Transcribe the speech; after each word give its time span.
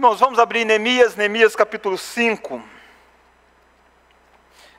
Irmãos, 0.00 0.20
vamos 0.20 0.38
abrir 0.38 0.64
Neemias, 0.64 1.16
Neemias 1.16 1.56
capítulo 1.56 1.98
5. 1.98 2.62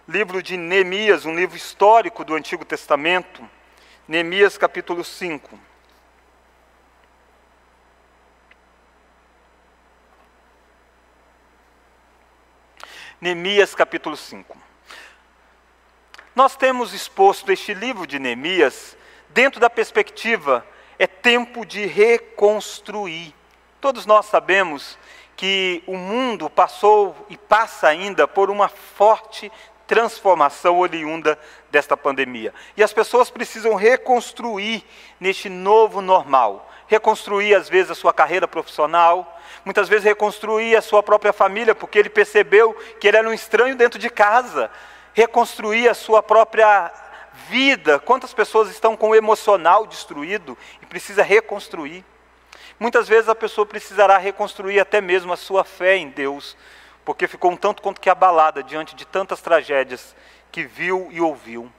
Livro 0.07 0.41
de 0.41 0.55
Neemias, 0.55 1.25
um 1.25 1.35
livro 1.35 1.57
histórico 1.57 2.23
do 2.23 2.35
Antigo 2.35 2.63
Testamento. 2.63 3.45
Neemias 4.07 4.57
capítulo 4.57 5.03
5. 5.03 5.59
Neemias 13.19 13.75
capítulo 13.75 14.15
5. 14.15 14.57
Nós 16.33 16.55
temos 16.55 16.93
exposto 16.93 17.51
este 17.51 17.73
livro 17.73 18.07
de 18.07 18.19
Neemias 18.19 18.95
dentro 19.27 19.59
da 19.59 19.69
perspectiva 19.69 20.65
é 20.97 21.05
tempo 21.05 21.65
de 21.65 21.85
reconstruir. 21.85 23.35
Todos 23.81 24.05
nós 24.05 24.25
sabemos 24.25 24.97
que 25.37 25.81
o 25.87 25.95
mundo 25.95 26.49
passou 26.49 27.15
e 27.29 27.37
passa 27.37 27.87
ainda 27.87 28.27
por 28.27 28.49
uma 28.49 28.67
forte 28.67 29.49
transformação 29.87 30.77
oriunda 30.77 31.39
desta 31.71 31.95
pandemia. 31.95 32.53
E 32.75 32.83
as 32.83 32.91
pessoas 32.91 33.29
precisam 33.29 33.73
reconstruir 33.73 34.83
neste 35.19 35.49
novo 35.49 36.01
normal. 36.01 36.69
Reconstruir, 36.87 37.55
às 37.55 37.69
vezes, 37.69 37.91
a 37.91 37.95
sua 37.95 38.13
carreira 38.13 38.47
profissional, 38.47 39.39
muitas 39.63 39.87
vezes 39.87 40.03
reconstruir 40.03 40.75
a 40.75 40.81
sua 40.81 41.01
própria 41.01 41.31
família, 41.31 41.73
porque 41.73 41.97
ele 41.97 42.09
percebeu 42.09 42.73
que 42.99 43.07
ele 43.07 43.17
era 43.17 43.29
um 43.29 43.33
estranho 43.33 43.75
dentro 43.75 43.97
de 43.97 44.09
casa. 44.09 44.69
Reconstruir 45.13 45.87
a 45.87 45.93
sua 45.93 46.21
própria 46.21 46.91
vida. 47.49 47.97
Quantas 47.97 48.33
pessoas 48.33 48.69
estão 48.69 48.97
com 48.97 49.09
o 49.09 49.15
emocional 49.15 49.87
destruído 49.87 50.57
e 50.81 50.85
precisa 50.85 51.23
reconstruir? 51.23 52.03
Muitas 52.79 53.09
vezes 53.09 53.27
a 53.27 53.35
pessoa 53.35 53.65
precisará 53.65 54.17
reconstruir 54.17 54.79
até 54.79 55.01
mesmo 55.01 55.33
a 55.33 55.37
sua 55.37 55.65
fé 55.65 55.97
em 55.97 56.09
Deus, 56.09 56.55
porque 57.03 57.27
ficou 57.27 57.51
um 57.51 57.57
tanto 57.57 57.81
quanto 57.81 57.99
que 57.99 58.09
abalada 58.09 58.63
diante 58.63 58.95
de 58.95 59.05
tantas 59.05 59.41
tragédias 59.41 60.15
que 60.49 60.63
viu 60.63 61.09
e 61.11 61.19
ouviu. 61.19 61.69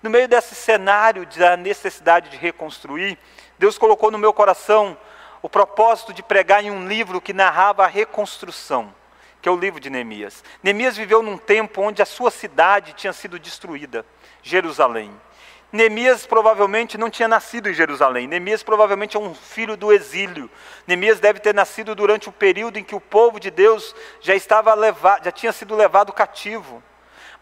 No 0.00 0.10
meio 0.10 0.28
desse 0.28 0.54
cenário 0.54 1.26
da 1.26 1.56
necessidade 1.56 2.30
de 2.30 2.36
reconstruir, 2.36 3.18
Deus 3.58 3.76
colocou 3.76 4.12
no 4.12 4.18
meu 4.18 4.32
coração 4.32 4.96
o 5.42 5.48
propósito 5.48 6.12
de 6.12 6.22
pregar 6.22 6.62
em 6.62 6.70
um 6.70 6.86
livro 6.86 7.20
que 7.20 7.32
narrava 7.32 7.82
a 7.82 7.88
reconstrução, 7.88 8.94
que 9.42 9.48
é 9.48 9.52
o 9.52 9.56
livro 9.56 9.80
de 9.80 9.90
Neemias. 9.90 10.44
Neemias 10.62 10.96
viveu 10.96 11.22
num 11.22 11.36
tempo 11.36 11.82
onde 11.82 12.00
a 12.00 12.06
sua 12.06 12.30
cidade 12.30 12.92
tinha 12.92 13.12
sido 13.12 13.38
destruída, 13.40 14.06
Jerusalém. 14.42 15.10
Neemias 15.74 16.24
provavelmente 16.24 16.96
não 16.96 17.10
tinha 17.10 17.26
nascido 17.26 17.68
em 17.68 17.74
Jerusalém. 17.74 18.28
Neemias 18.28 18.62
provavelmente 18.62 19.16
é 19.16 19.20
um 19.20 19.34
filho 19.34 19.76
do 19.76 19.92
exílio. 19.92 20.48
Neemias 20.86 21.18
deve 21.18 21.40
ter 21.40 21.52
nascido 21.52 21.96
durante 21.96 22.28
o 22.28 22.32
período 22.32 22.78
em 22.78 22.84
que 22.84 22.94
o 22.94 23.00
povo 23.00 23.40
de 23.40 23.50
Deus 23.50 23.92
já 24.20 24.36
estava 24.36 24.72
levado, 24.72 25.24
já 25.24 25.32
tinha 25.32 25.52
sido 25.52 25.74
levado 25.74 26.12
cativo. 26.12 26.80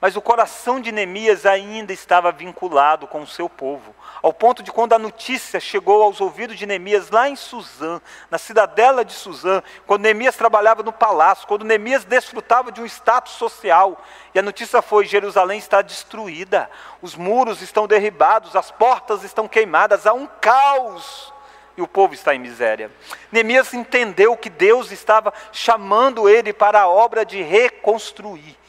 Mas 0.02 0.16
o 0.16 0.20
coração 0.20 0.80
de 0.80 0.90
Neemias 0.90 1.46
ainda 1.46 1.92
estava 1.92 2.32
vinculado 2.32 3.06
com 3.06 3.22
o 3.22 3.26
seu 3.26 3.48
povo, 3.48 3.94
ao 4.20 4.32
ponto 4.32 4.60
de 4.60 4.72
quando 4.72 4.94
a 4.94 4.98
notícia 4.98 5.60
chegou 5.60 6.02
aos 6.02 6.20
ouvidos 6.20 6.58
de 6.58 6.66
Neemias 6.66 7.08
lá 7.08 7.28
em 7.28 7.36
Suzã, 7.36 8.00
na 8.28 8.36
cidadela 8.36 9.04
de 9.04 9.12
Suzã, 9.12 9.62
quando 9.86 10.02
Neemias 10.02 10.34
trabalhava 10.34 10.82
no 10.82 10.92
palácio, 10.92 11.46
quando 11.46 11.64
Neemias 11.64 12.04
desfrutava 12.04 12.72
de 12.72 12.80
um 12.80 12.84
status 12.84 13.34
social, 13.34 14.02
e 14.34 14.40
a 14.40 14.42
notícia 14.42 14.82
foi: 14.82 15.06
Jerusalém 15.06 15.60
está 15.60 15.80
destruída, 15.82 16.68
os 17.00 17.14
muros 17.14 17.62
estão 17.62 17.86
derribados, 17.86 18.56
as 18.56 18.72
portas 18.72 19.22
estão 19.22 19.46
queimadas, 19.46 20.04
há 20.04 20.12
um 20.12 20.26
caos 20.26 21.32
e 21.76 21.80
o 21.80 21.86
povo 21.86 22.12
está 22.12 22.34
em 22.34 22.40
miséria. 22.40 22.90
Neemias 23.30 23.72
entendeu 23.72 24.36
que 24.36 24.50
Deus 24.50 24.90
estava 24.90 25.32
chamando 25.52 26.28
ele 26.28 26.52
para 26.52 26.80
a 26.80 26.88
obra 26.88 27.24
de 27.24 27.40
reconstruir. 27.40 28.60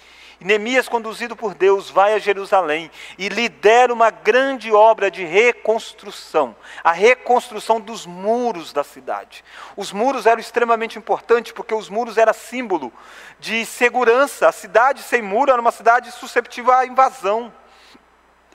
Neemias, 0.44 0.90
conduzido 0.90 1.36
por 1.36 1.56
Deus, 1.56 1.90
vai 1.90 2.14
a 2.14 2.20
Jerusalém 2.20 2.92
e 3.18 3.30
lidera 3.30 3.94
uma 3.94 4.10
grande 4.10 4.72
obra 4.72 5.10
de 5.10 5.24
reconstrução 5.24 6.56
a 6.84 6.92
reconstrução 6.92 7.80
dos 7.80 8.06
muros 8.06 8.74
da 8.74 8.84
cidade. 8.84 9.44
Os 9.76 9.92
muros 9.92 10.26
eram 10.26 10.40
extremamente 10.40 10.98
importantes 10.98 11.52
porque 11.52 11.74
os 11.74 11.90
muros 11.90 12.18
eram 12.18 12.34
símbolo 12.34 12.92
de 13.40 13.66
segurança. 13.66 14.48
A 14.48 14.52
cidade 14.52 15.02
sem 15.04 15.22
muro 15.22 15.52
era 15.52 15.62
uma 15.62 15.72
cidade 15.72 16.12
susceptível 16.12 16.74
à 16.74 16.86
invasão. 16.86 17.54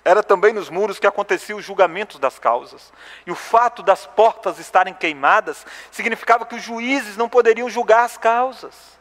Era 0.05 0.23
também 0.23 0.53
nos 0.53 0.71
muros 0.71 0.99
que 0.99 1.07
aconteciam 1.07 1.59
os 1.59 1.65
julgamentos 1.65 2.19
das 2.19 2.39
causas. 2.39 2.93
E 3.27 3.31
o 3.31 3.35
fato 3.35 3.83
das 3.83 4.07
portas 4.07 4.59
estarem 4.59 4.95
queimadas 4.95 5.67
significava 5.91 6.47
que 6.47 6.55
os 6.55 6.63
juízes 6.63 7.17
não 7.17 7.29
poderiam 7.29 7.69
julgar 7.69 8.05
as 8.05 8.17
causas. 8.17 8.98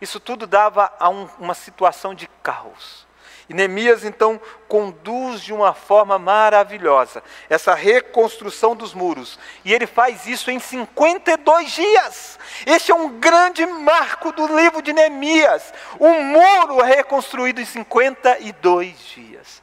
Isso 0.00 0.20
tudo 0.20 0.46
dava 0.46 0.92
a 0.98 1.08
um, 1.08 1.28
uma 1.38 1.54
situação 1.54 2.14
de 2.14 2.26
caos. 2.42 3.05
E 3.48 3.54
Neemias 3.54 4.04
então 4.04 4.40
conduz 4.66 5.40
de 5.40 5.52
uma 5.52 5.72
forma 5.72 6.18
maravilhosa 6.18 7.22
essa 7.48 7.74
reconstrução 7.74 8.74
dos 8.74 8.92
muros. 8.92 9.38
E 9.64 9.72
ele 9.72 9.86
faz 9.86 10.26
isso 10.26 10.50
em 10.50 10.58
52 10.58 11.70
dias. 11.70 12.38
Este 12.66 12.90
é 12.90 12.94
um 12.94 13.20
grande 13.20 13.64
marco 13.64 14.32
do 14.32 14.46
livro 14.56 14.82
de 14.82 14.92
Neemias. 14.92 15.72
Um 16.00 16.24
muro 16.24 16.82
reconstruído 16.82 17.60
em 17.60 17.64
52 17.64 18.98
dias. 18.98 19.62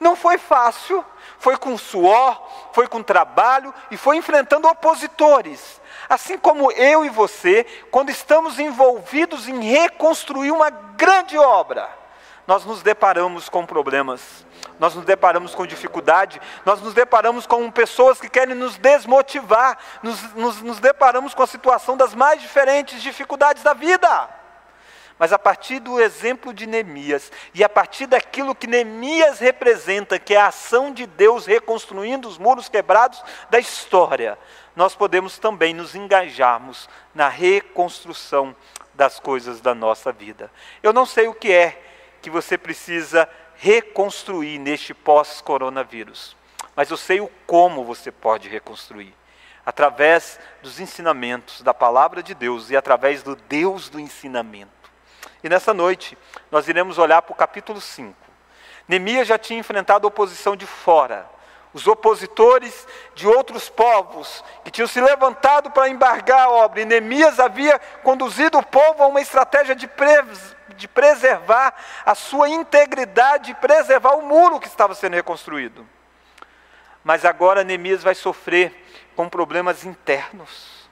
Não 0.00 0.16
foi 0.16 0.36
fácil, 0.36 1.04
foi 1.38 1.56
com 1.56 1.78
suor, 1.78 2.42
foi 2.72 2.88
com 2.88 3.02
trabalho 3.02 3.72
e 3.92 3.96
foi 3.96 4.16
enfrentando 4.16 4.66
opositores. 4.66 5.80
Assim 6.08 6.36
como 6.36 6.72
eu 6.72 7.04
e 7.04 7.08
você, 7.08 7.64
quando 7.92 8.10
estamos 8.10 8.58
envolvidos 8.58 9.46
em 9.46 9.60
reconstruir 9.62 10.50
uma 10.50 10.70
grande 10.70 11.38
obra, 11.38 11.99
nós 12.50 12.64
nos 12.64 12.82
deparamos 12.82 13.48
com 13.48 13.64
problemas, 13.64 14.44
nós 14.76 14.92
nos 14.92 15.04
deparamos 15.04 15.54
com 15.54 15.64
dificuldade, 15.64 16.42
nós 16.66 16.82
nos 16.82 16.92
deparamos 16.92 17.46
com 17.46 17.70
pessoas 17.70 18.20
que 18.20 18.28
querem 18.28 18.56
nos 18.56 18.76
desmotivar, 18.76 19.78
nos, 20.02 20.20
nos, 20.34 20.60
nos 20.60 20.80
deparamos 20.80 21.32
com 21.32 21.44
a 21.44 21.46
situação 21.46 21.96
das 21.96 22.12
mais 22.12 22.40
diferentes 22.40 23.00
dificuldades 23.00 23.62
da 23.62 23.72
vida. 23.72 24.28
Mas 25.16 25.32
a 25.32 25.38
partir 25.38 25.78
do 25.78 26.00
exemplo 26.00 26.52
de 26.52 26.66
Neemias 26.66 27.30
e 27.54 27.62
a 27.62 27.68
partir 27.68 28.08
daquilo 28.08 28.52
que 28.52 28.66
Neemias 28.66 29.38
representa, 29.38 30.18
que 30.18 30.34
é 30.34 30.40
a 30.40 30.48
ação 30.48 30.92
de 30.92 31.06
Deus 31.06 31.46
reconstruindo 31.46 32.28
os 32.28 32.36
muros 32.36 32.68
quebrados 32.68 33.22
da 33.48 33.60
história, 33.60 34.36
nós 34.74 34.96
podemos 34.96 35.38
também 35.38 35.72
nos 35.72 35.94
engajarmos 35.94 36.88
na 37.14 37.28
reconstrução 37.28 38.56
das 38.92 39.20
coisas 39.20 39.60
da 39.60 39.72
nossa 39.72 40.10
vida. 40.10 40.50
Eu 40.82 40.92
não 40.92 41.06
sei 41.06 41.28
o 41.28 41.34
que 41.34 41.52
é 41.52 41.89
que 42.20 42.30
você 42.30 42.58
precisa 42.58 43.28
reconstruir 43.56 44.58
neste 44.58 44.94
pós-coronavírus, 44.94 46.36
mas 46.74 46.90
eu 46.90 46.96
sei 46.96 47.20
o 47.20 47.30
como 47.46 47.84
você 47.84 48.10
pode 48.10 48.48
reconstruir. 48.48 49.14
Através 49.64 50.40
dos 50.62 50.80
ensinamentos 50.80 51.60
da 51.60 51.74
palavra 51.74 52.22
de 52.22 52.34
Deus 52.34 52.70
e 52.70 52.76
através 52.76 53.22
do 53.22 53.36
Deus 53.36 53.88
do 53.88 54.00
ensinamento. 54.00 54.90
E 55.44 55.48
nessa 55.48 55.74
noite, 55.74 56.16
nós 56.50 56.68
iremos 56.68 56.98
olhar 56.98 57.22
para 57.22 57.32
o 57.32 57.36
capítulo 57.36 57.80
5. 57.80 58.14
Neemias 58.88 59.28
já 59.28 59.38
tinha 59.38 59.60
enfrentado 59.60 60.06
oposição 60.06 60.56
de 60.56 60.66
fora, 60.66 61.28
os 61.72 61.86
opositores 61.86 62.86
de 63.14 63.26
outros 63.26 63.68
povos 63.68 64.42
que 64.64 64.70
tinham 64.70 64.88
se 64.88 65.00
levantado 65.00 65.70
para 65.70 65.88
embargar 65.88 66.40
a 66.40 66.50
obra. 66.50 66.80
E 66.80 66.84
Neemias 66.84 67.38
havia 67.38 67.78
conduzido 68.02 68.58
o 68.58 68.66
povo 68.66 69.02
a 69.02 69.06
uma 69.06 69.20
estratégia 69.20 69.76
de, 69.76 69.88
de 70.80 70.88
preservar 70.88 71.74
a 72.04 72.14
sua 72.14 72.48
integridade, 72.48 73.54
preservar 73.54 74.14
o 74.14 74.22
muro 74.22 74.58
que 74.58 74.66
estava 74.66 74.94
sendo 74.94 75.14
reconstruído. 75.14 75.86
Mas 77.04 77.24
agora 77.24 77.62
Neemias 77.62 78.02
vai 78.02 78.14
sofrer 78.14 78.74
com 79.14 79.28
problemas 79.28 79.84
internos. 79.84 80.88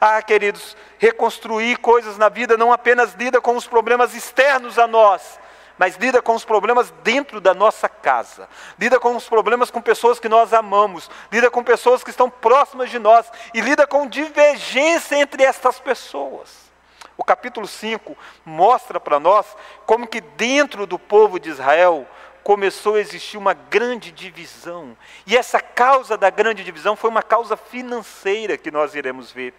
Ah, 0.00 0.20
queridos, 0.22 0.76
reconstruir 0.98 1.78
coisas 1.78 2.16
na 2.18 2.28
vida 2.28 2.56
não 2.56 2.72
apenas 2.72 3.14
lida 3.14 3.40
com 3.40 3.56
os 3.56 3.66
problemas 3.66 4.14
externos 4.14 4.78
a 4.78 4.86
nós, 4.86 5.38
mas 5.78 5.96
lida 5.96 6.20
com 6.20 6.34
os 6.34 6.44
problemas 6.44 6.92
dentro 7.02 7.40
da 7.40 7.54
nossa 7.54 7.88
casa, 7.88 8.48
lida 8.78 9.00
com 9.00 9.16
os 9.16 9.28
problemas 9.28 9.70
com 9.70 9.80
pessoas 9.80 10.20
que 10.20 10.28
nós 10.28 10.52
amamos, 10.52 11.10
lida 11.32 11.50
com 11.50 11.62
pessoas 11.64 12.04
que 12.04 12.10
estão 12.10 12.28
próximas 12.28 12.90
de 12.90 12.98
nós 12.98 13.30
e 13.52 13.60
lida 13.60 13.86
com 13.86 14.06
divergência 14.06 15.16
entre 15.16 15.42
estas 15.42 15.80
pessoas. 15.80 16.73
O 17.16 17.24
capítulo 17.24 17.66
5 17.66 18.16
mostra 18.44 18.98
para 18.98 19.20
nós 19.20 19.56
como 19.86 20.06
que 20.06 20.20
dentro 20.20 20.86
do 20.86 20.98
povo 20.98 21.38
de 21.38 21.50
Israel 21.50 22.06
começou 22.42 22.96
a 22.96 23.00
existir 23.00 23.38
uma 23.38 23.54
grande 23.54 24.12
divisão. 24.12 24.96
E 25.26 25.36
essa 25.36 25.60
causa 25.60 26.16
da 26.16 26.28
grande 26.28 26.62
divisão 26.62 26.94
foi 26.94 27.08
uma 27.08 27.22
causa 27.22 27.56
financeira 27.56 28.58
que 28.58 28.70
nós 28.70 28.94
iremos 28.94 29.32
ver 29.32 29.54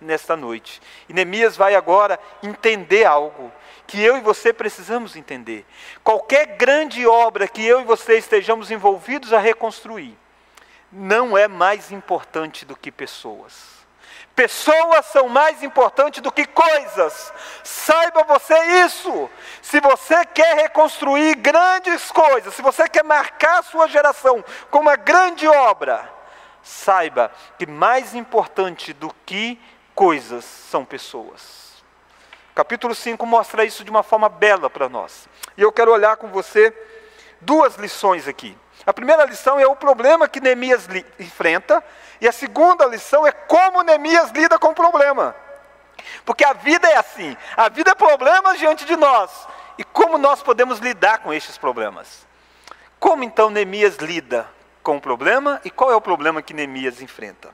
nesta 0.00 0.34
noite. 0.34 0.80
E 1.08 1.12
Neemias 1.12 1.56
vai 1.56 1.74
agora 1.74 2.18
entender 2.42 3.04
algo 3.04 3.52
que 3.86 4.00
eu 4.00 4.16
e 4.16 4.20
você 4.20 4.52
precisamos 4.52 5.16
entender. 5.16 5.66
Qualquer 6.02 6.56
grande 6.56 7.06
obra 7.06 7.46
que 7.46 7.64
eu 7.64 7.80
e 7.80 7.84
você 7.84 8.16
estejamos 8.16 8.70
envolvidos 8.70 9.32
a 9.32 9.38
reconstruir, 9.38 10.16
não 10.90 11.36
é 11.36 11.46
mais 11.46 11.92
importante 11.92 12.64
do 12.64 12.74
que 12.74 12.90
pessoas. 12.90 13.79
Pessoas 14.40 15.04
são 15.04 15.28
mais 15.28 15.62
importantes 15.62 16.22
do 16.22 16.32
que 16.32 16.46
coisas. 16.46 17.30
Saiba 17.62 18.24
você 18.24 18.58
isso. 18.86 19.28
Se 19.60 19.82
você 19.82 20.24
quer 20.24 20.56
reconstruir 20.56 21.34
grandes 21.34 22.10
coisas, 22.10 22.54
se 22.54 22.62
você 22.62 22.88
quer 22.88 23.04
marcar 23.04 23.58
a 23.58 23.62
sua 23.62 23.86
geração 23.86 24.42
com 24.70 24.78
uma 24.78 24.96
grande 24.96 25.46
obra, 25.46 26.10
saiba 26.62 27.30
que 27.58 27.66
mais 27.66 28.14
importante 28.14 28.94
do 28.94 29.14
que 29.26 29.60
coisas 29.94 30.42
são 30.42 30.86
pessoas. 30.86 31.84
Capítulo 32.54 32.94
5 32.94 33.26
mostra 33.26 33.62
isso 33.66 33.84
de 33.84 33.90
uma 33.90 34.02
forma 34.02 34.30
bela 34.30 34.70
para 34.70 34.88
nós. 34.88 35.28
E 35.54 35.60
eu 35.60 35.70
quero 35.70 35.92
olhar 35.92 36.16
com 36.16 36.28
você 36.28 36.74
duas 37.42 37.76
lições 37.76 38.26
aqui. 38.26 38.56
A 38.86 38.92
primeira 38.92 39.24
lição 39.24 39.58
é 39.58 39.66
o 39.66 39.76
problema 39.76 40.28
que 40.28 40.40
Neemias 40.40 40.88
enfrenta, 41.18 41.82
e 42.20 42.28
a 42.28 42.32
segunda 42.32 42.86
lição 42.86 43.26
é 43.26 43.32
como 43.32 43.82
Neemias 43.82 44.30
lida 44.30 44.58
com 44.58 44.68
o 44.68 44.74
problema. 44.74 45.34
Porque 46.24 46.44
a 46.44 46.52
vida 46.52 46.88
é 46.88 46.96
assim, 46.96 47.36
a 47.56 47.68
vida 47.68 47.90
é 47.90 47.94
problemas 47.94 48.58
diante 48.58 48.84
de 48.84 48.96
nós, 48.96 49.30
e 49.78 49.84
como 49.84 50.18
nós 50.18 50.42
podemos 50.42 50.78
lidar 50.78 51.18
com 51.18 51.32
estes 51.32 51.58
problemas. 51.58 52.26
Como 52.98 53.24
então 53.24 53.50
Neemias 53.50 53.96
lida 53.96 54.46
com 54.82 54.96
o 54.96 55.00
problema 55.00 55.60
e 55.64 55.70
qual 55.70 55.90
é 55.90 55.96
o 55.96 56.00
problema 56.00 56.42
que 56.42 56.54
Neemias 56.54 57.00
enfrenta? 57.00 57.50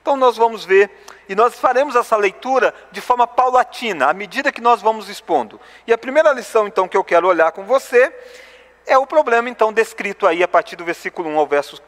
Então 0.00 0.16
nós 0.16 0.36
vamos 0.36 0.64
ver, 0.64 0.90
e 1.28 1.34
nós 1.34 1.58
faremos 1.58 1.94
essa 1.94 2.16
leitura 2.16 2.74
de 2.90 3.00
forma 3.00 3.26
paulatina, 3.26 4.08
à 4.08 4.14
medida 4.14 4.50
que 4.50 4.60
nós 4.60 4.80
vamos 4.80 5.08
expondo. 5.08 5.60
E 5.86 5.92
a 5.92 5.98
primeira 5.98 6.32
lição 6.32 6.66
então 6.66 6.88
que 6.88 6.96
eu 6.96 7.04
quero 7.04 7.28
olhar 7.28 7.52
com 7.52 7.64
você 7.64 8.12
é 8.86 8.98
o 8.98 9.06
problema 9.06 9.48
então 9.48 9.72
descrito 9.72 10.26
aí 10.26 10.42
a 10.42 10.48
partir 10.48 10.76
do 10.76 10.84
versículo 10.84 11.28
1 11.28 11.38
ao 11.38 11.46
verso 11.46 11.80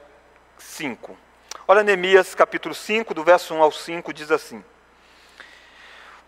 5. 0.59 1.17
Olha 1.67 1.83
Neemias 1.83 2.35
capítulo 2.35 2.75
5, 2.75 3.15
do 3.15 3.25
verso 3.25 3.55
1 3.55 3.63
ao 3.63 3.73
5, 3.73 4.13
diz 4.13 4.31
assim: 4.31 4.65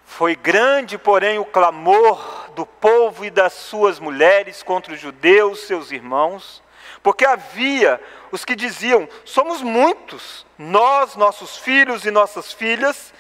Foi 0.05 0.35
grande, 0.35 0.97
porém, 0.97 1.39
o 1.39 1.45
clamor 1.45 2.51
do 2.55 2.65
povo 2.65 3.25
e 3.25 3.31
das 3.31 3.53
suas 3.53 3.99
mulheres 3.99 4.63
contra 4.63 4.95
os 4.95 5.01
judeus, 5.01 5.61
seus 5.61 5.91
irmãos, 5.91 6.63
porque 7.03 7.25
havia 7.25 8.01
os 8.31 8.45
que 8.45 8.55
diziam: 8.55 9.09
Somos 9.25 9.61
muitos, 9.63 10.47
nós, 10.59 11.17
nossos 11.17 11.57
filhos 11.57 12.05
e 12.05 12.11
nossas 12.11 12.53
filhas, 12.53 13.13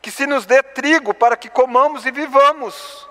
que 0.00 0.10
se 0.10 0.26
nos 0.26 0.46
dê 0.46 0.62
trigo 0.62 1.12
para 1.12 1.36
que 1.36 1.48
comamos 1.48 2.06
e 2.06 2.10
vivamos. 2.10 3.08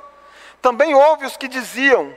Também 0.61 0.95
houve 0.95 1.25
os 1.25 1.37
que 1.37 1.47
diziam: 1.47 2.15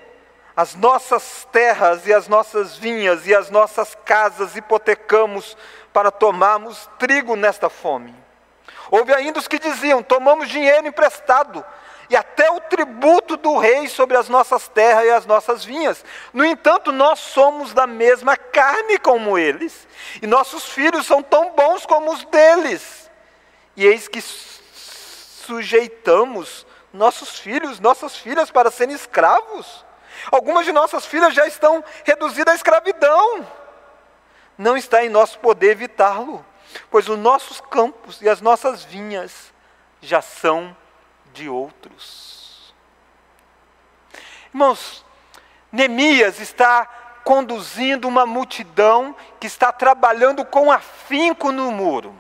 as 0.57 0.75
nossas 0.75 1.47
terras 1.53 2.07
e 2.07 2.13
as 2.13 2.29
nossas 2.29 2.77
vinhas 2.77 3.27
e 3.27 3.35
as 3.35 3.51
nossas 3.51 3.97
casas 4.05 4.57
hipotecamos 4.57 5.57
para 5.93 6.11
tomarmos 6.11 6.89
trigo 6.99 7.37
nesta 7.37 7.69
fome. 7.69 8.15
Houve 8.91 9.15
ainda 9.15 9.39
os 9.39 9.49
que 9.49 9.59
diziam: 9.59 10.03
tomamos 10.03 10.49
dinheiro 10.49 10.87
emprestado 10.87 11.65
e 12.11 12.17
até 12.17 12.51
o 12.51 12.61
tributo 12.61 13.37
do 13.37 13.57
rei 13.57 13.89
sobre 13.89 14.17
as 14.17 14.29
nossas 14.29 14.67
terras 14.67 15.05
e 15.05 15.11
as 15.11 15.25
nossas 15.25 15.65
vinhas. 15.65 16.05
No 16.33 16.45
entanto, 16.45 16.91
nós 16.91 17.21
somos 17.21 17.73
da 17.73 17.87
mesma 17.87 18.37
carne 18.37 18.99
como 18.99 19.39
eles, 19.39 19.87
e 20.21 20.27
nossos 20.27 20.69
filhos 20.71 21.07
são 21.07 21.23
tão 21.23 21.53
bons 21.53 21.87
como 21.87 22.13
os 22.13 22.25
deles. 22.25 23.09
E 23.77 23.87
eis 23.87 24.09
que 24.09 24.21
sujeitamos 25.47 26.67
nossos 26.93 27.39
filhos, 27.39 27.79
nossas 27.79 28.17
filhas 28.17 28.51
para 28.51 28.73
serem 28.73 28.95
escravos. 28.95 29.85
Algumas 30.31 30.65
de 30.65 30.73
nossas 30.73 31.07
filhas 31.07 31.35
já 31.35 31.47
estão 31.47 31.85
reduzidas 32.05 32.53
à 32.53 32.57
escravidão. 32.57 33.47
Não 34.59 34.77
está 34.77 35.05
em 35.05 35.09
nosso 35.09 35.39
poder 35.39 35.71
evitá-lo, 35.71 36.45
pois 36.91 37.09
os 37.09 37.19
nossos 37.19 37.61
campos 37.61 38.21
e 38.21 38.29
as 38.29 38.41
nossas 38.41 38.85
vinhas 38.85 39.53
já 40.01 40.21
são 40.21 40.77
de 41.33 41.49
outros. 41.49 42.75
Irmãos, 44.53 45.05
Neemias 45.73 46.41
está 46.41 46.85
conduzindo 47.25 48.09
uma 48.09 48.27
multidão 48.27 49.15
que 49.39 49.47
está 49.47 49.73
trabalhando 49.73 50.45
com 50.45 50.71
afinco 50.71 51.53
no 51.53 51.71
muro. 51.71 52.15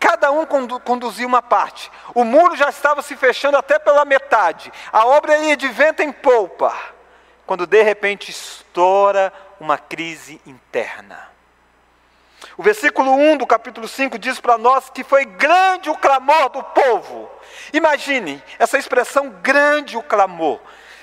Cada 0.00 0.30
um 0.30 0.46
condu 0.46 0.80
conduzia 0.80 1.26
uma 1.26 1.42
parte. 1.42 1.90
O 2.14 2.24
muro 2.24 2.56
já 2.56 2.68
estava 2.68 3.02
se 3.02 3.16
fechando 3.16 3.56
até 3.56 3.78
pela 3.78 4.04
metade. 4.04 4.72
A 4.92 5.06
obra 5.06 5.36
ia 5.38 5.56
de 5.56 5.68
vento 5.68 6.00
em 6.02 6.12
polpa 6.12 6.95
quando 7.46 7.66
de 7.66 7.82
repente 7.82 8.30
estoura 8.30 9.32
uma 9.60 9.78
crise 9.78 10.40
interna. 10.44 11.28
O 12.56 12.62
versículo 12.62 13.12
1 13.12 13.38
do 13.38 13.46
capítulo 13.46 13.86
5 13.86 14.18
diz 14.18 14.40
para 14.40 14.58
nós 14.58 14.90
que 14.90 15.04
foi 15.04 15.24
grande 15.24 15.88
o 15.88 15.96
clamor 15.96 16.48
do 16.50 16.62
povo. 16.62 17.30
Imagine 17.72 18.42
essa 18.58 18.78
expressão 18.78 19.30
grande 19.42 19.96
o 19.96 20.02
clamor. 20.02 20.58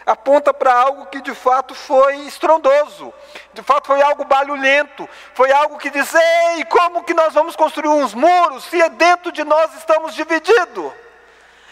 Aponta 0.06 0.54
para 0.54 0.74
algo 0.74 1.06
que 1.06 1.22
de 1.22 1.34
fato 1.34 1.74
foi 1.74 2.18
estrondoso, 2.28 3.14
de 3.54 3.62
fato 3.62 3.88
foi 3.88 4.02
algo 4.02 4.26
barulhento, 4.26 5.08
foi 5.34 5.50
algo 5.52 5.78
que 5.78 5.90
diz: 5.90 6.14
ei, 6.14 6.66
como 6.66 7.04
que 7.04 7.14
nós 7.14 7.34
vamos 7.34 7.56
construir 7.56 7.88
uns 7.88 8.14
muros 8.14 8.66
se 8.66 8.90
dentro 8.90 9.32
de 9.32 9.46
nós 9.46 9.74
estamos 9.76 10.14
divididos? 10.14 10.92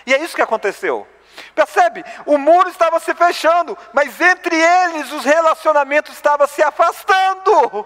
E 0.06 0.14
é 0.14 0.24
isso 0.24 0.36
que 0.36 0.42
aconteceu. 0.42 1.06
Percebe? 1.54 2.04
O 2.26 2.38
muro 2.38 2.70
estava 2.70 3.00
se 3.00 3.14
fechando, 3.14 3.78
mas 3.94 4.20
entre 4.20 4.56
eles 4.56 5.12
os 5.12 5.26
relacionamentos 5.26 6.14
estavam 6.14 6.48
se 6.48 6.64
afastando. 6.64 7.86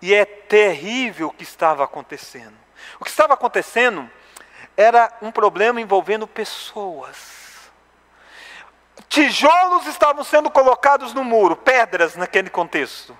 E 0.00 0.14
é 0.14 0.24
terrível 0.24 1.28
o 1.28 1.32
que 1.32 1.42
estava 1.42 1.84
acontecendo. 1.84 2.56
O 3.00 3.04
que 3.04 3.10
estava 3.10 3.34
acontecendo 3.34 4.08
era 4.76 5.12
um 5.20 5.32
problema 5.32 5.80
envolvendo 5.80 6.26
pessoas. 6.26 7.70
Tijolos 9.08 9.86
estavam 9.86 10.22
sendo 10.22 10.50
colocados 10.50 11.12
no 11.12 11.24
muro, 11.24 11.56
pedras 11.56 12.16
naquele 12.16 12.50
contexto. 12.50 13.16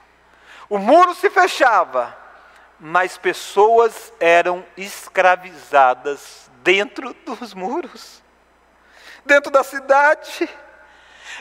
O 0.69 0.79
muro 0.79 1.15
se 1.15 1.31
fechava, 1.31 2.17
mas 2.79 3.17
pessoas 3.17 4.13
eram 4.21 4.65
escravizadas 4.77 6.51
dentro 6.63 7.15
dos 7.25 7.55
muros 7.55 8.26
dentro 9.27 9.51
da 9.51 9.63
cidade. 9.63 10.49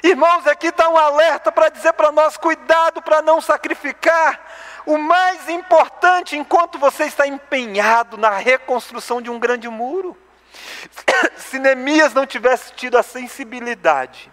Irmãos, 0.03 0.45
aqui 0.45 0.67
está 0.67 0.89
um 0.89 0.97
alerta 0.97 1.51
para 1.51 1.69
dizer 1.69 1.93
para 1.93 2.11
nós: 2.11 2.35
cuidado 2.35 3.01
para 3.01 3.21
não 3.21 3.39
sacrificar 3.39 4.39
o 4.85 4.97
mais 4.97 5.47
importante 5.49 6.35
enquanto 6.35 6.77
você 6.77 7.05
está 7.05 7.25
empenhado 7.25 8.17
na 8.17 8.31
reconstrução 8.31 9.21
de 9.21 9.29
um 9.29 9.39
grande 9.39 9.69
muro. 9.69 10.17
Se 11.37 11.59
Neemias 11.59 12.13
não 12.13 12.25
tivesse 12.25 12.73
tido 12.73 12.97
a 12.97 13.03
sensibilidade 13.03 14.31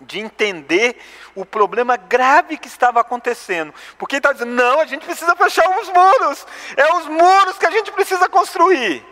de 0.00 0.20
entender 0.20 0.96
o 1.34 1.44
problema 1.44 1.96
grave 1.96 2.56
que 2.56 2.68
estava 2.68 3.00
acontecendo, 3.00 3.74
porque 3.98 4.16
ele 4.16 4.20
está 4.20 4.32
dizendo: 4.32 4.52
não, 4.52 4.80
a 4.80 4.86
gente 4.86 5.04
precisa 5.04 5.34
fechar 5.36 5.68
os 5.80 5.88
muros, 5.88 6.46
é 6.76 6.94
os 6.94 7.06
muros 7.06 7.58
que 7.58 7.66
a 7.66 7.70
gente 7.70 7.92
precisa 7.92 8.28
construir. 8.28 9.04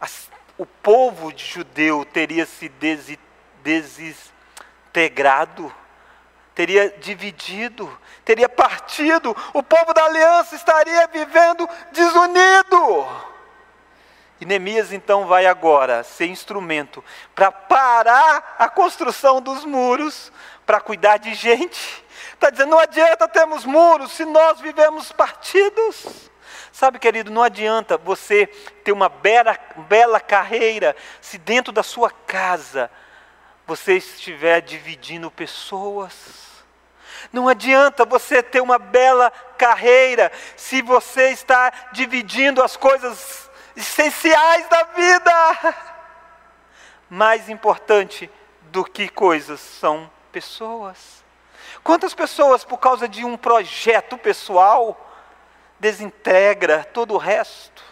As 0.00 0.28
o 0.58 0.66
povo 0.66 1.32
judeu 1.36 2.04
teria 2.04 2.44
se 2.44 2.68
desintegrado, 3.62 5.72
teria 6.52 6.90
dividido, 6.98 7.96
teria 8.24 8.48
partido, 8.48 9.36
o 9.54 9.62
povo 9.62 9.94
da 9.94 10.04
aliança 10.04 10.56
estaria 10.56 11.06
vivendo 11.06 11.68
desunido. 11.92 13.06
E 14.40 14.44
Neemias 14.44 14.92
então 14.92 15.26
vai 15.26 15.46
agora 15.46 16.02
ser 16.02 16.26
instrumento 16.26 17.04
para 17.34 17.52
parar 17.52 18.56
a 18.58 18.68
construção 18.68 19.40
dos 19.40 19.64
muros, 19.64 20.32
para 20.66 20.80
cuidar 20.80 21.18
de 21.18 21.34
gente. 21.34 22.04
Está 22.34 22.50
dizendo: 22.50 22.70
não 22.70 22.78
adianta 22.78 23.28
termos 23.28 23.64
muros 23.64 24.12
se 24.12 24.24
nós 24.24 24.60
vivemos 24.60 25.12
partidos. 25.12 26.30
Sabe, 26.72 26.98
querido, 26.98 27.30
não 27.30 27.42
adianta 27.42 27.96
você 27.96 28.46
ter 28.46 28.92
uma 28.92 29.08
bela, 29.08 29.58
bela 29.88 30.20
carreira 30.20 30.94
se 31.20 31.38
dentro 31.38 31.72
da 31.72 31.82
sua 31.82 32.10
casa 32.10 32.90
você 33.66 33.94
estiver 33.96 34.60
dividindo 34.62 35.30
pessoas. 35.30 36.48
Não 37.32 37.48
adianta 37.48 38.04
você 38.04 38.42
ter 38.42 38.60
uma 38.60 38.78
bela 38.78 39.30
carreira 39.58 40.32
se 40.56 40.80
você 40.82 41.30
está 41.30 41.72
dividindo 41.92 42.62
as 42.62 42.76
coisas 42.76 43.50
essenciais 43.76 44.68
da 44.68 44.82
vida. 44.84 45.74
Mais 47.10 47.48
importante 47.48 48.30
do 48.62 48.84
que 48.84 49.08
coisas 49.08 49.60
são 49.60 50.10
pessoas. 50.32 51.24
Quantas 51.82 52.14
pessoas, 52.14 52.64
por 52.64 52.78
causa 52.78 53.08
de 53.08 53.24
um 53.24 53.36
projeto 53.36 54.16
pessoal, 54.18 55.07
desintegra 55.78 56.84
todo 56.84 57.14
o 57.14 57.18
resto. 57.18 57.82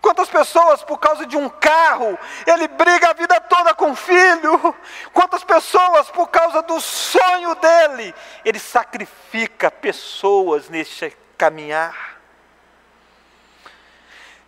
Quantas 0.00 0.28
pessoas, 0.28 0.82
por 0.82 0.98
causa 0.98 1.26
de 1.26 1.36
um 1.36 1.48
carro, 1.48 2.18
ele 2.46 2.68
briga 2.68 3.10
a 3.10 3.12
vida 3.12 3.40
toda 3.40 3.74
com 3.74 3.90
o 3.90 3.96
filho. 3.96 4.74
Quantas 5.12 5.44
pessoas, 5.44 6.10
por 6.10 6.28
causa 6.28 6.62
do 6.62 6.80
sonho 6.80 7.54
dele, 7.56 8.14
ele 8.44 8.58
sacrifica 8.58 9.70
pessoas 9.70 10.68
neste 10.68 11.16
caminhar. 11.36 12.18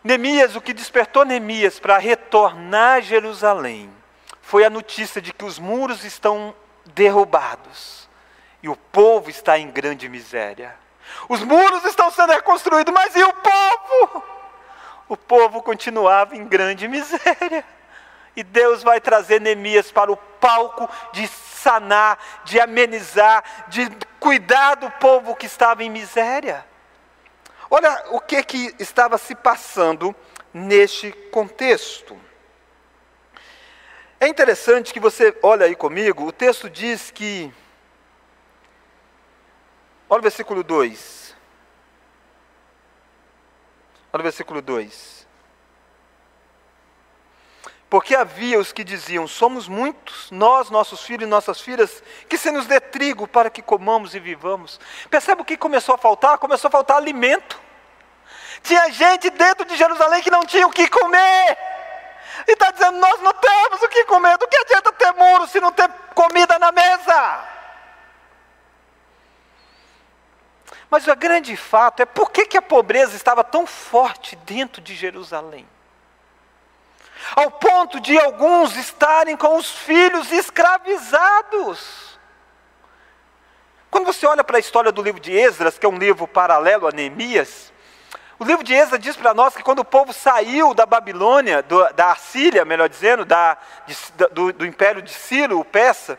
Neemias, 0.05 0.57
o 0.57 0.61
que 0.61 0.73
despertou 0.73 1.25
Neemias 1.25 1.79
para 1.79 1.99
retornar 1.99 2.99
a 2.99 3.01
Jerusalém 3.01 3.91
foi 4.41 4.65
a 4.65 4.71
notícia 4.71 5.23
de 5.23 5.33
que 5.33 5.45
os 5.45 5.59
muros 5.59 6.05
estão 6.05 6.55
derrubados 6.87 8.09
e 8.63 8.69
o 8.69 8.77
povo 8.77 9.31
está 9.31 9.59
em 9.59 9.71
grande 9.71 10.09
miséria. 10.09 10.75
Os 11.29 11.43
muros 11.43 11.85
estão 11.85 12.11
sendo 12.11 12.33
reconstruídos, 12.33 12.93
mas 12.93 13.15
e 13.15 13.23
o 13.23 13.33
povo? 13.33 14.25
O 15.09 15.17
povo 15.17 15.63
continuava 15.63 16.37
em 16.37 16.47
grande 16.47 16.89
miséria. 16.89 17.65
E 18.35 18.43
Deus 18.43 18.83
vai 18.83 19.01
trazer 19.01 19.41
Neemias 19.41 19.93
para 19.93 20.11
o 20.11 20.17
palco 20.17 20.89
de 21.13 21.27
sanar, 21.29 22.19
de 22.45 22.59
amenizar, 22.59 23.45
de 23.69 23.91
cuidar 24.19 24.77
do 24.77 24.91
povo 24.93 25.37
que 25.37 25.47
estava 25.47 25.85
em 25.85 25.91
miséria. 25.91 26.65
Olha 27.71 28.05
o 28.11 28.21
que, 28.21 28.43
que 28.43 28.75
estava 28.79 29.19
se 29.19 29.35
passando 29.35 30.15
neste 30.53 31.13
contexto. 31.31 32.19
É 34.21 34.29
interessante 34.29 34.93
que 34.93 35.01
você 35.01 35.37
olha 35.43 35.67
aí 35.67 35.75
comigo, 35.75 36.27
o 36.27 36.33
texto 36.33 36.71
diz 36.71 37.11
que. 37.11 37.53
Olha 40.13 40.19
o 40.19 40.23
versículo 40.23 40.63
2. 40.63 41.35
Olha 44.13 44.21
o 44.21 44.23
versículo 44.23 44.61
2. 44.61 45.27
Porque 47.89 48.15
havia 48.15 48.59
os 48.59 48.75
que 48.75 48.85
diziam: 48.85 49.27
Somos 49.27 49.67
muitos, 49.67 50.31
nós, 50.31 50.69
nossos 50.69 51.01
filhos 51.01 51.23
e 51.23 51.31
nossas 51.31 51.63
filhas, 51.63 52.03
que 52.29 52.37
se 52.37 52.51
nos 52.51 52.67
dê 52.67 52.79
trigo 52.79 53.27
para 53.27 53.49
que 53.49 53.63
comamos 53.63 54.15
e 54.15 54.21
vivamos. 54.21 54.79
Percebe 55.09 55.41
o 55.41 55.47
que 55.47 55.57
começou 55.57 55.95
a 55.95 55.99
faltar? 55.99 56.37
Começou 56.37 56.69
a 56.69 56.73
faltar 56.73 56.99
alimento. 56.99 57.59
Tinha 58.63 58.93
gente 58.93 59.31
dentro 59.31 59.65
de 59.65 59.75
Jerusalém 59.79 60.23
que 60.23 60.31
não 60.31 60.45
tinha 60.45 60.67
o 60.67 60.71
que 60.71 60.89
comer. 60.89 61.57
E 62.47 62.53
está 62.53 62.71
dizendo: 62.71 62.99
Nós 62.99 63.19
não 63.23 63.33
temos 63.33 63.81
o 63.81 63.89
que 63.89 64.05
comer. 64.05 64.37
Do 64.37 64.47
que 64.47 64.59
adianta 64.59 64.93
ter 64.93 65.13
muro 65.13 65.47
se 65.47 65.59
não 65.59 65.73
ter 65.73 65.89
comida 66.15 66.59
na 66.59 66.71
mesa? 66.71 67.52
Mas 70.93 71.09
o 71.09 71.17
grande 71.17 71.57
fato 71.57 72.03
é 72.03 72.05
por 72.05 72.31
que, 72.31 72.45
que 72.45 72.57
a 72.57 72.63
pobreza 72.63 73.17
estava 73.17 73.43
tão 73.43 73.67
forte 73.67 74.37
dentro 74.37 74.81
de 74.81 74.95
Jerusalém? 74.95 75.67
ao 77.37 77.51
ponto 77.51 78.01
de 78.01 78.19
alguns 78.19 78.77
estarem 78.77 79.37
com 79.37 79.57
os 79.57 79.71
filhos 79.71 80.33
escravizados. 80.33 82.19
Quando 83.91 84.07
você 84.07 84.27
olha 84.27 84.43
para 84.43 84.57
a 84.57 84.61
história 84.61 84.91
do 84.91 85.03
livro 85.03 85.21
de 85.21 85.33
Esdras, 85.33 85.79
que 85.79 85.87
é 85.87 85.89
um 85.89 85.99
livro 85.99 86.27
paralelo 86.27 86.87
a 86.87 86.91
Neemias, 86.91 87.73
o 88.39 88.45
livro 88.45 88.65
de 88.65 88.75
Esdras 88.75 89.01
diz 89.01 89.17
para 89.17 89.33
nós 89.33 89.55
que 89.55 89.63
quando 89.63 89.79
o 89.81 89.85
povo 89.85 90.13
saiu 90.13 90.75
da 90.75 90.85
Babilônia, 90.85 91.63
do, 91.63 91.89
da 91.93 92.11
Assíria, 92.13 92.65
melhor 92.65 92.89
dizendo, 92.89 93.25
da, 93.25 93.57
de, 93.87 93.97
do, 94.33 94.53
do 94.53 94.67
império 94.67 95.01
de 95.01 95.13
Ciro, 95.13 95.61
o 95.61 95.65
Peça, 95.65 96.19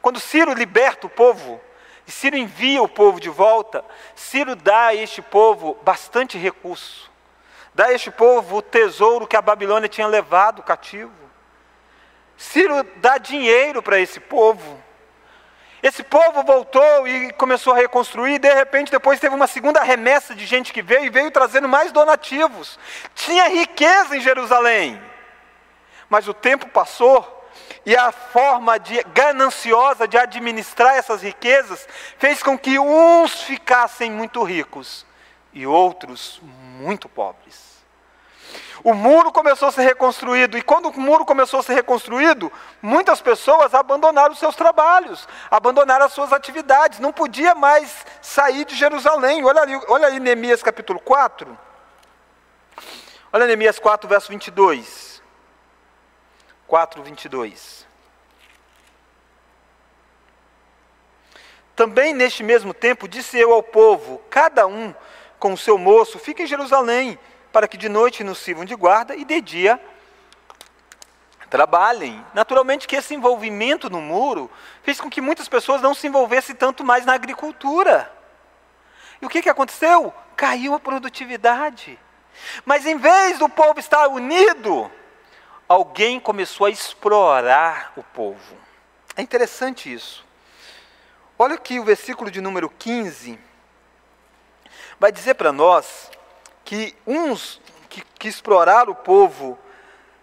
quando 0.00 0.20
Ciro 0.20 0.54
liberta 0.54 1.06
o 1.06 1.10
povo, 1.10 1.60
e 2.06 2.12
Ciro 2.12 2.36
envia 2.36 2.82
o 2.82 2.88
povo 2.88 3.18
de 3.18 3.30
volta, 3.30 3.84
Ciro 4.14 4.54
dá 4.54 4.86
a 4.86 4.94
este 4.94 5.22
povo 5.22 5.78
bastante 5.82 6.36
recurso. 6.36 7.10
Dá 7.74 7.86
a 7.86 7.92
este 7.92 8.10
povo 8.10 8.58
o 8.58 8.62
tesouro 8.62 9.26
que 9.26 9.36
a 9.36 9.42
Babilônia 9.42 9.88
tinha 9.88 10.06
levado 10.06 10.62
cativo. 10.62 11.12
Ciro 12.36 12.84
dá 12.96 13.18
dinheiro 13.18 13.82
para 13.82 13.98
esse 13.98 14.20
povo. 14.20 14.82
Esse 15.82 16.02
povo 16.02 16.42
voltou 16.44 17.06
e 17.06 17.32
começou 17.32 17.74
a 17.74 17.76
reconstruir, 17.76 18.34
e 18.34 18.38
de 18.38 18.52
repente 18.52 18.90
depois 18.90 19.20
teve 19.20 19.34
uma 19.34 19.46
segunda 19.46 19.82
remessa 19.82 20.34
de 20.34 20.46
gente 20.46 20.72
que 20.72 20.80
veio 20.80 21.04
e 21.04 21.10
veio 21.10 21.30
trazendo 21.30 21.68
mais 21.68 21.92
donativos. 21.92 22.78
Tinha 23.14 23.48
riqueza 23.48 24.16
em 24.16 24.20
Jerusalém. 24.20 25.00
Mas 26.08 26.28
o 26.28 26.32
tempo 26.32 26.68
passou 26.68 27.33
e 27.86 27.96
a 27.96 28.10
forma 28.10 28.78
de, 28.78 29.02
gananciosa 29.14 30.08
de 30.08 30.16
administrar 30.16 30.96
essas 30.96 31.22
riquezas 31.22 31.86
fez 32.18 32.42
com 32.42 32.58
que 32.58 32.78
uns 32.78 33.42
ficassem 33.42 34.10
muito 34.10 34.42
ricos 34.42 35.04
e 35.52 35.66
outros 35.66 36.40
muito 36.42 37.08
pobres. 37.08 37.74
O 38.82 38.92
muro 38.92 39.32
começou 39.32 39.68
a 39.68 39.72
ser 39.72 39.82
reconstruído, 39.82 40.58
e 40.58 40.62
quando 40.62 40.90
o 40.90 41.00
muro 41.00 41.24
começou 41.24 41.60
a 41.60 41.62
ser 41.62 41.72
reconstruído, 41.72 42.52
muitas 42.82 43.20
pessoas 43.20 43.72
abandonaram 43.72 44.32
os 44.32 44.38
seus 44.38 44.54
trabalhos, 44.54 45.26
abandonaram 45.50 46.04
as 46.04 46.12
suas 46.12 46.34
atividades, 46.34 46.98
não 46.98 47.10
podia 47.10 47.54
mais 47.54 48.04
sair 48.20 48.66
de 48.66 48.74
Jerusalém. 48.74 49.42
Olha 49.42 49.62
ali, 49.62 49.80
olha 49.88 50.06
ali 50.06 50.20
Neemias 50.20 50.62
capítulo 50.62 51.00
4. 51.00 51.58
Olha 53.32 53.46
Neemias 53.46 53.78
4, 53.78 54.06
verso 54.06 54.28
22. 54.28 55.13
4, 56.74 57.04
22. 57.04 57.86
Também 61.76 62.12
neste 62.12 62.42
mesmo 62.42 62.74
tempo 62.74 63.06
disse 63.06 63.38
eu 63.38 63.52
ao 63.52 63.62
povo: 63.62 64.20
cada 64.28 64.66
um 64.66 64.92
com 65.38 65.52
o 65.52 65.56
seu 65.56 65.78
moço, 65.78 66.18
fica 66.18 66.42
em 66.42 66.48
Jerusalém, 66.48 67.16
para 67.52 67.68
que 67.68 67.76
de 67.76 67.88
noite 67.88 68.24
nos 68.24 68.38
sirvam 68.38 68.64
de 68.64 68.74
guarda 68.74 69.14
e 69.14 69.24
de 69.24 69.40
dia 69.40 69.80
trabalhem. 71.48 72.26
Naturalmente 72.34 72.88
que 72.88 72.96
esse 72.96 73.14
envolvimento 73.14 73.88
no 73.88 74.00
muro 74.00 74.50
fez 74.82 75.00
com 75.00 75.08
que 75.08 75.20
muitas 75.20 75.48
pessoas 75.48 75.80
não 75.80 75.94
se 75.94 76.08
envolvessem 76.08 76.56
tanto 76.56 76.82
mais 76.82 77.06
na 77.06 77.14
agricultura. 77.14 78.12
E 79.22 79.26
o 79.26 79.28
que, 79.28 79.42
que 79.42 79.48
aconteceu? 79.48 80.12
Caiu 80.34 80.74
a 80.74 80.80
produtividade. 80.80 81.96
Mas 82.64 82.84
em 82.84 82.96
vez 82.96 83.38
do 83.38 83.48
povo 83.48 83.78
estar 83.78 84.08
unido, 84.08 84.90
alguém 85.74 86.20
começou 86.20 86.66
a 86.66 86.70
explorar 86.70 87.92
o 87.96 88.02
povo. 88.02 88.56
É 89.16 89.22
interessante 89.22 89.92
isso. 89.92 90.24
Olha 91.36 91.56
aqui 91.56 91.80
o 91.80 91.84
versículo 91.84 92.30
de 92.30 92.40
número 92.40 92.70
15 92.70 93.38
vai 95.00 95.10
dizer 95.10 95.34
para 95.34 95.50
nós 95.52 96.10
que 96.64 96.96
uns 97.04 97.60
que, 97.88 98.02
que 98.18 98.28
exploraram 98.28 98.92
o 98.92 98.96
povo 98.96 99.58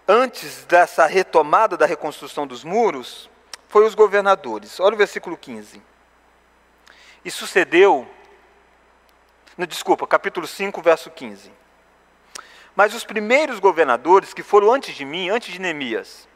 antes 0.08 0.63
dessa 0.63 1.05
retomada 1.05 1.75
da 1.75 1.86
reconstrução 1.86 2.48
dos 2.48 2.63
muros 2.63 3.29
foi 3.67 3.86
os 3.86 3.93
governadores. 3.93 4.79
Olha 4.79 4.96
o 4.96 4.98
versículo 4.98 5.36
15. 5.38 5.81
E 7.25 7.29
sucedeu, 7.29 8.10
no, 9.58 9.67
desculpa, 9.67 10.08
capítulo 10.08 10.48
5, 10.48 10.81
verso 10.81 11.12
15. 11.12 11.51
Mas 12.75 12.94
os 12.94 13.04
primeiros 13.04 13.60
governadores 13.60 14.34
que 14.34 14.44
foram 14.44 14.72
antes 14.72 14.96
de 14.96 15.06
mim, 15.06 15.30
antes 15.30 15.54
de 15.54 15.60
Neemias, 15.60 16.28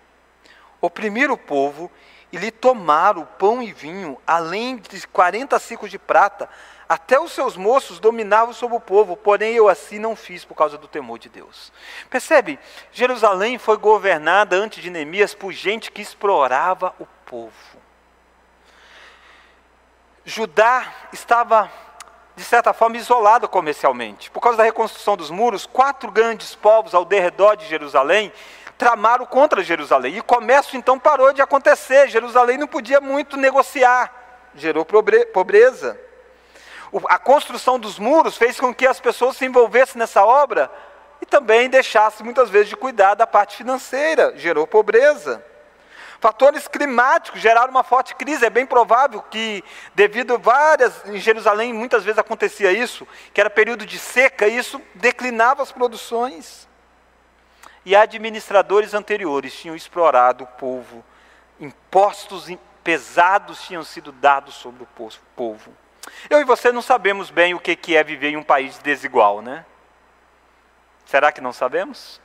oprimiram 0.82 1.34
o 1.34 1.38
povo 1.38 1.92
e 2.32 2.38
lhe 2.38 2.52
tomaram 2.52 3.26
pão 3.40 3.62
e 3.62 3.72
vinho, 3.72 4.18
além 4.28 4.78
de 4.78 5.08
40 5.08 5.58
ciclos 5.60 5.90
de 5.90 5.98
prata, 5.98 6.50
até 6.88 7.20
os 7.20 7.32
seus 7.32 7.58
moços 7.58 8.00
dominavam 8.00 8.54
sobre 8.54 8.78
o 8.78 8.82
povo, 8.82 9.18
porém 9.18 9.56
eu 9.56 9.68
assim 9.68 9.98
não 9.98 10.16
fiz 10.16 10.46
por 10.46 10.56
causa 10.56 10.78
do 10.78 10.88
temor 10.88 11.18
de 11.18 11.30
Deus. 11.30 11.72
Percebe? 12.10 12.60
Jerusalém 12.92 13.58
foi 13.58 13.78
governada 13.78 14.56
antes 14.56 14.84
de 14.84 14.90
Neemias 14.90 15.34
por 15.34 15.52
gente 15.52 15.92
que 15.92 16.02
explorava 16.02 16.94
o 17.00 17.06
povo. 17.26 17.86
Judá 20.24 20.92
estava, 21.14 21.72
de 22.36 22.44
certa 22.44 22.74
forma, 22.74 22.98
isolado 22.98 23.48
comercialmente. 23.48 24.30
Por 24.30 24.42
causa 24.42 24.58
da 24.58 24.64
reconstrução 24.64 25.16
dos 25.16 25.30
muros, 25.30 25.66
quatro 25.66 26.12
grandes 26.12 26.54
povos 26.56 26.94
ao 26.94 27.08
redor 27.08 27.56
de 27.56 27.66
Jerusalém 27.68 28.32
tramaram 28.78 29.26
contra 29.26 29.64
Jerusalém. 29.64 30.16
E 30.16 30.20
o 30.20 30.24
comércio 30.24 30.78
então 30.78 31.00
parou 31.00 31.32
de 31.32 31.42
acontecer. 31.42 32.10
Jerusalém 32.10 32.58
não 32.58 32.68
podia 32.68 33.00
muito 33.00 33.38
negociar, 33.38 34.14
gerou 34.54 34.86
pobreza 34.86 35.98
a 37.10 37.18
construção 37.18 37.80
dos 37.80 38.00
muros 38.00 38.38
fez 38.38 38.60
com 38.60 38.74
que 38.74 38.88
as 38.88 39.00
pessoas 39.00 39.36
se 39.38 39.46
envolvessem 39.46 40.00
nessa 40.00 40.24
obra 40.24 40.72
e 41.22 41.26
também 41.26 41.70
deixassem 41.70 42.24
muitas 42.24 42.50
vezes 42.50 42.70
de 42.70 42.76
cuidar 42.76 43.16
da 43.16 43.28
parte 43.28 43.58
financeira, 43.58 44.34
gerou 44.38 44.66
pobreza. 44.66 45.44
Fatores 46.20 46.68
climáticos 46.68 47.42
geraram 47.42 47.72
uma 47.72 47.84
forte 47.84 48.16
crise. 48.16 48.46
É 48.46 48.50
bem 48.50 48.66
provável 48.66 49.22
que, 49.22 49.64
devido 49.94 50.36
a 50.36 50.38
várias, 50.38 51.06
em 51.06 51.18
Jerusalém 51.18 51.74
muitas 51.74 52.04
vezes 52.04 52.20
acontecia 52.20 52.72
isso, 52.72 53.08
que 53.34 53.42
era 53.42 53.50
período 53.50 53.86
de 53.86 54.00
seca, 54.00 54.48
e 54.48 54.58
isso 54.58 54.82
declinava 54.94 55.62
as 55.62 55.72
produções. 55.72 56.68
E 57.86 57.96
administradores 57.96 58.94
anteriores 58.94 59.54
tinham 59.54 59.76
explorado 59.76 60.44
o 60.44 60.48
povo, 60.48 61.04
impostos 61.60 62.50
pesados 62.84 63.62
tinham 63.64 63.84
sido 63.84 64.12
dados 64.12 64.56
sobre 64.56 64.84
o 64.84 65.10
povo. 65.36 65.72
Eu 66.30 66.40
e 66.40 66.44
você 66.44 66.72
não 66.72 66.82
sabemos 66.82 67.30
bem 67.30 67.54
o 67.54 67.60
que 67.60 67.96
é 67.96 68.04
viver 68.04 68.30
em 68.30 68.38
um 68.38 68.44
país 68.44 68.78
desigual, 68.80 69.42
né? 69.42 69.66
Será 71.06 71.32
que 71.32 71.42
não 71.42 71.54
sabemos? 71.54 72.22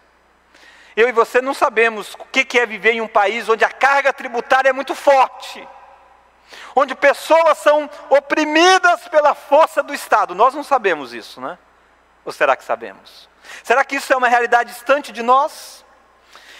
Eu 1.00 1.08
e 1.08 1.12
você 1.12 1.40
não 1.40 1.54
sabemos 1.54 2.12
o 2.12 2.26
que 2.26 2.58
é 2.58 2.66
viver 2.66 2.92
em 2.92 3.00
um 3.00 3.08
país 3.08 3.48
onde 3.48 3.64
a 3.64 3.70
carga 3.70 4.12
tributária 4.12 4.68
é 4.68 4.72
muito 4.72 4.94
forte, 4.94 5.66
onde 6.76 6.94
pessoas 6.94 7.56
são 7.56 7.88
oprimidas 8.10 9.08
pela 9.08 9.34
força 9.34 9.82
do 9.82 9.94
Estado. 9.94 10.34
Nós 10.34 10.52
não 10.52 10.62
sabemos 10.62 11.14
isso, 11.14 11.40
né? 11.40 11.56
Ou 12.22 12.30
será 12.30 12.54
que 12.54 12.62
sabemos? 12.62 13.30
Será 13.64 13.82
que 13.82 13.96
isso 13.96 14.12
é 14.12 14.16
uma 14.16 14.28
realidade 14.28 14.74
distante 14.74 15.10
de 15.10 15.22
nós? 15.22 15.86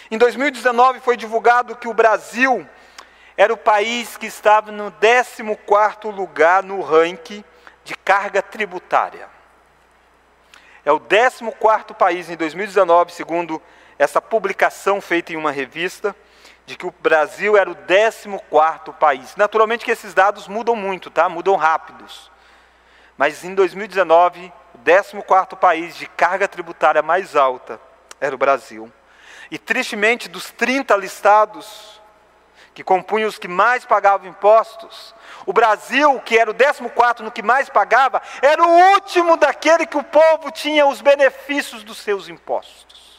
Em 0.09 0.17
2019 0.17 1.01
foi 1.01 1.15
divulgado 1.15 1.75
que 1.75 1.87
o 1.87 1.93
Brasil 1.93 2.67
era 3.37 3.53
o 3.53 3.57
país 3.57 4.17
que 4.17 4.25
estava 4.25 4.71
no 4.71 4.91
14 4.91 5.43
lugar 6.05 6.63
no 6.63 6.81
ranking 6.81 7.43
de 7.83 7.93
carga 7.93 8.41
tributária. 8.41 9.29
É 10.83 10.91
o 10.91 10.99
14 10.99 11.93
país 11.95 12.27
em 12.27 12.35
2019, 12.35 13.13
segundo 13.13 13.61
essa 14.01 14.19
publicação 14.19 14.99
feita 14.99 15.31
em 15.31 15.35
uma 15.35 15.51
revista, 15.51 16.15
de 16.65 16.75
que 16.75 16.87
o 16.87 16.93
Brasil 17.01 17.55
era 17.55 17.69
o 17.69 17.75
14 17.75 18.27
país. 18.99 19.35
Naturalmente 19.35 19.85
que 19.85 19.91
esses 19.91 20.15
dados 20.15 20.47
mudam 20.47 20.75
muito, 20.75 21.11
tá? 21.11 21.29
Mudam 21.29 21.55
rápidos. 21.55 22.31
Mas 23.15 23.43
em 23.43 23.53
2019, 23.53 24.51
o 24.73 24.79
14 25.21 25.55
país 25.55 25.95
de 25.95 26.07
carga 26.07 26.47
tributária 26.47 27.03
mais 27.03 27.35
alta 27.35 27.79
era 28.19 28.33
o 28.33 28.39
Brasil. 28.39 28.91
E 29.51 29.59
tristemente, 29.59 30.27
dos 30.27 30.49
30 30.49 30.95
listados, 30.95 32.01
que 32.73 32.83
compunham 32.83 33.29
os 33.29 33.37
que 33.37 33.47
mais 33.47 33.85
pagavam 33.85 34.27
impostos. 34.27 35.13
O 35.45 35.53
Brasil, 35.53 36.19
que 36.21 36.39
era 36.39 36.49
o 36.49 36.55
14 36.55 37.21
no 37.21 37.31
que 37.31 37.43
mais 37.43 37.69
pagava, 37.69 38.19
era 38.41 38.63
o 38.63 38.93
último 38.93 39.37
daquele 39.37 39.85
que 39.85 39.97
o 39.97 40.03
povo 40.03 40.49
tinha 40.49 40.87
os 40.87 41.01
benefícios 41.01 41.83
dos 41.83 41.99
seus 41.99 42.27
impostos. 42.27 43.10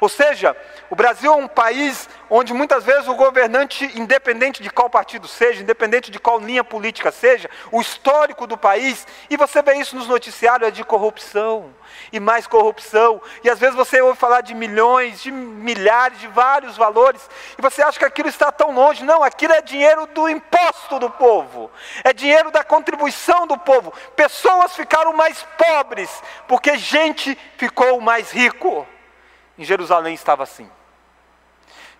Ou 0.00 0.08
seja, 0.08 0.56
o 0.88 0.96
Brasil 0.96 1.32
é 1.32 1.36
um 1.36 1.46
país 1.46 2.08
onde 2.30 2.54
muitas 2.54 2.84
vezes 2.84 3.06
o 3.06 3.14
governante, 3.14 3.90
independente 3.94 4.62
de 4.62 4.70
qual 4.70 4.88
partido 4.88 5.28
seja, 5.28 5.62
independente 5.62 6.10
de 6.10 6.18
qual 6.18 6.38
linha 6.38 6.64
política 6.64 7.12
seja, 7.12 7.50
o 7.70 7.80
histórico 7.80 8.46
do 8.46 8.56
país, 8.56 9.06
e 9.28 9.36
você 9.36 9.60
vê 9.60 9.74
isso 9.74 9.96
nos 9.96 10.08
noticiários, 10.08 10.68
é 10.68 10.70
de 10.70 10.84
corrupção, 10.84 11.74
e 12.12 12.18
mais 12.18 12.46
corrupção, 12.46 13.20
e 13.44 13.50
às 13.50 13.58
vezes 13.58 13.74
você 13.74 14.00
ouve 14.00 14.18
falar 14.18 14.40
de 14.40 14.54
milhões, 14.54 15.20
de 15.20 15.30
milhares, 15.30 16.18
de 16.18 16.28
vários 16.28 16.76
valores, 16.76 17.28
e 17.58 17.62
você 17.62 17.82
acha 17.82 17.98
que 17.98 18.04
aquilo 18.04 18.28
está 18.28 18.50
tão 18.50 18.72
longe. 18.72 19.04
Não, 19.04 19.22
aquilo 19.22 19.52
é 19.52 19.60
dinheiro 19.60 20.06
do 20.06 20.28
imposto 20.28 20.98
do 20.98 21.10
povo, 21.10 21.70
é 22.04 22.12
dinheiro 22.12 22.50
da 22.50 22.64
contribuição 22.64 23.46
do 23.46 23.58
povo. 23.58 23.92
Pessoas 24.16 24.74
ficaram 24.74 25.12
mais 25.12 25.44
pobres, 25.58 26.10
porque 26.48 26.78
gente 26.78 27.36
ficou 27.56 28.00
mais 28.00 28.30
rico. 28.30 28.86
Em 29.60 29.64
Jerusalém 29.64 30.14
estava 30.14 30.42
assim. 30.42 30.70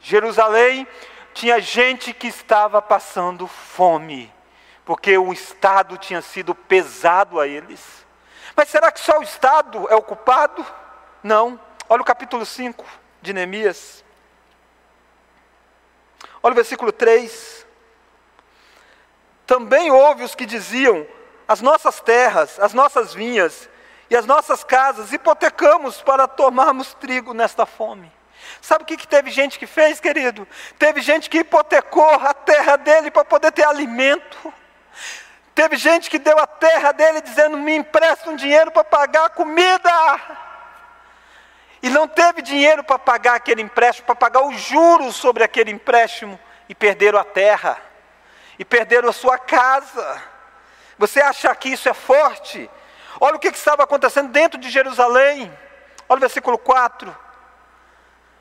Jerusalém 0.00 0.88
tinha 1.34 1.60
gente 1.60 2.14
que 2.14 2.26
estava 2.26 2.80
passando 2.80 3.46
fome, 3.46 4.32
porque 4.82 5.18
o 5.18 5.30
Estado 5.30 5.98
tinha 5.98 6.22
sido 6.22 6.54
pesado 6.54 7.38
a 7.38 7.46
eles. 7.46 8.06
Mas 8.56 8.70
será 8.70 8.90
que 8.90 8.98
só 8.98 9.18
o 9.18 9.22
Estado 9.22 9.86
é 9.90 9.94
o 9.94 10.00
culpado? 10.00 10.64
Não. 11.22 11.60
Olha 11.86 12.00
o 12.00 12.04
capítulo 12.04 12.46
5 12.46 12.82
de 13.20 13.34
Neemias. 13.34 14.02
Olha 16.42 16.52
o 16.52 16.56
versículo 16.56 16.92
3. 16.92 17.66
Também 19.46 19.90
houve 19.90 20.24
os 20.24 20.34
que 20.34 20.46
diziam: 20.46 21.06
as 21.46 21.60
nossas 21.60 22.00
terras, 22.00 22.58
as 22.58 22.72
nossas 22.72 23.12
vinhas 23.12 23.68
e 24.10 24.16
as 24.16 24.26
nossas 24.26 24.64
casas 24.64 25.12
hipotecamos 25.12 26.02
para 26.02 26.26
tomarmos 26.26 26.92
trigo 26.94 27.32
nesta 27.32 27.64
fome. 27.64 28.12
Sabe 28.60 28.82
o 28.82 28.86
que, 28.86 28.96
que 28.96 29.06
teve 29.06 29.30
gente 29.30 29.56
que 29.56 29.66
fez, 29.66 30.00
querido? 30.00 30.46
Teve 30.76 31.00
gente 31.00 31.30
que 31.30 31.38
hipotecou 31.38 32.14
a 32.14 32.34
terra 32.34 32.76
dele 32.76 33.10
para 33.10 33.24
poder 33.24 33.52
ter 33.52 33.64
alimento. 33.64 34.52
Teve 35.54 35.76
gente 35.76 36.10
que 36.10 36.18
deu 36.18 36.36
a 36.38 36.46
terra 36.46 36.90
dele 36.90 37.20
dizendo: 37.20 37.56
me 37.56 37.76
empresta 37.76 38.30
um 38.30 38.36
dinheiro 38.36 38.72
para 38.72 38.82
pagar 38.82 39.26
a 39.26 39.30
comida. 39.30 39.92
E 41.82 41.88
não 41.88 42.08
teve 42.08 42.42
dinheiro 42.42 42.82
para 42.82 42.98
pagar 42.98 43.36
aquele 43.36 43.62
empréstimo, 43.62 44.06
para 44.06 44.14
pagar 44.16 44.42
os 44.42 44.60
juros 44.60 45.14
sobre 45.14 45.44
aquele 45.44 45.70
empréstimo. 45.70 46.38
E 46.68 46.74
perderam 46.74 47.18
a 47.18 47.24
terra. 47.24 47.78
E 48.58 48.64
perderam 48.64 49.08
a 49.08 49.12
sua 49.12 49.38
casa. 49.38 50.22
Você 50.98 51.20
acha 51.20 51.54
que 51.54 51.68
isso 51.68 51.88
é 51.88 51.94
forte? 51.94 52.68
Olha 53.20 53.36
o 53.36 53.38
que, 53.38 53.48
estava 53.48 53.82
acontecendo 53.82 54.30
dentro 54.30 54.58
de 54.58 54.70
Jerusalém. 54.70 55.52
Olha 56.08 56.16
o 56.16 56.20
versículo 56.20 56.56
4. 56.56 57.14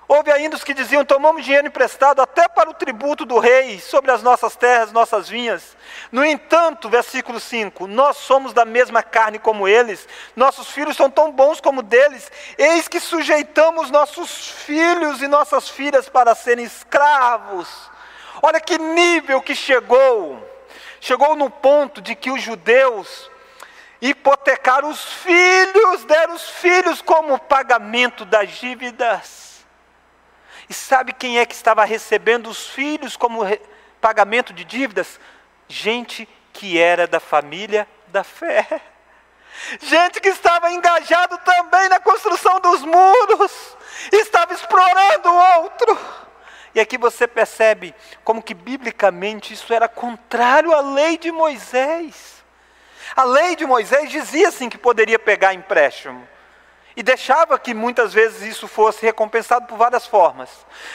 Houve 0.08 0.32
ainda 0.32 0.56
os 0.56 0.64
que 0.64 0.74
diziam: 0.74 1.04
tomamos 1.04 1.44
dinheiro 1.44 1.68
emprestado 1.68 2.22
até 2.22 2.48
para 2.48 2.70
o 2.70 2.74
tributo 2.74 3.26
do 3.26 3.38
rei 3.38 3.80
sobre 3.80 4.10
as 4.10 4.24
nossas 4.24 4.56
terras, 4.56 4.92
nossas 4.92 5.28
vinhas. 5.30 5.78
No 6.12 6.26
entanto, 6.26 6.90
versículo 6.90 7.40
5: 7.42 7.86
Nós 7.86 8.18
somos 8.18 8.54
da 8.54 8.64
mesma 8.64 9.04
carne 9.04 9.38
como 9.38 9.68
eles, 9.68 10.08
nossos 10.36 10.70
filhos 10.70 10.96
são 10.96 11.12
tão 11.12 11.32
bons 11.32 11.60
como 11.62 11.84
deles, 11.84 12.32
eis 12.58 12.88
que 12.88 13.00
sujeitamos 13.00 13.92
nossos 13.92 14.50
filhos 14.50 15.22
e 15.22 15.28
nossas 15.28 15.70
filhas 15.70 16.10
para 16.10 16.34
serem 16.34 16.66
escravos. 16.66 17.70
Olha 18.42 18.60
que 18.60 18.78
nível 18.80 19.42
que 19.42 19.54
chegou. 19.54 20.44
Chegou 21.02 21.36
no 21.36 21.50
ponto 21.50 22.02
de 22.02 22.16
que 22.16 22.32
os 22.32 22.42
judeus 22.42 23.30
hipotecar 24.02 24.86
os 24.86 25.04
filhos, 25.04 26.06
deram 26.06 26.36
os 26.36 26.50
filhos 26.50 27.02
como 27.02 27.38
pagamento 27.40 28.26
das 28.26 28.50
dívidas. 28.52 29.66
E 30.70 30.74
sabe 30.74 31.14
quem 31.14 31.40
é 31.40 31.46
que 31.46 31.56
estava 31.56 31.84
recebendo 31.84 32.48
os 32.48 32.68
filhos 32.68 33.18
como 33.18 33.42
pagamento 34.00 34.54
de 34.54 34.64
dívidas? 34.64 35.20
Gente 35.68 36.28
que 36.54 36.80
era 36.80 37.08
da 37.08 37.20
família 37.20 37.88
da 38.08 38.24
fé. 38.24 38.82
Gente 39.82 40.22
que 40.22 40.30
estava 40.30 40.72
engajado 40.72 41.38
também 41.40 41.90
na 41.90 42.00
construção 42.00 42.60
dos 42.60 42.82
muros, 42.82 43.78
estava 44.12 44.54
explorando 44.54 45.30
o 45.30 45.62
outro. 45.62 45.98
E 46.74 46.80
aqui 46.80 46.98
você 46.98 47.28
percebe 47.28 47.94
como 48.24 48.44
que 48.44 48.54
biblicamente 48.54 49.54
isso 49.54 49.74
era 49.74 49.88
contrário 49.88 50.74
à 50.74 50.82
lei 50.82 51.18
de 51.18 51.32
Moisés. 51.32 52.39
A 53.16 53.24
lei 53.24 53.56
de 53.56 53.66
Moisés 53.66 54.10
dizia 54.10 54.50
assim 54.50 54.70
que 54.70 54.78
poderia 54.78 55.20
pegar 55.20 55.54
empréstimo. 55.54 56.28
E 56.96 57.04
deixava 57.04 57.58
que 57.58 57.74
muitas 57.74 58.14
vezes 58.14 58.42
isso 58.42 58.68
fosse 58.68 59.06
recompensado 59.06 59.68
por 59.68 59.78
várias 59.78 60.06
formas. 60.06 60.50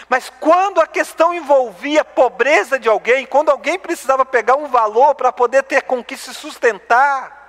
Mas 0.09 0.31
quando 0.41 0.81
a 0.81 0.87
questão 0.87 1.33
envolvia 1.33 2.03
a 2.03 2.05
pobreza 2.05 2.79
de 2.79 2.89
alguém, 2.89 3.25
quando 3.25 3.51
alguém 3.51 3.79
precisava 3.79 4.25
pegar 4.25 4.57
um 4.57 4.67
valor 4.67 5.15
para 5.15 5.33
poder 5.33 5.63
ter 5.63 5.83
com 5.83 6.05
que 6.05 6.17
se 6.17 6.35
sustentar, 6.35 7.45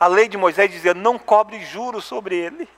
a 0.00 0.06
lei 0.06 0.28
de 0.28 0.36
Moisés 0.36 0.70
dizia: 0.70 0.94
não 0.94 1.18
cobre 1.18 1.64
juros 1.64 2.04
sobre 2.04 2.36
ele. 2.36 2.68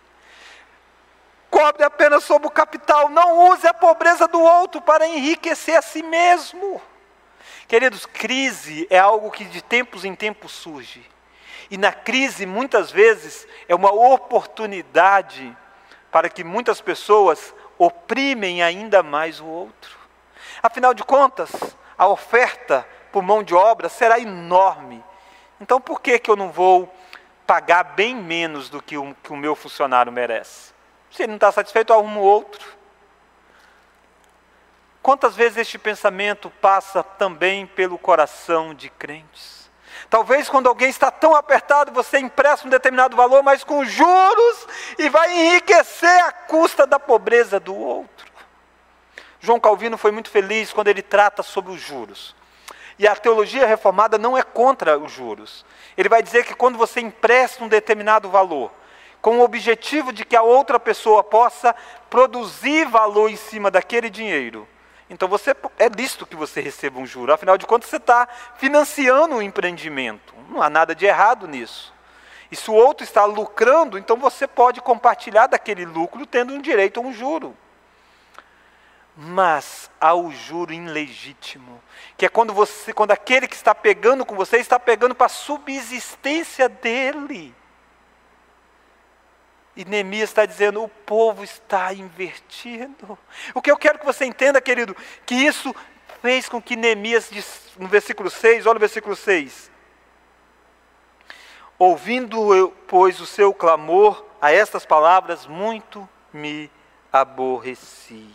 Cobre 1.51 1.83
apenas 1.83 2.25
sobre 2.25 2.47
o 2.47 2.51
capital. 2.51 3.09
Não 3.09 3.51
use 3.51 3.67
a 3.67 3.75
pobreza 3.75 4.29
do 4.29 4.41
outro 4.41 4.81
para 4.81 5.09
enriquecer 5.09 5.77
a 5.77 5.83
si 5.83 6.03
mesmo. 6.03 6.81
Queridos, 7.69 8.07
crise 8.07 8.87
é 8.89 8.99
algo 8.99 9.31
que 9.31 9.45
de 9.45 9.61
tempos 9.61 10.03
em 10.03 10.15
tempos 10.15 10.53
surge. 10.53 11.05
E 11.71 11.77
na 11.77 11.93
crise, 11.93 12.47
muitas 12.47 12.91
vezes, 12.91 13.47
é 13.69 13.75
uma 13.75 13.93
oportunidade 13.93 15.55
para 16.11 16.31
que 16.31 16.43
muitas 16.43 16.81
pessoas 16.81 17.55
oprimem 17.77 18.63
ainda 18.63 19.03
mais 19.03 19.39
o 19.39 19.45
outro. 19.45 19.99
Afinal 20.63 20.95
de 20.95 21.05
contas, 21.05 21.53
a 21.99 22.09
oferta 22.09 22.89
por 23.13 23.23
mão 23.23 23.43
de 23.43 23.55
obra 23.55 23.91
será 23.91 24.19
enorme. 24.19 25.05
Então, 25.61 25.79
por 25.79 26.01
que, 26.01 26.19
que 26.19 26.31
eu 26.31 26.37
não 26.37 26.51
vou 26.51 26.91
pagar 27.47 27.83
bem 27.83 28.17
menos 28.17 28.71
do 28.71 28.83
que 28.83 28.97
o, 28.97 29.15
que 29.23 29.31
o 29.31 29.37
meu 29.37 29.55
funcionário 29.55 30.11
merece? 30.11 30.73
Se 31.11 31.23
ele 31.23 31.33
não 31.33 31.37
está 31.37 31.53
satisfeito, 31.53 31.93
arrumo 31.93 32.21
outro. 32.21 32.78
Quantas 35.09 35.35
vezes 35.35 35.57
este 35.57 35.79
pensamento 35.79 36.51
passa 36.61 37.03
também 37.03 37.65
pelo 37.65 37.97
coração 37.97 38.75
de 38.75 38.91
crentes? 38.91 39.71
Talvez 40.11 40.51
quando 40.51 40.69
alguém 40.69 40.91
está 40.91 41.11
tão 41.11 41.35
apertado, 41.35 41.91
você 41.93 42.19
empresta 42.19 42.67
um 42.67 42.71
determinado 42.71 43.17
valor, 43.17 43.43
mas 43.43 43.65
com 43.65 43.87
juros, 43.87 44.67
e 44.99 45.09
vai 45.09 45.33
enriquecer 45.33 46.25
à 46.25 46.31
custa 46.31 46.87
da 46.87 47.01
pobreza 47.01 47.59
do 47.59 47.75
outro. 47.75 48.31
João 49.41 49.59
Calvino 49.59 49.97
foi 49.97 50.11
muito 50.11 50.29
feliz 50.29 50.75
quando 50.75 50.89
ele 50.89 51.01
trata 51.01 51.43
sobre 51.43 51.73
os 51.73 51.81
juros. 51.81 52.37
E 52.99 53.09
a 53.09 53.17
teologia 53.17 53.67
reformada 53.67 54.19
não 54.19 54.37
é 54.37 54.43
contra 54.43 54.99
os 54.99 55.11
juros. 55.11 55.65
Ele 55.97 56.11
vai 56.11 56.23
dizer 56.23 56.45
que 56.45 56.55
quando 56.55 56.77
você 56.77 57.01
empresta 57.01 57.65
um 57.65 57.69
determinado 57.69 58.29
valor, 58.29 58.71
com 59.23 59.39
o 59.39 59.43
objetivo 59.43 60.13
de 60.13 60.27
que 60.27 60.37
a 60.37 60.43
outra 60.43 60.79
pessoa 60.79 61.25
possa 61.25 61.75
produzir 62.11 62.87
valor 62.87 63.31
em 63.31 63.37
cima 63.37 63.71
daquele 63.71 64.11
dinheiro, 64.11 64.69
então 65.11 65.27
você 65.27 65.57
é 65.79 65.89
lícito 65.89 66.27
que 66.27 66.37
você 66.37 66.61
receba 66.61 66.99
um 66.99 67.07
juro. 67.07 67.33
Afinal 67.33 67.57
de 67.57 67.67
contas, 67.67 67.89
você 67.89 67.97
está 67.97 68.29
financiando 68.57 69.37
um 69.37 69.43
empreendimento. 69.43 70.35
Não 70.51 70.63
há 70.63 70.69
nada 70.69 70.95
de 70.95 71.07
errado 71.07 71.49
nisso. 71.49 71.95
E 72.51 72.57
se 72.57 72.71
o 72.71 72.75
outro 72.75 73.05
está 73.05 73.25
lucrando, 73.25 73.99
então 73.99 74.17
você 74.17 74.47
pode 74.47 74.81
compartilhar 74.81 75.47
daquele 75.47 75.85
lucro 75.85 76.27
tendo 76.27 76.53
um 76.53 76.61
direito 76.61 77.01
a 77.01 77.03
um 77.03 77.13
juro. 77.13 77.57
Mas 79.17 79.91
há 80.01 80.15
o 80.15 80.31
juro 80.31 80.73
ilegítimo, 80.73 81.83
que 82.17 82.25
é 82.25 82.29
quando 82.29 82.53
você, 82.53 82.93
quando 82.93 83.11
aquele 83.11 83.49
que 83.49 83.57
está 83.57 83.75
pegando 83.75 84.25
com 84.25 84.37
você 84.37 84.59
está 84.59 84.79
pegando 84.79 85.15
para 85.15 85.27
a 85.27 85.31
subsistência 85.31 86.69
dele. 86.69 87.55
E 89.79 89.85
Neemias 89.85 90.31
está 90.31 90.45
dizendo: 90.45 90.83
o 90.83 90.89
povo 90.89 91.45
está 91.45 91.95
invertido. 91.95 93.17
O 93.55 93.63
que 93.63 93.71
eu 93.71 93.77
quero 93.77 94.01
que 94.01 94.05
você 94.05 94.25
entenda, 94.25 94.61
querido, 94.61 94.95
que 95.25 95.37
isso 95.37 95.73
fez 96.21 96.49
com 96.49 96.61
que 96.61 96.75
Neemias, 96.75 97.31
no 97.79 97.87
versículo 97.87 98.29
6, 98.29 98.67
olha 98.67 98.77
o 98.77 98.81
versículo 98.81 99.15
6. 99.15 99.71
Ouvindo 101.79 102.53
eu, 102.53 102.73
pois, 102.89 103.21
o 103.21 103.27
seu 103.27 103.55
clamor 103.55 104.27
a 104.41 104.51
estas 104.51 104.85
palavras, 104.85 105.47
muito 105.47 106.09
me 106.33 106.69
aborreci. 107.13 108.29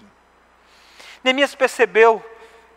Neemias 1.26 1.54
percebeu 1.54 2.24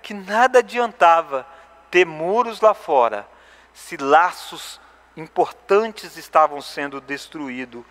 que 0.03 0.13
nada 0.13 0.59
adiantava 0.59 1.47
ter 1.89 2.05
muros 2.05 2.61
lá 2.61 2.75
fora 2.75 3.29
se 3.73 3.97
laços 3.97 4.81
importantes 5.17 6.17
estavam 6.17 6.61
sendo 6.61 7.01
destruídos 7.01 7.85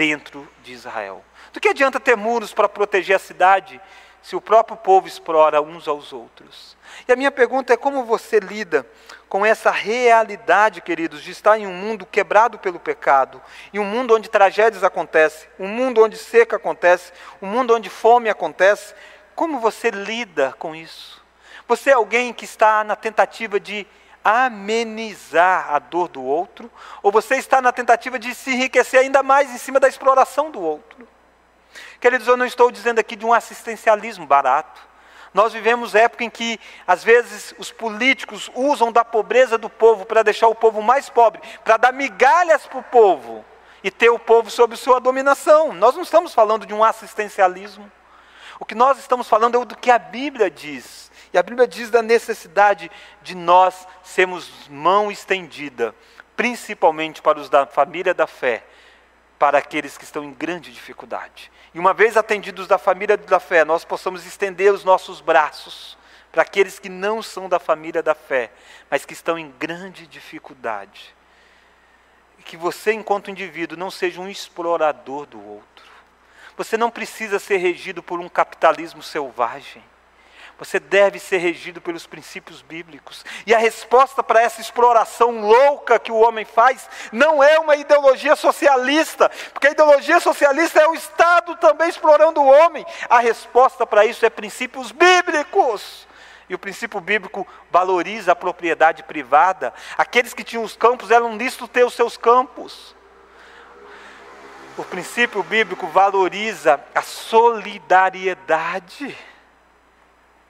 dentro 0.00 0.48
de 0.62 0.72
Israel. 0.72 1.22
Do 1.52 1.60
que 1.60 1.68
adianta 1.68 2.00
ter 2.00 2.16
muros 2.16 2.54
para 2.54 2.66
proteger 2.70 3.16
a 3.16 3.18
cidade 3.18 3.78
se 4.22 4.34
o 4.34 4.40
próprio 4.40 4.74
povo 4.74 5.06
explora 5.06 5.60
uns 5.60 5.86
aos 5.86 6.10
outros? 6.10 6.74
E 7.06 7.12
a 7.12 7.16
minha 7.16 7.30
pergunta 7.30 7.74
é 7.74 7.76
como 7.76 8.02
você 8.06 8.40
lida 8.40 8.86
com 9.28 9.44
essa 9.44 9.70
realidade, 9.70 10.80
queridos, 10.80 11.22
de 11.22 11.32
estar 11.32 11.58
em 11.58 11.66
um 11.66 11.74
mundo 11.74 12.06
quebrado 12.06 12.58
pelo 12.58 12.80
pecado, 12.80 13.42
em 13.74 13.78
um 13.78 13.84
mundo 13.84 14.16
onde 14.16 14.30
tragédias 14.30 14.82
acontecem, 14.82 15.46
um 15.58 15.68
mundo 15.68 16.02
onde 16.02 16.16
seca 16.16 16.56
acontece, 16.56 17.12
um 17.42 17.46
mundo 17.46 17.76
onde 17.76 17.90
fome 17.90 18.30
acontece. 18.30 18.94
Como 19.34 19.60
você 19.60 19.90
lida 19.90 20.54
com 20.58 20.74
isso? 20.74 21.22
Você 21.68 21.90
é 21.90 21.92
alguém 21.92 22.32
que 22.32 22.46
está 22.46 22.82
na 22.84 22.96
tentativa 22.96 23.60
de 23.60 23.86
amenizar 24.24 25.72
a 25.72 25.78
dor 25.78 26.08
do 26.08 26.22
outro, 26.22 26.70
ou 27.02 27.10
você 27.10 27.36
está 27.36 27.60
na 27.60 27.72
tentativa 27.72 28.18
de 28.18 28.34
se 28.34 28.50
enriquecer 28.50 29.00
ainda 29.00 29.22
mais 29.22 29.50
em 29.50 29.58
cima 29.58 29.80
da 29.80 29.88
exploração 29.88 30.50
do 30.50 30.60
outro. 30.60 31.08
Queridos, 32.00 32.26
eu 32.26 32.36
não 32.36 32.46
estou 32.46 32.70
dizendo 32.70 32.98
aqui 32.98 33.16
de 33.16 33.26
um 33.26 33.32
assistencialismo 33.32 34.26
barato. 34.26 34.88
Nós 35.32 35.52
vivemos 35.52 35.94
época 35.94 36.24
em 36.24 36.30
que, 36.30 36.58
às 36.86 37.04
vezes, 37.04 37.54
os 37.56 37.70
políticos 37.70 38.50
usam 38.54 38.90
da 38.90 39.04
pobreza 39.04 39.56
do 39.56 39.70
povo 39.70 40.04
para 40.04 40.22
deixar 40.22 40.48
o 40.48 40.54
povo 40.54 40.82
mais 40.82 41.08
pobre, 41.08 41.40
para 41.62 41.76
dar 41.76 41.92
migalhas 41.92 42.66
para 42.66 42.78
o 42.78 42.82
povo 42.82 43.44
e 43.82 43.90
ter 43.90 44.10
o 44.10 44.18
povo 44.18 44.50
sob 44.50 44.76
sua 44.76 45.00
dominação. 45.00 45.72
Nós 45.72 45.94
não 45.94 46.02
estamos 46.02 46.34
falando 46.34 46.66
de 46.66 46.74
um 46.74 46.82
assistencialismo. 46.82 47.90
O 48.58 48.64
que 48.64 48.74
nós 48.74 48.98
estamos 48.98 49.28
falando 49.28 49.60
é 49.60 49.64
do 49.64 49.76
que 49.76 49.90
a 49.90 49.98
Bíblia 49.98 50.50
diz. 50.50 51.09
E 51.32 51.38
a 51.38 51.42
Bíblia 51.42 51.66
diz 51.66 51.90
da 51.90 52.02
necessidade 52.02 52.90
de 53.22 53.34
nós 53.34 53.86
sermos 54.02 54.68
mão 54.68 55.10
estendida, 55.10 55.94
principalmente 56.36 57.22
para 57.22 57.38
os 57.38 57.48
da 57.48 57.66
família 57.66 58.12
da 58.12 58.26
fé, 58.26 58.64
para 59.38 59.58
aqueles 59.58 59.96
que 59.96 60.04
estão 60.04 60.24
em 60.24 60.32
grande 60.32 60.72
dificuldade. 60.72 61.50
E 61.72 61.78
uma 61.78 61.94
vez 61.94 62.16
atendidos 62.16 62.66
da 62.66 62.78
família 62.78 63.16
da 63.16 63.38
fé, 63.38 63.64
nós 63.64 63.84
possamos 63.84 64.26
estender 64.26 64.72
os 64.72 64.84
nossos 64.84 65.20
braços 65.20 65.96
para 66.32 66.42
aqueles 66.42 66.78
que 66.78 66.88
não 66.88 67.22
são 67.22 67.48
da 67.48 67.58
família 67.58 68.02
da 68.02 68.14
fé, 68.14 68.50
mas 68.90 69.04
que 69.04 69.12
estão 69.12 69.38
em 69.38 69.50
grande 69.58 70.06
dificuldade. 70.06 71.14
E 72.38 72.42
que 72.42 72.56
você, 72.56 72.92
enquanto 72.92 73.30
indivíduo, 73.30 73.78
não 73.78 73.90
seja 73.90 74.20
um 74.20 74.28
explorador 74.28 75.26
do 75.26 75.44
outro. 75.44 75.90
Você 76.56 76.76
não 76.76 76.90
precisa 76.90 77.38
ser 77.38 77.56
regido 77.56 78.02
por 78.02 78.20
um 78.20 78.28
capitalismo 78.28 79.02
selvagem. 79.02 79.82
Você 80.60 80.78
deve 80.78 81.18
ser 81.18 81.38
regido 81.38 81.80
pelos 81.80 82.06
princípios 82.06 82.60
bíblicos. 82.60 83.24
E 83.46 83.54
a 83.54 83.58
resposta 83.58 84.22
para 84.22 84.42
essa 84.42 84.60
exploração 84.60 85.40
louca 85.40 85.98
que 85.98 86.12
o 86.12 86.20
homem 86.20 86.44
faz 86.44 86.86
não 87.10 87.42
é 87.42 87.58
uma 87.58 87.76
ideologia 87.76 88.36
socialista, 88.36 89.30
porque 89.54 89.68
a 89.68 89.70
ideologia 89.70 90.20
socialista 90.20 90.78
é 90.78 90.86
o 90.86 90.94
Estado 90.94 91.56
também 91.56 91.88
explorando 91.88 92.42
o 92.42 92.46
homem. 92.46 92.84
A 93.08 93.20
resposta 93.20 93.86
para 93.86 94.04
isso 94.04 94.26
é 94.26 94.28
princípios 94.28 94.92
bíblicos. 94.92 96.06
E 96.46 96.54
o 96.54 96.58
princípio 96.58 97.00
bíblico 97.00 97.48
valoriza 97.70 98.32
a 98.32 98.36
propriedade 98.36 99.02
privada. 99.02 99.72
Aqueles 99.96 100.34
que 100.34 100.44
tinham 100.44 100.62
os 100.62 100.76
campos 100.76 101.10
eram 101.10 101.38
listos 101.38 101.70
ter 101.70 101.86
os 101.86 101.94
seus 101.94 102.18
campos. 102.18 102.94
O 104.76 104.84
princípio 104.84 105.42
bíblico 105.42 105.86
valoriza 105.86 106.78
a 106.94 107.00
solidariedade. 107.00 109.16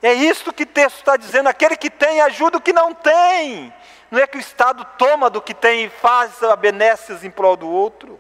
É 0.02 0.12
isso 0.12 0.52
que 0.52 0.62
o 0.62 0.66
texto 0.66 0.98
está 0.98 1.16
dizendo: 1.16 1.48
aquele 1.48 1.76
que 1.76 1.90
tem 1.90 2.20
ajuda 2.20 2.58
o 2.58 2.60
que 2.60 2.72
não 2.72 2.94
tem. 2.94 3.72
Não 4.10 4.18
é 4.18 4.26
que 4.26 4.38
o 4.38 4.40
Estado 4.40 4.84
toma 4.98 5.30
do 5.30 5.40
que 5.40 5.54
tem 5.54 5.84
e 5.84 5.88
faz 5.90 6.40
benécias 6.58 7.22
em 7.22 7.30
prol 7.30 7.56
do 7.56 7.68
outro. 7.68 8.18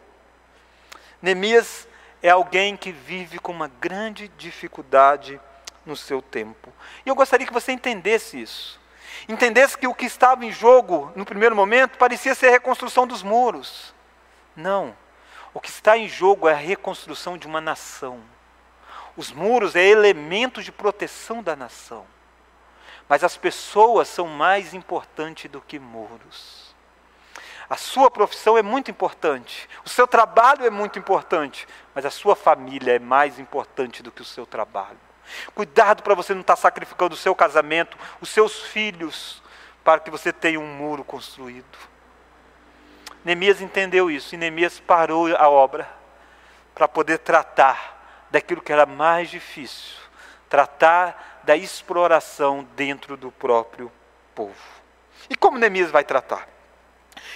Neemias 1.20 1.88
é 2.22 2.30
alguém 2.30 2.76
que 2.76 2.92
vive 2.92 3.38
com 3.38 3.52
uma 3.52 3.68
grande 3.80 4.28
dificuldade 4.38 5.40
no 5.84 5.96
seu 5.96 6.22
tempo. 6.22 6.72
E 7.04 7.08
eu 7.08 7.14
gostaria 7.14 7.46
que 7.46 7.52
você 7.52 7.72
entendesse 7.72 8.40
isso. 8.40 8.80
Entendesse 9.28 9.76
que 9.76 9.86
o 9.86 9.94
que 9.94 10.06
estava 10.06 10.44
em 10.44 10.52
jogo 10.52 11.12
no 11.14 11.24
primeiro 11.24 11.56
momento 11.56 11.98
parecia 11.98 12.34
ser 12.34 12.48
a 12.48 12.52
reconstrução 12.52 13.06
dos 13.06 13.22
muros. 13.22 13.94
Não. 14.54 14.96
O 15.52 15.60
que 15.60 15.68
está 15.68 15.96
em 15.96 16.08
jogo 16.08 16.48
é 16.48 16.52
a 16.52 16.56
reconstrução 16.56 17.36
de 17.36 17.46
uma 17.46 17.60
nação. 17.60 18.20
Os 19.16 19.32
muros 19.32 19.76
é 19.76 19.84
elemento 19.84 20.62
de 20.62 20.72
proteção 20.72 21.42
da 21.42 21.56
nação. 21.56 22.06
Mas 23.08 23.24
as 23.24 23.36
pessoas 23.36 24.08
são 24.08 24.26
mais 24.26 24.72
importantes 24.72 25.50
do 25.50 25.60
que 25.60 25.78
muros. 25.78 26.74
A 27.68 27.76
sua 27.76 28.10
profissão 28.10 28.58
é 28.58 28.62
muito 28.62 28.90
importante, 28.90 29.68
o 29.84 29.88
seu 29.88 30.04
trabalho 30.04 30.64
é 30.64 30.70
muito 30.70 30.98
importante, 30.98 31.68
mas 31.94 32.04
a 32.04 32.10
sua 32.10 32.34
família 32.34 32.96
é 32.96 32.98
mais 32.98 33.38
importante 33.38 34.02
do 34.02 34.10
que 34.10 34.22
o 34.22 34.24
seu 34.24 34.44
trabalho. 34.44 34.98
Cuidado 35.54 36.02
para 36.02 36.16
você 36.16 36.34
não 36.34 36.40
estar 36.40 36.56
sacrificando 36.56 37.14
o 37.14 37.18
seu 37.18 37.32
casamento, 37.32 37.96
os 38.20 38.28
seus 38.28 38.62
filhos, 38.62 39.40
para 39.84 40.00
que 40.00 40.10
você 40.10 40.32
tenha 40.32 40.58
um 40.58 40.66
muro 40.66 41.04
construído. 41.04 41.78
Neemias 43.24 43.60
entendeu 43.60 44.10
isso 44.10 44.34
e 44.34 44.38
Neemias 44.38 44.80
parou 44.80 45.34
a 45.36 45.48
obra 45.48 45.88
para 46.74 46.88
poder 46.88 47.18
tratar 47.18 47.99
daquilo 48.30 48.60
que 48.60 48.72
era 48.72 48.86
mais 48.86 49.28
difícil, 49.30 49.96
tratar 50.48 51.40
da 51.44 51.56
exploração 51.56 52.66
dentro 52.76 53.16
do 53.16 53.30
próprio 53.30 53.90
povo. 54.34 54.54
E 55.28 55.36
como 55.36 55.58
Neemias 55.58 55.90
vai 55.90 56.04
tratar? 56.04 56.48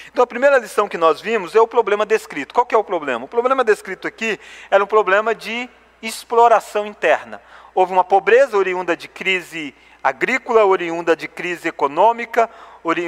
Então 0.07 0.23
a 0.23 0.27
primeira 0.27 0.59
lição 0.59 0.89
que 0.89 0.97
nós 0.97 1.21
vimos 1.21 1.55
é 1.55 1.61
o 1.61 1.67
problema 1.67 2.07
descrito. 2.07 2.55
Qual 2.55 2.67
que 2.67 2.75
é 2.75 2.79
o 2.79 2.85
problema? 2.85 3.25
O 3.25 3.29
problema 3.29 3.65
descrito 3.65 4.07
aqui 4.07 4.39
era 4.71 4.83
um 4.83 4.87
problema 4.87 5.35
de 5.35 5.69
exploração 6.03 6.87
interna. 6.87 7.41
Houve 7.75 7.93
uma 7.93 8.05
pobreza 8.05 8.57
oriunda 8.57 8.97
de 8.97 9.09
crise 9.09 9.75
agrícola, 10.05 10.67
oriunda 10.67 11.17
de 11.17 11.27
crise 11.27 11.69
econômica, 11.69 12.51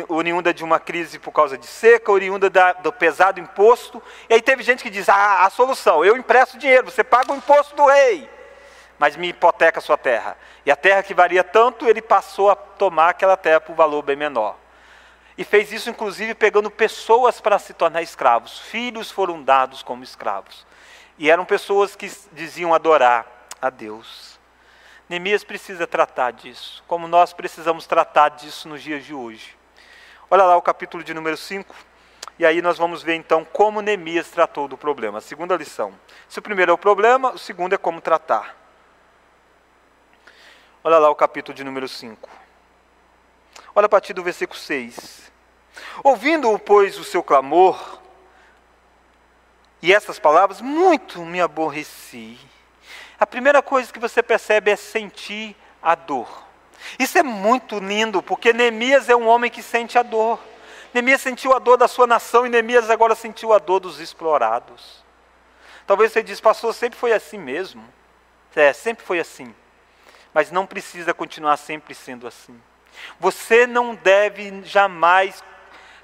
oriunda 0.08 0.54
de 0.54 0.64
uma 0.64 0.80
crise 0.80 1.18
por 1.18 1.30
causa 1.30 1.58
de 1.58 1.66
seca, 1.66 2.10
oriunda 2.10 2.48
da, 2.48 2.72
do 2.72 2.90
pesado 2.90 3.38
imposto. 3.38 4.02
E 4.30 4.32
aí 4.34 4.40
teve 4.40 4.62
gente 4.62 4.82
que 4.82 4.88
diz: 4.88 5.06
ah, 5.10 5.44
a 5.44 5.50
solução, 5.50 6.02
eu 6.02 6.16
empresto 6.16 6.56
dinheiro, 6.56 6.90
você 6.90 7.04
paga 7.04 7.30
o 7.30 7.36
imposto 7.36 7.76
do 7.76 7.84
rei, 7.84 8.26
mas 8.98 9.14
me 9.14 9.28
hipoteca 9.28 9.78
a 9.78 9.82
sua 9.82 9.98
terra. 9.98 10.38
E 10.64 10.70
a 10.70 10.76
terra 10.76 11.02
que 11.02 11.12
valia 11.12 11.44
tanto, 11.44 11.86
ele 11.86 12.00
passou 12.00 12.50
a 12.50 12.56
tomar 12.56 13.10
aquela 13.10 13.36
terra 13.36 13.60
por 13.60 13.76
valor 13.76 14.00
bem 14.00 14.16
menor. 14.16 14.56
E 15.36 15.44
fez 15.44 15.70
isso, 15.70 15.90
inclusive, 15.90 16.34
pegando 16.34 16.70
pessoas 16.70 17.42
para 17.42 17.58
se 17.58 17.74
tornar 17.74 18.00
escravos. 18.00 18.58
Filhos 18.58 19.10
foram 19.10 19.42
dados 19.42 19.82
como 19.82 20.02
escravos. 20.02 20.66
E 21.18 21.30
eram 21.30 21.44
pessoas 21.44 21.94
que 21.94 22.10
diziam 22.32 22.72
adorar 22.72 23.26
a 23.60 23.68
Deus. 23.68 24.35
Neemias 25.08 25.44
precisa 25.44 25.86
tratar 25.86 26.32
disso, 26.32 26.82
como 26.88 27.06
nós 27.06 27.32
precisamos 27.32 27.86
tratar 27.86 28.30
disso 28.30 28.68
nos 28.68 28.82
dias 28.82 29.04
de 29.04 29.14
hoje. 29.14 29.56
Olha 30.28 30.44
lá 30.44 30.56
o 30.56 30.62
capítulo 30.62 31.04
de 31.04 31.14
número 31.14 31.36
5, 31.36 31.74
e 32.38 32.44
aí 32.44 32.60
nós 32.60 32.76
vamos 32.76 33.04
ver 33.04 33.14
então 33.14 33.44
como 33.44 33.80
Neemias 33.80 34.28
tratou 34.28 34.66
do 34.66 34.76
problema. 34.76 35.18
A 35.18 35.20
segunda 35.20 35.56
lição. 35.56 35.94
Se 36.28 36.40
o 36.40 36.42
primeiro 36.42 36.72
é 36.72 36.74
o 36.74 36.78
problema, 36.78 37.30
o 37.30 37.38
segundo 37.38 37.72
é 37.72 37.78
como 37.78 38.00
tratar. 38.00 38.56
Olha 40.82 40.98
lá 40.98 41.08
o 41.08 41.14
capítulo 41.14 41.54
de 41.54 41.62
número 41.62 41.88
5. 41.88 42.28
Olha 43.74 43.86
a 43.86 43.88
partir 43.88 44.12
do 44.12 44.24
versículo 44.24 44.58
6. 44.58 45.30
Ouvindo, 46.02 46.58
pois, 46.58 46.98
o 46.98 47.04
seu 47.04 47.22
clamor, 47.22 48.00
e 49.80 49.92
essas 49.92 50.18
palavras, 50.18 50.60
muito 50.60 51.24
me 51.24 51.40
aborreci 51.40 52.38
a 53.18 53.26
primeira 53.26 53.62
coisa 53.62 53.92
que 53.92 53.98
você 53.98 54.22
percebe 54.22 54.70
é 54.70 54.76
sentir 54.76 55.56
a 55.82 55.94
dor. 55.94 56.44
Isso 56.98 57.18
é 57.18 57.22
muito 57.22 57.78
lindo, 57.78 58.22
porque 58.22 58.52
Neemias 58.52 59.08
é 59.08 59.16
um 59.16 59.26
homem 59.26 59.50
que 59.50 59.62
sente 59.62 59.98
a 59.98 60.02
dor. 60.02 60.38
Neemias 60.92 61.20
sentiu 61.20 61.54
a 61.54 61.58
dor 61.58 61.76
da 61.76 61.88
sua 61.88 62.06
nação 62.06 62.46
e 62.46 62.48
Neemias 62.48 62.90
agora 62.90 63.14
sentiu 63.14 63.52
a 63.52 63.58
dor 63.58 63.80
dos 63.80 64.00
explorados. 64.00 65.04
Talvez 65.86 66.12
você 66.12 66.22
diz, 66.22 66.40
pastor, 66.40 66.74
sempre 66.74 66.98
foi 66.98 67.12
assim 67.12 67.38
mesmo. 67.38 67.84
É, 68.54 68.72
sempre 68.72 69.04
foi 69.04 69.18
assim. 69.18 69.54
Mas 70.32 70.50
não 70.50 70.66
precisa 70.66 71.12
continuar 71.12 71.56
sempre 71.58 71.94
sendo 71.94 72.26
assim. 72.26 72.58
Você 73.20 73.66
não 73.66 73.94
deve 73.94 74.62
jamais 74.64 75.44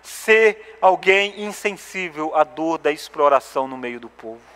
ser 0.03 0.79
alguém 0.81 1.43
insensível 1.43 2.37
à 2.37 2.45
dor 2.45 2.77
da 2.79 2.91
exploração 2.91 3.67
no 3.67 3.77
meio 3.77 3.99
do 3.99 4.11
povo. 4.11 4.52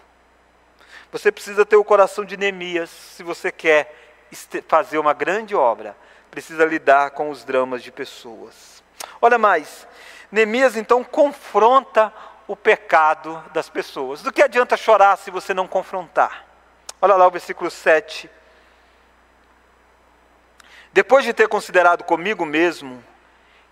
Você 1.17 1.33
precisa 1.33 1.65
ter 1.65 1.77
o 1.77 1.83
coração 1.83 2.27
de 2.27 2.37
Neemias 2.37 2.91
se 2.91 3.23
você 3.23 3.51
quer 3.51 3.91
fazer 4.69 4.99
uma 4.99 5.15
grande 5.15 5.55
obra. 5.55 5.97
Precisa 6.31 6.63
lidar 6.67 7.13
com 7.13 7.31
os 7.31 7.43
dramas 7.43 7.83
de 7.83 7.91
pessoas. 7.91 8.85
Olha 9.19 9.39
mais, 9.39 9.89
Neemias 10.31 10.77
então 10.77 11.03
confronta 11.03 12.13
o 12.47 12.55
pecado 12.55 13.43
das 13.55 13.71
pessoas. 13.71 14.21
Do 14.21 14.31
que 14.31 14.43
adianta 14.43 14.77
chorar 14.77 15.17
se 15.17 15.31
você 15.31 15.55
não 15.55 15.67
confrontar? 15.67 16.45
Olha 17.01 17.15
lá 17.15 17.27
o 17.27 17.31
versículo 17.31 17.71
7. 17.71 18.29
Depois 20.93 21.25
de 21.25 21.33
ter 21.33 21.49
considerado 21.49 22.05
comigo 22.05 22.45
mesmo, 22.45 23.03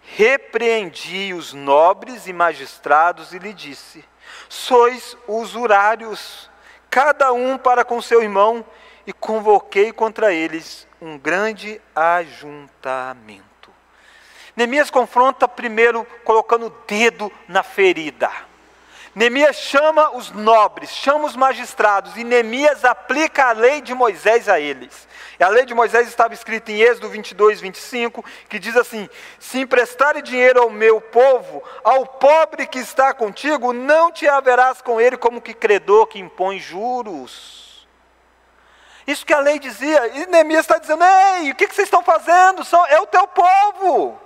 repreendi 0.00 1.34
os 1.34 1.52
nobres 1.52 2.26
e 2.26 2.32
magistrados 2.32 3.34
e 3.34 3.38
lhe 3.38 3.52
disse: 3.52 4.02
Sois 4.48 5.14
usurários, 5.28 6.48
cada 6.94 7.32
um 7.32 7.58
para 7.58 7.84
com 7.84 8.00
seu 8.00 8.22
irmão, 8.22 8.64
e 9.04 9.12
convoquei 9.12 9.92
contra 9.92 10.32
eles 10.32 10.86
um 11.02 11.18
grande 11.18 11.80
ajuntamento. 11.92 13.42
Neemias 14.54 14.90
confronta 14.90 15.48
primeiro 15.48 16.06
colocando 16.22 16.66
o 16.66 16.74
dedo 16.86 17.32
na 17.48 17.64
ferida. 17.64 18.30
Neemias 19.12 19.56
chama 19.56 20.16
os 20.16 20.30
nobres, 20.30 20.88
chama 20.90 21.24
os 21.24 21.34
magistrados, 21.34 22.16
e 22.16 22.22
Neemias 22.22 22.84
aplica 22.84 23.46
a 23.46 23.52
lei 23.52 23.80
de 23.80 23.92
Moisés 23.92 24.48
a 24.48 24.60
eles. 24.60 25.08
A 25.40 25.48
lei 25.48 25.64
de 25.64 25.74
Moisés 25.74 26.06
estava 26.06 26.32
escrita 26.32 26.70
em 26.70 26.80
Êxodo 26.80 27.08
22, 27.08 27.60
25, 27.60 28.24
que 28.48 28.58
diz 28.58 28.76
assim: 28.76 29.08
Se 29.38 29.58
emprestares 29.58 30.22
dinheiro 30.22 30.62
ao 30.62 30.70
meu 30.70 31.00
povo, 31.00 31.62
ao 31.82 32.06
pobre 32.06 32.66
que 32.66 32.78
está 32.78 33.12
contigo, 33.12 33.72
não 33.72 34.12
te 34.12 34.28
haverás 34.28 34.80
com 34.80 35.00
ele 35.00 35.16
como 35.16 35.40
que 35.40 35.52
credor 35.52 36.06
que 36.06 36.18
impõe 36.18 36.60
juros. 36.60 37.86
Isso 39.06 39.26
que 39.26 39.34
a 39.34 39.40
lei 39.40 39.58
dizia, 39.58 40.06
e 40.08 40.26
Neemias 40.26 40.60
está 40.60 40.78
dizendo: 40.78 41.04
Ei, 41.04 41.50
o 41.50 41.54
que, 41.54 41.66
que 41.66 41.74
vocês 41.74 41.86
estão 41.86 42.02
fazendo? 42.02 42.62
É 42.88 43.00
o 43.00 43.06
teu 43.06 43.26
povo. 43.26 44.20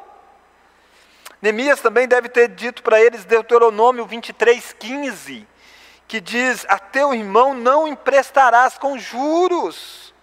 Neemias 1.40 1.81
também 1.81 2.07
deve 2.07 2.29
ter 2.29 2.49
dito 2.49 2.83
para 2.83 3.01
eles 3.01 3.25
Deuteronômio 3.25 4.05
23, 4.05 4.73
15, 4.79 5.47
que 6.07 6.21
diz: 6.21 6.66
A 6.68 6.79
teu 6.79 7.14
irmão 7.14 7.55
não 7.55 7.88
emprestarás 7.88 8.77
com 8.77 8.99
juros, 8.99 10.14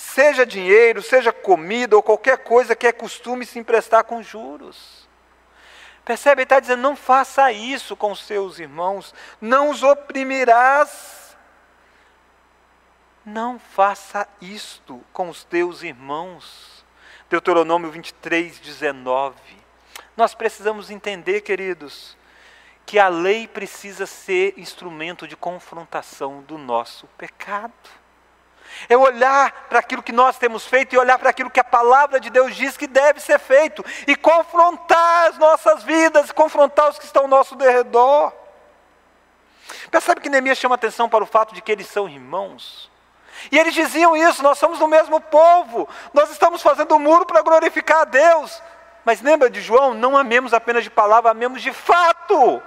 seja 0.00 0.46
dinheiro, 0.46 1.02
seja 1.02 1.32
comida 1.32 1.94
ou 1.94 2.02
qualquer 2.02 2.38
coisa 2.38 2.74
que 2.74 2.86
é 2.86 2.92
costume 2.92 3.44
se 3.44 3.58
emprestar 3.58 4.02
com 4.04 4.22
juros. 4.22 5.08
Percebe? 6.04 6.40
Ele 6.40 6.46
está 6.46 6.58
dizendo: 6.58 6.80
não 6.80 6.96
faça 6.96 7.52
isso 7.52 7.94
com 7.94 8.14
seus 8.14 8.58
irmãos, 8.58 9.14
não 9.40 9.70
os 9.70 9.82
oprimirás. 9.82 11.20
Não 13.22 13.58
faça 13.58 14.26
isto 14.40 15.04
com 15.12 15.28
os 15.28 15.44
teus 15.44 15.82
irmãos. 15.82 16.84
Deuteronômio 17.28 17.90
23, 17.90 18.58
19. 18.58 19.36
Nós 20.16 20.34
precisamos 20.34 20.90
entender, 20.90 21.42
queridos, 21.42 22.16
que 22.86 22.98
a 22.98 23.08
lei 23.08 23.46
precisa 23.46 24.06
ser 24.06 24.58
instrumento 24.58 25.28
de 25.28 25.36
confrontação 25.36 26.40
do 26.42 26.56
nosso 26.56 27.06
pecado. 27.18 27.72
É 28.88 28.96
olhar 28.96 29.66
para 29.68 29.78
aquilo 29.78 30.02
que 30.02 30.12
nós 30.12 30.38
temos 30.38 30.66
feito 30.66 30.94
e 30.94 30.98
olhar 30.98 31.18
para 31.18 31.30
aquilo 31.30 31.50
que 31.50 31.60
a 31.60 31.64
palavra 31.64 32.20
de 32.20 32.30
Deus 32.30 32.54
diz 32.54 32.76
que 32.76 32.86
deve 32.86 33.20
ser 33.20 33.38
feito 33.38 33.84
e 34.06 34.16
confrontar 34.16 35.28
as 35.28 35.38
nossas 35.38 35.82
vidas, 35.82 36.32
confrontar 36.32 36.88
os 36.88 36.98
que 36.98 37.04
estão 37.04 37.22
ao 37.22 37.28
nosso 37.28 37.56
derredor. 37.56 38.32
Percebe 39.90 40.20
que 40.20 40.28
Neemias 40.28 40.58
chama 40.58 40.74
atenção 40.74 41.08
para 41.08 41.24
o 41.24 41.26
fato 41.26 41.54
de 41.54 41.62
que 41.62 41.72
eles 41.72 41.86
são 41.86 42.08
irmãos. 42.08 42.90
E 43.50 43.58
eles 43.58 43.74
diziam 43.74 44.16
isso: 44.16 44.42
nós 44.42 44.58
somos 44.58 44.78
do 44.78 44.88
mesmo 44.88 45.20
povo, 45.20 45.88
nós 46.12 46.30
estamos 46.30 46.62
fazendo 46.62 46.92
o 46.92 46.96
um 46.96 47.00
muro 47.00 47.26
para 47.26 47.42
glorificar 47.42 48.02
a 48.02 48.04
Deus. 48.04 48.62
Mas 49.04 49.22
lembra 49.22 49.48
de 49.48 49.60
João? 49.60 49.94
Não 49.94 50.16
amemos 50.16 50.52
apenas 50.52 50.84
de 50.84 50.90
palavra, 50.90 51.30
amemos 51.30 51.62
de 51.62 51.72
fato. 51.72 52.62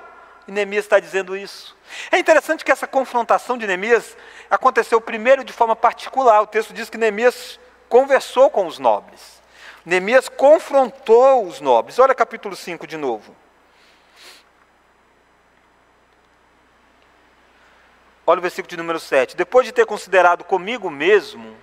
E 0.47 0.51
Neemias 0.51 0.85
está 0.85 0.99
dizendo 0.99 1.37
isso. 1.37 1.75
É 2.11 2.19
interessante 2.19 2.65
que 2.65 2.71
essa 2.71 2.87
confrontação 2.87 3.57
de 3.57 3.65
Neemias 3.65 4.17
aconteceu 4.49 4.99
primeiro 4.99 5.43
de 5.43 5.53
forma 5.53 5.75
particular. 5.75 6.41
O 6.41 6.47
texto 6.47 6.73
diz 6.73 6.89
que 6.89 6.97
Neemias 6.97 7.59
conversou 7.87 8.49
com 8.49 8.67
os 8.67 8.79
nobres. 8.79 9.41
Neemias 9.85 10.29
confrontou 10.29 11.45
os 11.45 11.59
nobres. 11.59 11.99
Olha 11.99 12.15
capítulo 12.15 12.55
5 12.55 12.87
de 12.87 12.97
novo. 12.97 13.35
Olha 18.25 18.39
o 18.39 18.41
versículo 18.41 18.69
de 18.69 18.77
número 18.77 18.99
7. 18.99 19.35
Depois 19.35 19.65
de 19.65 19.73
ter 19.73 19.85
considerado 19.85 20.45
comigo 20.45 20.89
mesmo, 20.89 21.55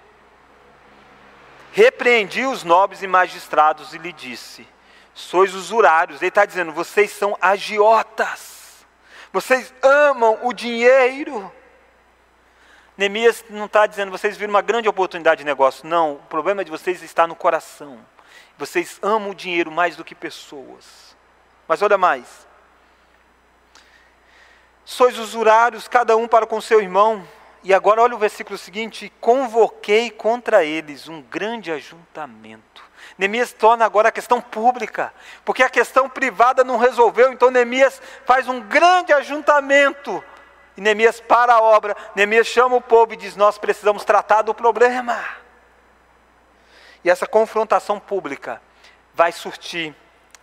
repreendi 1.72 2.44
os 2.44 2.62
nobres 2.62 3.02
e 3.02 3.06
magistrados 3.06 3.94
e 3.94 3.98
lhe 3.98 4.12
disse: 4.12 4.68
Sois 5.14 5.54
usurários. 5.54 6.20
Ele 6.20 6.28
está 6.28 6.44
dizendo: 6.44 6.72
vocês 6.72 7.10
são 7.10 7.36
agiotas, 7.40 8.59
vocês 9.32 9.72
amam 9.82 10.38
o 10.42 10.52
dinheiro. 10.52 11.52
Neemias 12.96 13.44
não 13.48 13.66
está 13.66 13.86
dizendo, 13.86 14.10
vocês 14.10 14.36
viram 14.36 14.52
uma 14.52 14.60
grande 14.60 14.88
oportunidade 14.88 15.38
de 15.38 15.44
negócio. 15.44 15.86
Não, 15.86 16.14
o 16.14 16.22
problema 16.28 16.64
de 16.64 16.70
vocês 16.70 17.02
está 17.02 17.26
no 17.26 17.34
coração. 17.34 17.98
Vocês 18.58 18.98
amam 19.02 19.30
o 19.30 19.34
dinheiro 19.34 19.70
mais 19.70 19.96
do 19.96 20.04
que 20.04 20.14
pessoas. 20.14 21.16
Mas 21.66 21.80
olha 21.80 21.96
mais. 21.96 22.46
Sois 24.84 25.18
usurários, 25.18 25.86
cada 25.86 26.16
um 26.16 26.26
para 26.26 26.46
com 26.46 26.60
seu 26.60 26.80
irmão. 26.80 27.26
E 27.62 27.72
agora 27.72 28.02
olha 28.02 28.16
o 28.16 28.18
versículo 28.18 28.58
seguinte: 28.58 29.12
convoquei 29.20 30.10
contra 30.10 30.64
eles 30.64 31.08
um 31.08 31.22
grande 31.22 31.70
ajuntamento. 31.70 32.89
Neemias 33.18 33.52
torna 33.52 33.84
agora 33.84 34.08
a 34.08 34.12
questão 34.12 34.40
pública, 34.40 35.12
porque 35.44 35.62
a 35.62 35.68
questão 35.68 36.08
privada 36.08 36.64
não 36.64 36.76
resolveu, 36.76 37.32
então 37.32 37.50
Neemias 37.50 38.00
faz 38.24 38.48
um 38.48 38.60
grande 38.60 39.12
ajuntamento. 39.12 40.22
E 40.76 40.80
Neemias 40.80 41.20
para 41.20 41.54
a 41.54 41.60
obra, 41.60 41.96
Neemias 42.14 42.46
chama 42.46 42.76
o 42.76 42.80
povo 42.80 43.12
e 43.12 43.16
diz: 43.16 43.36
Nós 43.36 43.58
precisamos 43.58 44.04
tratar 44.04 44.42
do 44.42 44.54
problema. 44.54 45.22
E 47.04 47.10
essa 47.10 47.26
confrontação 47.26 47.98
pública 47.98 48.60
vai 49.14 49.32
surtir 49.32 49.94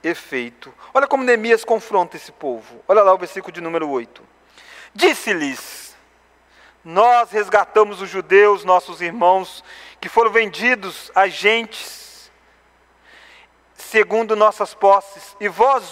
efeito. 0.03 0.73
Olha 0.93 1.07
como 1.07 1.23
Neemias 1.23 1.63
confronta 1.63 2.17
esse 2.17 2.31
povo. 2.31 2.83
Olha 2.87 3.03
lá 3.03 3.13
o 3.13 3.17
versículo 3.17 3.53
de 3.53 3.61
número 3.61 3.89
8. 3.89 4.23
Disse-lhes: 4.93 5.87
nós 6.87 7.31
resgatamos 7.31 8.01
os 8.01 8.09
judeus, 8.09 8.63
nossos 8.63 9.01
irmãos, 9.01 9.61
que 9.99 10.07
foram 10.07 10.31
vendidos 10.31 11.11
a 11.13 11.27
gentes, 11.27 12.16
segundo 13.89 14.35
nossas 14.35 14.73
posses, 14.73 15.35
e 15.39 15.47
vós, 15.47 15.91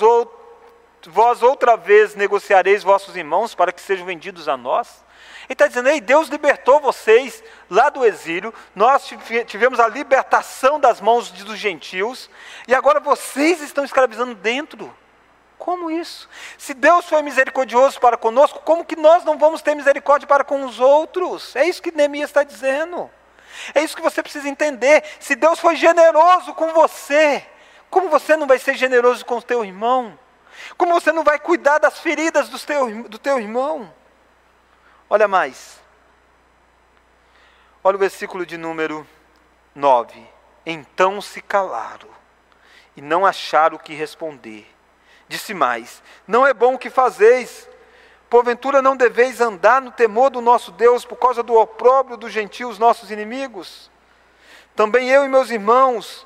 vós 1.08 1.42
outra 1.42 1.78
vez 1.78 2.14
negociareis 2.14 2.84
vossos 2.84 3.16
irmãos 3.16 3.56
para 3.56 3.72
que 3.72 3.82
sejam 3.82 4.06
vendidos 4.06 4.50
a 4.50 4.58
nós. 4.58 5.04
Ele 5.46 5.54
está 5.54 5.68
dizendo, 5.68 5.90
ei, 5.90 6.02
Deus 6.02 6.28
libertou 6.28 6.80
vocês 6.80 7.44
lá 7.70 7.90
do 7.90 8.06
exílio, 8.06 8.54
nós 8.76 9.10
tivemos 9.48 9.80
a 9.80 9.88
libertação 9.88 10.80
das 10.80 11.00
mãos 11.00 11.32
dos 11.32 11.58
gentios, 11.58 12.30
e 12.68 12.76
agora 12.76 13.00
vocês 13.00 13.62
estão 13.62 13.86
escravizando 13.86 14.36
dentro 14.36 14.94
como 15.58 15.90
isso? 15.90 16.28
Se 16.58 16.74
Deus 16.74 17.06
foi 17.06 17.22
misericordioso 17.22 18.00
para 18.00 18.18
conosco, 18.18 18.60
como 18.60 18.84
que 18.84 18.96
nós 18.96 19.24
não 19.24 19.38
vamos 19.38 19.62
ter 19.62 19.74
misericórdia 19.74 20.28
para 20.28 20.44
com 20.44 20.66
os 20.66 20.80
outros? 20.80 21.56
É 21.56 21.66
isso 21.66 21.82
que 21.82 21.92
Neemias 21.92 22.30
está 22.30 22.44
dizendo. 22.44 23.10
É 23.74 23.82
isso 23.82 23.96
que 23.96 24.02
você 24.02 24.22
precisa 24.22 24.50
entender. 24.50 25.04
Se 25.20 25.34
Deus 25.34 25.60
foi 25.60 25.76
generoso 25.78 26.54
com 26.54 26.74
você, 26.74 27.46
como 27.96 28.10
você 28.10 28.36
não 28.36 28.46
vai 28.46 28.60
ser 28.60 28.76
generoso 28.76 29.26
com 29.26 29.38
o 29.38 29.42
teu 29.42 29.64
irmão? 29.64 30.20
Como 30.78 30.94
você 30.94 31.14
não 31.14 31.24
vai 31.24 31.40
cuidar 31.40 31.78
das 31.78 31.98
feridas 31.98 32.50
do 32.50 32.60
teu, 32.60 33.04
do 33.04 33.18
teu 33.18 33.40
irmão? 33.40 33.90
Olha 35.10 35.30
mais. 35.30 35.80
Olha 37.82 37.96
o 37.96 37.98
versículo 37.98 38.46
de 38.46 38.58
número 38.58 39.08
9. 39.74 40.28
Então 40.66 41.22
se 41.22 41.42
calaram 41.42 42.10
e 42.98 43.02
não 43.02 43.26
acharam 43.26 43.78
o 43.78 43.80
que 43.80 43.94
responder. 43.94 44.70
Disse 45.30 45.54
mais: 45.54 46.04
Não 46.28 46.46
é 46.46 46.54
bom 46.54 46.74
o 46.74 46.78
que 46.78 46.90
fazeis. 46.90 47.70
Porventura 48.30 48.82
não 48.82 48.98
deveis 48.98 49.40
andar 49.40 49.82
no 49.82 49.92
temor 49.92 50.32
do 50.32 50.42
nosso 50.42 50.74
Deus 50.74 51.06
por 51.06 51.16
causa 51.16 51.42
do 51.42 51.54
opróbrio 51.54 52.18
dos 52.18 52.34
gentios, 52.34 52.78
nossos 52.78 53.10
inimigos? 53.10 53.90
Também 54.76 55.10
eu 55.10 55.24
e 55.24 55.30
meus 55.30 55.50
irmãos 55.50 56.25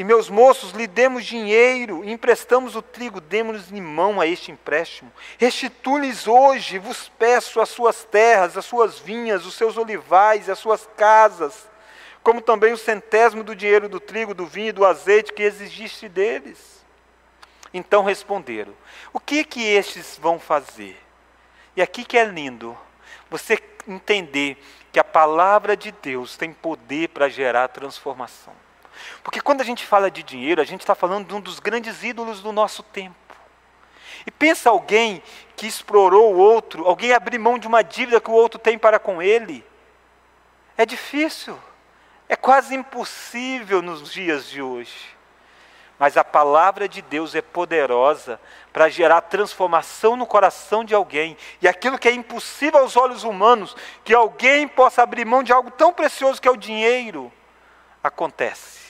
e 0.00 0.04
meus 0.04 0.30
moços 0.30 0.72
lhe 0.72 0.86
demos 0.86 1.26
dinheiro 1.26 2.02
e 2.02 2.10
emprestamos 2.10 2.74
o 2.74 2.80
trigo, 2.80 3.20
demos-lhes 3.20 3.70
em 3.70 3.82
mão 3.82 4.18
a 4.18 4.26
este 4.26 4.50
empréstimo. 4.50 5.12
Restitui-lhes 5.36 6.26
hoje, 6.26 6.78
vos 6.78 7.10
peço, 7.18 7.60
as 7.60 7.68
suas 7.68 8.02
terras, 8.02 8.56
as 8.56 8.64
suas 8.64 8.98
vinhas, 8.98 9.44
os 9.44 9.52
seus 9.52 9.76
olivais, 9.76 10.48
as 10.48 10.58
suas 10.58 10.88
casas, 10.96 11.68
como 12.22 12.40
também 12.40 12.72
o 12.72 12.78
centésimo 12.78 13.44
do 13.44 13.54
dinheiro 13.54 13.90
do 13.90 14.00
trigo, 14.00 14.32
do 14.32 14.46
vinho 14.46 14.68
e 14.68 14.72
do 14.72 14.86
azeite 14.86 15.34
que 15.34 15.42
exigiste 15.42 16.08
deles. 16.08 16.82
Então 17.70 18.02
responderam: 18.02 18.72
O 19.12 19.20
que 19.20 19.44
que 19.44 19.62
estes 19.62 20.18
vão 20.18 20.40
fazer? 20.40 20.98
E 21.76 21.82
aqui 21.82 22.06
que 22.06 22.16
é 22.16 22.24
lindo. 22.24 22.74
você 23.28 23.62
entender 23.86 24.56
que 24.90 24.98
a 24.98 25.04
palavra 25.04 25.76
de 25.76 25.92
Deus 25.92 26.38
tem 26.38 26.54
poder 26.54 27.10
para 27.10 27.28
gerar 27.28 27.68
transformação. 27.68 28.69
Porque 29.22 29.40
quando 29.40 29.60
a 29.60 29.64
gente 29.64 29.86
fala 29.86 30.10
de 30.10 30.22
dinheiro, 30.22 30.60
a 30.60 30.64
gente 30.64 30.80
está 30.80 30.94
falando 30.94 31.28
de 31.28 31.34
um 31.34 31.40
dos 31.40 31.60
grandes 31.60 32.02
ídolos 32.02 32.40
do 32.40 32.52
nosso 32.52 32.82
tempo. 32.82 33.16
E 34.26 34.30
pensa 34.30 34.70
alguém 34.70 35.22
que 35.56 35.66
explorou 35.66 36.34
o 36.34 36.38
outro, 36.38 36.86
alguém 36.86 37.12
abrir 37.12 37.38
mão 37.38 37.58
de 37.58 37.66
uma 37.66 37.82
dívida 37.82 38.20
que 38.20 38.30
o 38.30 38.34
outro 38.34 38.58
tem 38.58 38.78
para 38.78 38.98
com 38.98 39.22
ele. 39.22 39.64
É 40.76 40.84
difícil, 40.84 41.58
é 42.28 42.36
quase 42.36 42.74
impossível 42.74 43.82
nos 43.82 44.10
dias 44.10 44.48
de 44.48 44.62
hoje. 44.62 45.20
Mas 45.98 46.16
a 46.16 46.24
palavra 46.24 46.88
de 46.88 47.02
Deus 47.02 47.34
é 47.34 47.42
poderosa 47.42 48.40
para 48.72 48.88
gerar 48.88 49.20
transformação 49.20 50.16
no 50.16 50.26
coração 50.26 50.82
de 50.82 50.94
alguém. 50.94 51.36
E 51.60 51.68
aquilo 51.68 51.98
que 51.98 52.08
é 52.08 52.12
impossível 52.12 52.80
aos 52.80 52.96
olhos 52.96 53.22
humanos, 53.22 53.76
que 54.02 54.14
alguém 54.14 54.66
possa 54.66 55.02
abrir 55.02 55.26
mão 55.26 55.42
de 55.42 55.52
algo 55.52 55.70
tão 55.70 55.92
precioso 55.92 56.40
que 56.40 56.48
é 56.48 56.50
o 56.50 56.56
dinheiro, 56.56 57.30
acontece. 58.02 58.89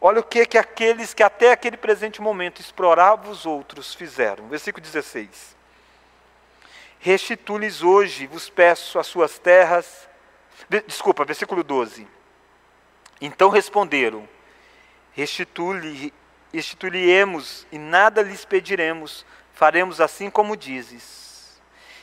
Olha 0.00 0.20
o 0.20 0.22
que, 0.22 0.46
que 0.46 0.56
aqueles 0.56 1.12
que 1.12 1.22
até 1.22 1.50
aquele 1.50 1.76
presente 1.76 2.20
momento 2.20 2.60
exploravam 2.60 3.30
os 3.30 3.44
outros 3.44 3.94
fizeram. 3.94 4.48
Versículo 4.48 4.82
16. 4.82 5.56
Restitui-lhes 7.00 7.82
hoje, 7.82 8.26
vos 8.26 8.48
peço, 8.48 8.98
as 8.98 9.06
suas 9.06 9.38
terras. 9.38 10.08
Desculpa, 10.86 11.24
versículo 11.24 11.64
12. 11.64 12.06
Então 13.20 13.50
responderam: 13.50 14.26
Restitui-lhe-emos 15.12 17.66
e 17.72 17.78
nada 17.78 18.22
lhes 18.22 18.44
pediremos, 18.44 19.26
faremos 19.52 20.00
assim 20.00 20.30
como 20.30 20.56
dizes. 20.56 21.60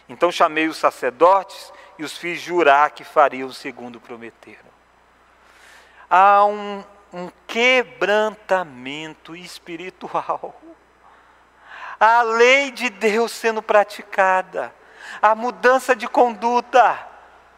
Então 0.08 0.32
chamei 0.32 0.68
os 0.68 0.78
sacerdotes 0.78 1.74
e 1.98 2.04
os 2.04 2.16
fiz 2.18 2.40
jurar 2.42 2.92
que 2.92 3.06
fariam 3.06 3.52
segundo 3.52 4.02
prometeram. 4.02 4.76
Há 6.10 6.46
um, 6.46 6.84
um 7.16 7.32
quebrantamento 7.48 9.34
espiritual. 9.38 10.54
A 11.98 12.22
lei 12.24 12.72
de 12.72 12.90
Deus 12.90 13.32
sendo 13.32 13.62
praticada, 13.62 14.76
a 15.22 15.34
mudança 15.34 15.96
de 15.96 16.10
conduta. 16.10 17.08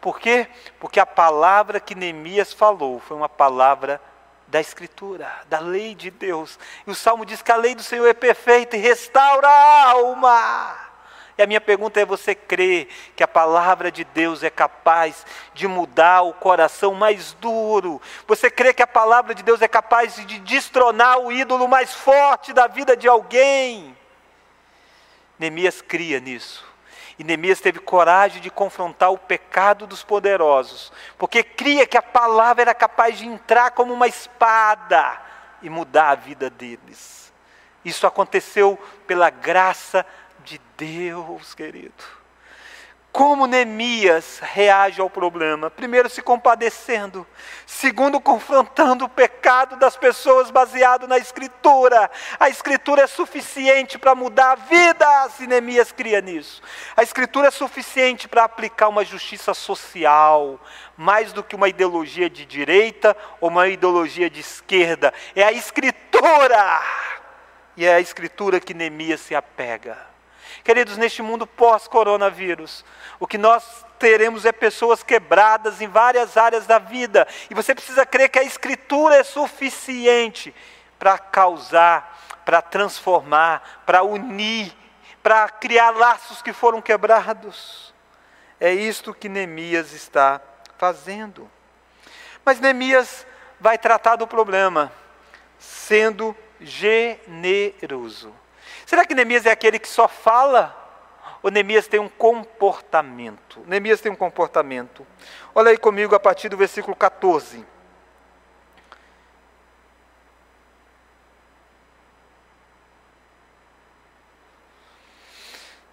Por 0.00 0.20
quê? 0.20 0.46
Porque 0.78 1.00
a 1.00 1.06
palavra 1.06 1.80
que 1.80 1.96
Neemias 1.96 2.52
falou 2.52 3.00
foi 3.00 3.16
uma 3.16 3.28
palavra 3.28 4.00
da 4.46 4.60
Escritura, 4.60 5.28
da 5.48 5.58
lei 5.58 5.92
de 5.92 6.08
Deus. 6.08 6.56
E 6.86 6.90
o 6.92 6.94
salmo 6.94 7.26
diz 7.26 7.42
que 7.42 7.50
a 7.50 7.56
lei 7.56 7.74
do 7.74 7.82
Senhor 7.82 8.06
é 8.06 8.14
perfeita 8.14 8.76
e 8.76 8.80
restaura 8.80 9.48
a 9.48 9.90
alma. 9.90 10.87
E 11.38 11.42
a 11.42 11.46
minha 11.46 11.60
pergunta 11.60 12.00
é: 12.00 12.04
você 12.04 12.34
crê 12.34 12.88
que 13.14 13.22
a 13.22 13.28
palavra 13.28 13.92
de 13.92 14.02
Deus 14.02 14.42
é 14.42 14.50
capaz 14.50 15.24
de 15.54 15.68
mudar 15.68 16.22
o 16.22 16.34
coração 16.34 16.94
mais 16.94 17.32
duro? 17.34 18.02
Você 18.26 18.50
crê 18.50 18.74
que 18.74 18.82
a 18.82 18.88
palavra 18.88 19.32
de 19.36 19.44
Deus 19.44 19.62
é 19.62 19.68
capaz 19.68 20.16
de 20.16 20.40
destronar 20.40 21.20
o 21.20 21.30
ídolo 21.30 21.68
mais 21.68 21.94
forte 21.94 22.52
da 22.52 22.66
vida 22.66 22.96
de 22.96 23.06
alguém? 23.06 23.96
Neemias 25.38 25.80
cria 25.80 26.18
nisso. 26.18 26.66
E 27.16 27.22
Neemias 27.22 27.60
teve 27.60 27.78
coragem 27.78 28.42
de 28.42 28.50
confrontar 28.50 29.12
o 29.12 29.18
pecado 29.18 29.86
dos 29.86 30.02
poderosos, 30.02 30.92
porque 31.16 31.44
cria 31.44 31.86
que 31.86 31.96
a 31.96 32.02
palavra 32.02 32.62
era 32.62 32.74
capaz 32.74 33.18
de 33.18 33.26
entrar 33.26 33.70
como 33.70 33.94
uma 33.94 34.08
espada 34.08 35.20
e 35.62 35.70
mudar 35.70 36.10
a 36.10 36.14
vida 36.16 36.50
deles. 36.50 37.32
Isso 37.84 38.06
aconteceu 38.06 38.78
pela 39.06 39.30
graça 39.30 40.04
de 40.04 40.27
Deus, 40.76 41.52
querido. 41.52 42.18
Como 43.10 43.48
Neemias 43.48 44.38
reage 44.40 45.00
ao 45.00 45.10
problema? 45.10 45.70
Primeiro, 45.70 46.08
se 46.08 46.22
compadecendo. 46.22 47.26
Segundo, 47.66 48.20
confrontando 48.20 49.06
o 49.06 49.08
pecado 49.08 49.76
das 49.76 49.96
pessoas 49.96 50.52
baseado 50.52 51.08
na 51.08 51.18
Escritura. 51.18 52.08
A 52.38 52.48
Escritura 52.48 53.02
é 53.02 53.06
suficiente 53.08 53.98
para 53.98 54.14
mudar 54.14 54.54
vidas, 54.54 55.40
e 55.40 55.48
Neemias 55.48 55.90
cria 55.90 56.20
nisso. 56.20 56.62
A 56.96 57.02
Escritura 57.02 57.48
é 57.48 57.50
suficiente 57.50 58.28
para 58.28 58.44
aplicar 58.44 58.86
uma 58.88 59.04
justiça 59.04 59.52
social, 59.52 60.60
mais 60.96 61.32
do 61.32 61.42
que 61.42 61.56
uma 61.56 61.68
ideologia 61.68 62.30
de 62.30 62.44
direita 62.44 63.16
ou 63.40 63.48
uma 63.48 63.66
ideologia 63.66 64.30
de 64.30 64.40
esquerda. 64.40 65.12
É 65.34 65.42
a 65.42 65.50
Escritura. 65.50 66.80
E 67.76 67.84
é 67.84 67.94
a 67.94 68.00
Escritura 68.00 68.60
que 68.60 68.74
Neemias 68.74 69.20
se 69.22 69.34
apega. 69.34 69.98
Queridos, 70.64 70.96
neste 70.96 71.22
mundo 71.22 71.46
pós-coronavírus, 71.46 72.84
o 73.18 73.26
que 73.26 73.38
nós 73.38 73.84
teremos 73.98 74.44
é 74.44 74.52
pessoas 74.52 75.02
quebradas 75.02 75.80
em 75.80 75.88
várias 75.88 76.36
áreas 76.36 76.66
da 76.66 76.78
vida, 76.78 77.26
e 77.50 77.54
você 77.54 77.74
precisa 77.74 78.06
crer 78.06 78.28
que 78.28 78.38
a 78.38 78.44
Escritura 78.44 79.16
é 79.16 79.24
suficiente 79.24 80.54
para 80.98 81.18
causar, 81.18 82.18
para 82.44 82.62
transformar, 82.62 83.82
para 83.84 84.02
unir, 84.02 84.74
para 85.22 85.48
criar 85.48 85.90
laços 85.90 86.40
que 86.40 86.52
foram 86.52 86.80
quebrados. 86.80 87.94
É 88.60 88.72
isto 88.72 89.14
que 89.14 89.28
Neemias 89.28 89.92
está 89.92 90.40
fazendo. 90.76 91.50
Mas 92.44 92.60
Neemias 92.60 93.26
vai 93.60 93.78
tratar 93.78 94.16
do 94.16 94.26
problema 94.26 94.92
sendo 95.58 96.36
generoso. 96.60 98.34
Será 98.88 99.04
que 99.04 99.14
Neemias 99.14 99.44
é 99.44 99.50
aquele 99.50 99.78
que 99.78 99.86
só 99.86 100.08
fala? 100.08 100.74
Ou 101.42 101.50
Neemias 101.50 101.86
tem 101.86 102.00
um 102.00 102.08
comportamento? 102.08 103.62
Neemias 103.66 104.00
tem 104.00 104.10
um 104.10 104.16
comportamento. 104.16 105.06
Olha 105.54 105.72
aí 105.72 105.76
comigo 105.76 106.14
a 106.14 106.18
partir 106.18 106.48
do 106.48 106.56
versículo 106.56 106.96
14. 106.96 107.66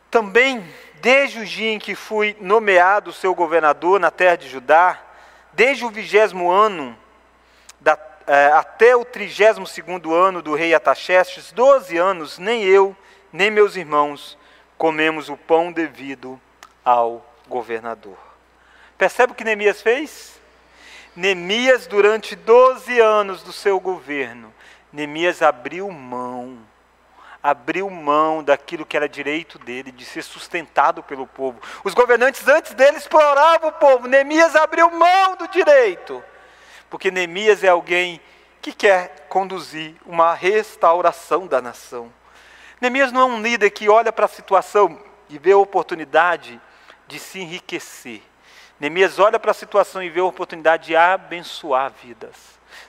Também, 0.09 0.65
desde 1.01 1.41
o 1.41 1.45
dia 1.45 1.71
em 1.73 1.79
que 1.79 1.95
fui 1.95 2.37
nomeado 2.39 3.11
seu 3.11 3.35
governador 3.35 3.99
na 3.99 4.09
terra 4.09 4.37
de 4.37 4.47
Judá, 4.47 5.01
desde 5.51 5.83
o 5.83 5.89
vigésimo 5.89 6.49
ano 6.49 6.97
até 8.53 8.95
o 8.95 9.05
trigésimo 9.05 9.67
segundo 9.67 10.13
ano 10.13 10.41
do 10.41 10.55
rei 10.55 10.73
Ataxerxes, 10.73 11.51
doze 11.51 11.97
anos, 11.97 12.39
nem 12.39 12.63
eu, 12.63 12.95
nem 13.31 13.51
meus 13.51 13.75
irmãos 13.75 14.37
comemos 14.77 15.29
o 15.29 15.37
pão 15.37 15.71
devido 15.71 16.39
ao 16.83 17.25
governador. 17.47 18.17
Percebe 18.97 19.33
o 19.33 19.35
que 19.35 19.43
Neemias 19.43 19.81
fez? 19.81 20.39
Neemias, 21.15 21.87
durante 21.87 22.35
doze 22.35 22.99
anos 22.99 23.41
do 23.43 23.53
seu 23.53 23.79
governo, 23.79 24.53
Neemias 24.91 25.41
abriu 25.41 25.89
mão, 25.91 26.57
abriu 27.41 27.89
mão 27.89 28.43
daquilo 28.43 28.85
que 28.85 28.97
era 28.97 29.07
direito 29.07 29.59
dele, 29.59 29.91
de 29.91 30.03
ser 30.03 30.23
sustentado 30.23 31.03
pelo 31.03 31.27
povo. 31.27 31.59
Os 31.83 31.93
governantes 31.93 32.47
antes 32.47 32.73
dele 32.73 32.97
exploravam 32.97 33.69
o 33.69 33.73
povo, 33.73 34.07
Neemias 34.07 34.55
abriu 34.55 34.89
mão 34.91 35.35
do 35.37 35.47
direito 35.47 36.23
porque 36.95 37.11
Neemias 37.11 37.61
é 37.61 37.67
alguém 37.67 38.21
que 38.61 38.71
quer 38.71 39.27
conduzir 39.27 39.97
uma 40.05 40.33
restauração 40.33 41.45
da 41.45 41.61
nação. 41.61 42.09
Neemias 42.79 43.11
não 43.11 43.19
é 43.19 43.25
um 43.25 43.41
líder 43.41 43.69
que 43.71 43.89
olha 43.89 44.13
para 44.13 44.23
a 44.23 44.29
situação 44.29 44.97
e 45.27 45.37
vê 45.37 45.51
a 45.51 45.57
oportunidade 45.57 46.57
de 47.05 47.19
se 47.19 47.41
enriquecer. 47.41 48.21
Neemias 48.79 49.19
olha 49.19 49.37
para 49.37 49.51
a 49.51 49.53
situação 49.53 50.01
e 50.01 50.09
vê 50.09 50.21
a 50.21 50.23
oportunidade 50.23 50.85
de 50.85 50.95
abençoar 50.95 51.91
vidas. 52.01 52.33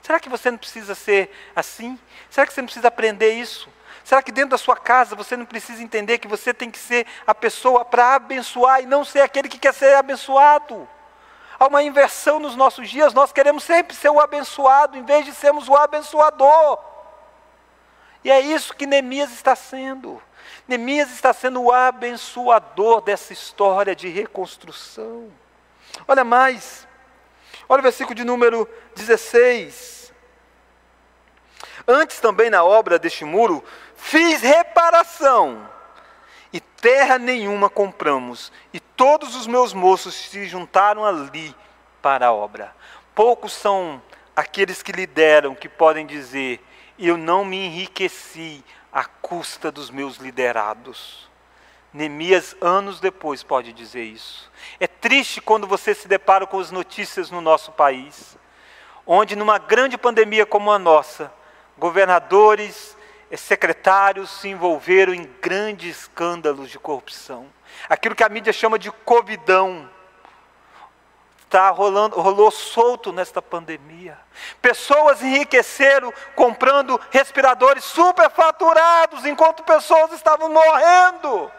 Será 0.01 0.21
que 0.21 0.29
você 0.29 0.49
não 0.49 0.57
precisa 0.57 0.95
ser 0.95 1.29
assim? 1.53 1.99
Será 2.29 2.47
que 2.47 2.53
você 2.53 2.61
não 2.61 2.67
precisa 2.67 2.87
aprender 2.87 3.33
isso? 3.33 3.67
Será 4.05 4.23
que 4.23 4.31
dentro 4.31 4.51
da 4.51 4.57
sua 4.57 4.77
casa 4.77 5.17
você 5.17 5.35
não 5.35 5.45
precisa 5.45 5.83
entender 5.83 6.17
que 6.17 6.29
você 6.29 6.53
tem 6.53 6.71
que 6.71 6.79
ser 6.79 7.05
a 7.27 7.35
pessoa 7.35 7.83
para 7.83 8.15
abençoar 8.15 8.81
e 8.81 8.85
não 8.85 9.03
ser 9.03 9.19
aquele 9.19 9.49
que 9.49 9.59
quer 9.59 9.73
ser 9.73 9.95
abençoado? 9.95 10.87
Há 11.59 11.67
uma 11.67 11.83
inversão 11.83 12.39
nos 12.39 12.55
nossos 12.55 12.89
dias, 12.89 13.13
nós 13.13 13.31
queremos 13.31 13.63
sempre 13.63 13.95
ser 13.95 14.09
o 14.09 14.19
abençoado, 14.19 14.97
em 14.97 15.03
vez 15.03 15.25
de 15.25 15.33
sermos 15.33 15.67
o 15.67 15.75
abençoador. 15.75 16.79
E 18.23 18.31
é 18.31 18.39
isso 18.39 18.75
que 18.75 18.85
Neemias 18.85 19.31
está 19.31 19.55
sendo. 19.55 20.21
Neemias 20.67 21.11
está 21.11 21.33
sendo 21.33 21.61
o 21.61 21.71
abençoador 21.71 23.01
dessa 23.01 23.33
história 23.33 23.95
de 23.95 24.09
reconstrução. 24.09 25.31
Olha 26.07 26.23
mais, 26.23 26.87
olha 27.67 27.79
o 27.79 27.83
versículo 27.83 28.15
de 28.15 28.23
número 28.23 28.67
16. 28.95 30.13
Antes 31.87 32.19
também 32.19 32.49
na 32.49 32.63
obra 32.63 32.99
deste 32.99 33.23
muro, 33.23 33.63
fiz 33.95 34.41
reparação 34.41 35.76
terra 36.87 37.19
nenhuma 37.19 37.69
compramos, 37.69 38.49
e 38.71 38.79
todos 38.79 39.35
os 39.35 39.45
meus 39.45 39.73
moços 39.73 40.15
se 40.15 40.45
juntaram 40.45 41.03
ali 41.03 41.53
para 42.01 42.27
a 42.27 42.31
obra. 42.31 42.73
Poucos 43.13 43.51
são 43.51 44.01
aqueles 44.33 44.81
que 44.81 44.93
lideram 44.93 45.53
que 45.53 45.67
podem 45.67 46.05
dizer: 46.05 46.65
Eu 46.97 47.17
não 47.17 47.43
me 47.43 47.57
enriqueci 47.57 48.63
à 48.89 49.03
custa 49.03 49.69
dos 49.69 49.89
meus 49.89 50.15
liderados. 50.15 51.29
Neemias, 51.91 52.55
anos 52.61 53.01
depois, 53.01 53.43
pode 53.43 53.73
dizer 53.73 54.03
isso. 54.03 54.49
É 54.79 54.87
triste 54.87 55.41
quando 55.41 55.67
você 55.67 55.93
se 55.93 56.07
depara 56.07 56.47
com 56.47 56.57
as 56.57 56.71
notícias 56.71 57.29
no 57.29 57.41
nosso 57.41 57.73
país, 57.73 58.37
onde 59.05 59.35
numa 59.35 59.57
grande 59.57 59.97
pandemia 59.97 60.45
como 60.45 60.71
a 60.71 60.79
nossa, 60.79 61.33
governadores, 61.77 62.96
secretários 63.35 64.29
se 64.29 64.47
envolveram 64.47 65.13
em 65.13 65.23
grandes 65.41 66.01
escândalos 66.01 66.69
de 66.69 66.79
corrupção. 66.79 67.47
Aquilo 67.89 68.15
que 68.15 68.23
a 68.23 68.29
mídia 68.29 68.53
chama 68.53 68.79
de 68.79 68.91
covidão 68.91 69.89
está 71.47 71.69
rolando, 71.69 72.19
rolou 72.19 72.51
solto 72.51 73.11
nesta 73.11 73.41
pandemia. 73.41 74.17
Pessoas 74.61 75.21
enriqueceram 75.21 76.13
comprando 76.35 76.99
respiradores 77.09 77.83
superfaturados 77.83 79.25
enquanto 79.25 79.63
pessoas 79.63 80.11
estavam 80.11 80.49
morrendo. 80.49 81.51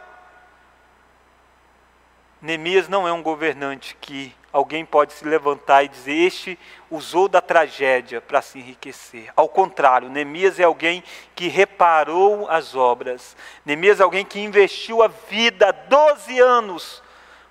Neemias 2.41 2.89
não 2.89 3.09
é 3.09 3.13
um 3.13 3.23
governante 3.23 3.97
que 4.01 4.35
alguém 4.53 4.85
pode 4.85 5.13
se 5.13 5.25
levantar 5.25 5.85
e 5.85 5.89
dizer: 5.89 6.13
Este 6.13 6.59
usou 6.91 7.29
da 7.29 7.41
tragédia 7.41 8.21
para 8.21 8.43
se 8.43 8.59
enriquecer. 8.59 9.31
Ao 9.37 9.49
contrário, 9.49 10.09
Neemias 10.09 10.59
é 10.59 10.65
alguém 10.65 11.03
que 11.35 11.49
reparou 11.49 12.49
as 12.49 12.75
obras. 12.75 13.37
Neemias 13.65 14.01
é 14.01 14.03
alguém 14.03 14.25
que 14.25 14.41
investiu 14.41 15.03
a 15.03 15.09
vida, 15.09 15.73
12 15.73 16.39
anos, 16.41 17.03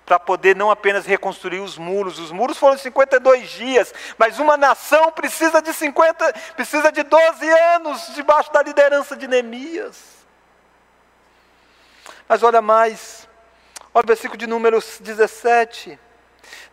para 0.04 0.18
poder 0.18 0.56
não 0.56 0.70
apenas 0.70 1.06
reconstruir 1.06 1.60
os 1.60 1.78
muros. 1.78 2.18
Os 2.18 2.32
muros 2.32 2.58
foram 2.58 2.76
52 2.76 3.48
dias, 3.50 3.94
mas 4.16 4.38
uma 4.38 4.56
nação 4.56 5.12
precisa 5.12 5.62
de 5.62 5.72
50, 5.72 6.32
precisa 6.56 6.90
de 6.90 7.02
12 7.02 7.48
anos 7.48 8.14
debaixo 8.14 8.52
da 8.52 8.62
liderança 8.62 9.16
de 9.16 9.28
Neemias. 9.28 10.18
Mas 12.28 12.42
olha 12.42 12.60
mais, 12.60 13.26
olha 13.94 14.04
o 14.04 14.06
versículo 14.06 14.36
de 14.36 14.46
número 14.46 14.78
17. 15.00 15.98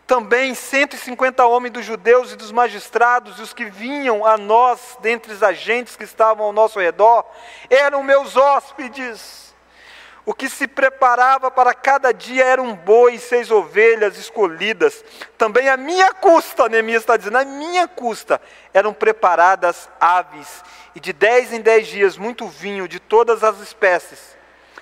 Também 0.08 0.54
150 0.54 1.46
homens 1.46 1.72
dos 1.74 1.86
judeus 1.86 2.32
e 2.32 2.36
dos 2.36 2.52
magistrados, 2.52 3.40
e 3.40 3.42
os 3.42 3.54
que 3.54 3.66
vinham 3.66 4.26
a 4.26 4.38
nós, 4.38 4.98
dentre 5.02 5.34
os 5.34 5.42
agentes 5.42 5.96
que 5.96 6.04
estavam 6.04 6.46
ao 6.46 6.54
nosso 6.54 6.80
redor, 6.80 7.26
eram 7.70 8.04
meus 8.04 8.38
hóspedes 8.38 9.46
o 10.26 10.34
que 10.34 10.50
se 10.50 10.68
preparava 10.68 11.52
para 11.52 11.74
cada 11.74 12.12
dia 12.12 12.44
era 12.44 12.62
um 12.62 12.74
boi 12.74 13.14
e 13.14 13.20
seis 13.20 13.52
ovelhas 13.52 14.18
escolhidas. 14.18 15.06
Também 15.38 15.70
a 15.70 15.78
minha 15.78 16.12
custa, 16.14 16.68
Neemias 16.68 17.04
está 17.04 17.16
dizendo, 17.16 17.38
a 17.38 17.46
minha 17.46 17.88
custa 17.88 18.42
eram 18.74 18.92
preparadas 18.92 19.88
aves, 20.00 20.64
e 20.96 21.00
de 21.00 21.14
dez 21.14 21.54
em 21.54 21.62
dez 21.62 21.88
dias 21.88 22.18
muito 22.18 22.48
vinho 22.48 22.88
de 22.88 23.00
todas 23.00 23.44
as 23.44 23.60
espécies. 23.60 24.36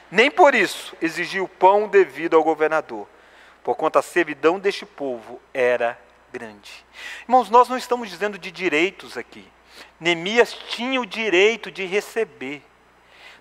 Nem 0.09 0.31
por 0.31 0.55
isso 0.55 0.95
exigiu 1.01 1.43
o 1.43 1.49
pão 1.49 1.89
devido 1.89 2.37
ao 2.37 2.43
governador, 2.43 3.05
porquanto 3.63 3.97
a 3.97 4.01
servidão 4.01 4.59
deste 4.59 4.85
povo 4.85 5.41
era 5.53 5.99
grande. 6.31 6.85
Irmãos, 7.23 7.49
nós 7.49 7.69
não 7.69 7.77
estamos 7.77 8.09
dizendo 8.09 8.37
de 8.37 8.51
direitos 8.51 9.17
aqui. 9.17 9.47
Neemias 9.99 10.53
tinha 10.53 10.99
o 10.99 11.05
direito 11.05 11.71
de 11.71 11.85
receber. 11.85 12.63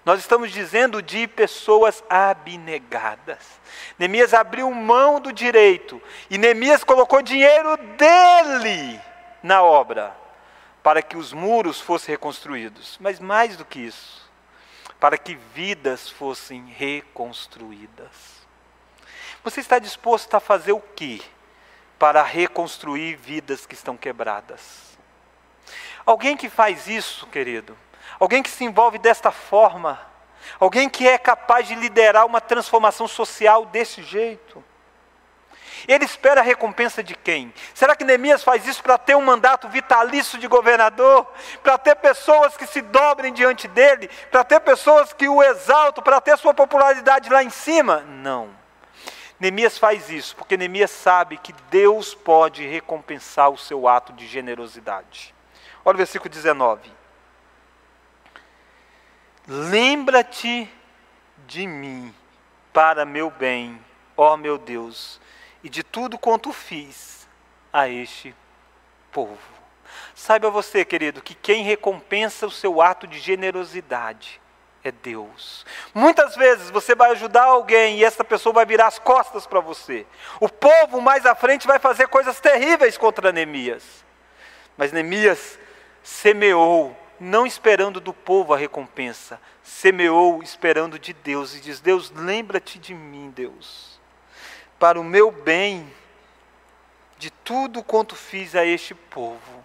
Nós 0.04 0.20
estamos 0.20 0.50
dizendo 0.50 1.00
de 1.00 1.28
pessoas 1.28 2.02
abnegadas. 2.08 3.60
Neemias 3.98 4.34
abriu 4.34 4.70
mão 4.70 5.20
do 5.20 5.32
direito 5.32 6.02
e 6.28 6.36
Neemias 6.36 6.82
colocou 6.82 7.22
dinheiro 7.22 7.76
dele 7.96 9.00
na 9.42 9.62
obra 9.62 10.16
para 10.82 11.00
que 11.00 11.16
os 11.16 11.32
muros 11.32 11.80
fossem 11.80 12.12
reconstruídos. 12.12 12.98
Mas 13.00 13.20
mais 13.20 13.56
do 13.56 13.64
que 13.64 13.78
isso, 13.78 14.28
para 14.98 15.16
que 15.16 15.36
vidas 15.54 16.10
fossem 16.10 16.66
reconstruídas. 16.66 18.41
Você 19.44 19.60
está 19.60 19.78
disposto 19.78 20.34
a 20.34 20.40
fazer 20.40 20.72
o 20.72 20.80
que 20.80 21.20
para 21.98 22.22
reconstruir 22.22 23.16
vidas 23.16 23.66
que 23.66 23.74
estão 23.74 23.96
quebradas? 23.96 24.96
Alguém 26.06 26.36
que 26.36 26.48
faz 26.48 26.86
isso, 26.86 27.26
querido, 27.26 27.76
alguém 28.20 28.42
que 28.42 28.50
se 28.50 28.64
envolve 28.64 28.98
desta 28.98 29.32
forma, 29.32 30.00
alguém 30.60 30.88
que 30.88 31.08
é 31.08 31.18
capaz 31.18 31.66
de 31.66 31.74
liderar 31.74 32.24
uma 32.24 32.40
transformação 32.40 33.08
social 33.08 33.66
desse 33.66 34.02
jeito. 34.02 34.62
Ele 35.88 36.04
espera 36.04 36.40
a 36.40 36.44
recompensa 36.44 37.02
de 37.02 37.16
quem? 37.16 37.52
Será 37.74 37.96
que 37.96 38.04
Neemias 38.04 38.44
faz 38.44 38.64
isso 38.66 38.80
para 38.80 38.96
ter 38.96 39.16
um 39.16 39.24
mandato 39.24 39.68
vitalício 39.68 40.38
de 40.38 40.46
governador? 40.46 41.26
Para 41.60 41.76
ter 41.76 41.96
pessoas 41.96 42.56
que 42.56 42.66
se 42.68 42.80
dobrem 42.80 43.32
diante 43.32 43.66
dele? 43.66 44.08
Para 44.30 44.44
ter 44.44 44.60
pessoas 44.60 45.12
que 45.12 45.28
o 45.28 45.42
exaltam? 45.42 46.04
Para 46.04 46.20
ter 46.20 46.38
sua 46.38 46.54
popularidade 46.54 47.28
lá 47.28 47.42
em 47.42 47.50
cima? 47.50 48.00
Não. 48.06 48.61
Neemias 49.42 49.76
faz 49.76 50.08
isso 50.08 50.36
porque 50.36 50.56
Neemias 50.56 50.92
sabe 50.92 51.36
que 51.36 51.52
Deus 51.68 52.14
pode 52.14 52.64
recompensar 52.64 53.50
o 53.50 53.58
seu 53.58 53.88
ato 53.88 54.12
de 54.12 54.24
generosidade. 54.24 55.34
Olha 55.84 55.96
o 55.96 55.98
versículo 55.98 56.30
19. 56.30 56.88
Lembra-te 59.48 60.72
de 61.44 61.66
mim 61.66 62.14
para 62.72 63.04
meu 63.04 63.30
bem, 63.32 63.84
ó 64.16 64.36
meu 64.36 64.56
Deus, 64.56 65.20
e 65.60 65.68
de 65.68 65.82
tudo 65.82 66.16
quanto 66.16 66.52
fiz 66.52 67.28
a 67.72 67.88
este 67.88 68.32
povo. 69.10 69.40
Saiba 70.14 70.50
você, 70.50 70.84
querido, 70.84 71.20
que 71.20 71.34
quem 71.34 71.64
recompensa 71.64 72.46
o 72.46 72.50
seu 72.50 72.80
ato 72.80 73.08
de 73.08 73.18
generosidade 73.18 74.40
é 74.84 74.90
Deus. 74.90 75.64
Muitas 75.94 76.34
vezes 76.34 76.70
você 76.70 76.94
vai 76.94 77.12
ajudar 77.12 77.44
alguém 77.44 77.98
e 77.98 78.04
essa 78.04 78.24
pessoa 78.24 78.52
vai 78.52 78.66
virar 78.66 78.88
as 78.88 78.98
costas 78.98 79.46
para 79.46 79.60
você. 79.60 80.06
O 80.40 80.48
povo 80.48 81.00
mais 81.00 81.24
à 81.24 81.34
frente 81.34 81.66
vai 81.66 81.78
fazer 81.78 82.08
coisas 82.08 82.40
terríveis 82.40 82.98
contra 82.98 83.32
Neemias. 83.32 84.04
Mas 84.76 84.92
Neemias 84.92 85.58
semeou 86.02 86.96
não 87.20 87.46
esperando 87.46 88.00
do 88.00 88.12
povo 88.12 88.52
a 88.52 88.56
recompensa, 88.56 89.40
semeou 89.62 90.42
esperando 90.42 90.98
de 90.98 91.12
Deus 91.12 91.54
e 91.54 91.60
diz: 91.60 91.80
Deus, 91.80 92.10
lembra-te 92.10 92.78
de 92.78 92.94
mim, 92.94 93.30
Deus, 93.30 94.00
para 94.78 94.98
o 94.98 95.04
meu 95.04 95.30
bem, 95.30 95.86
de 97.18 97.30
tudo 97.30 97.84
quanto 97.84 98.16
fiz 98.16 98.56
a 98.56 98.64
este 98.64 98.94
povo. 98.94 99.64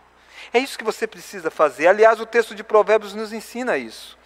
É 0.53 0.59
isso 0.59 0.77
que 0.77 0.83
você 0.83 1.07
precisa 1.07 1.49
fazer. 1.49 1.87
Aliás, 1.87 2.19
o 2.19 2.25
texto 2.25 2.53
de 2.53 2.63
Provérbios 2.63 3.13
nos 3.13 3.33
ensina 3.33 3.77
isso. 3.77 4.16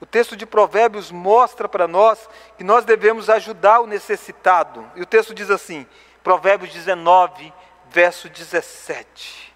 O 0.00 0.06
texto 0.06 0.36
de 0.36 0.44
Provérbios 0.44 1.10
mostra 1.10 1.68
para 1.68 1.88
nós 1.88 2.28
que 2.58 2.64
nós 2.64 2.84
devemos 2.84 3.30
ajudar 3.30 3.80
o 3.80 3.86
necessitado. 3.86 4.84
E 4.94 5.02
o 5.02 5.06
texto 5.06 5.34
diz 5.34 5.50
assim, 5.50 5.86
Provérbios 6.22 6.72
19, 6.72 7.52
verso 7.88 8.28
17. 8.28 9.54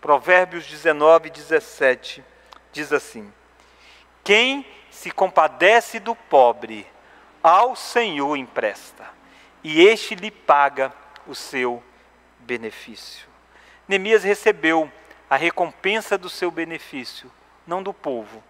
Provérbios 0.00 0.66
19, 0.66 1.30
17 1.30 2.24
diz 2.72 2.92
assim: 2.92 3.32
Quem 4.22 4.66
se 4.90 5.10
compadece 5.10 5.98
do 5.98 6.14
pobre, 6.14 6.86
ao 7.42 7.74
Senhor 7.74 8.36
empresta, 8.36 9.06
e 9.62 9.82
este 9.82 10.14
lhe 10.14 10.30
paga 10.30 10.92
o 11.26 11.34
seu 11.34 11.82
benefício. 12.40 13.26
Neemias 13.88 14.24
recebeu 14.24 14.90
a 15.28 15.36
recompensa 15.36 16.16
do 16.16 16.28
seu 16.28 16.50
benefício, 16.50 17.30
não 17.66 17.82
do 17.82 17.92
povo, 17.92 18.42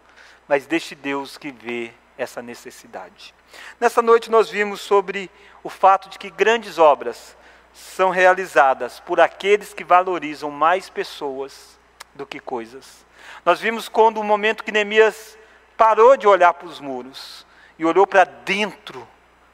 mas 0.48 0.66
deste 0.66 0.94
Deus 0.94 1.36
que 1.36 1.50
vê 1.50 1.92
essa 2.16 2.42
necessidade. 2.42 3.34
Nessa 3.80 4.02
noite 4.02 4.30
nós 4.30 4.48
vimos 4.50 4.80
sobre 4.80 5.30
o 5.62 5.68
fato 5.68 6.08
de 6.08 6.18
que 6.18 6.30
grandes 6.30 6.78
obras 6.78 7.36
são 7.72 8.10
realizadas 8.10 9.00
por 9.00 9.20
aqueles 9.20 9.74
que 9.74 9.82
valorizam 9.82 10.50
mais 10.50 10.88
pessoas 10.88 11.78
do 12.14 12.24
que 12.24 12.38
coisas. 12.38 13.04
Nós 13.44 13.60
vimos 13.60 13.88
quando 13.88 14.20
o 14.20 14.24
momento 14.24 14.62
que 14.62 14.72
Neemias 14.72 15.36
parou 15.76 16.16
de 16.16 16.26
olhar 16.26 16.54
para 16.54 16.68
os 16.68 16.78
muros 16.78 17.44
e 17.78 17.84
olhou 17.84 18.06
para 18.06 18.24
dentro, 18.24 19.06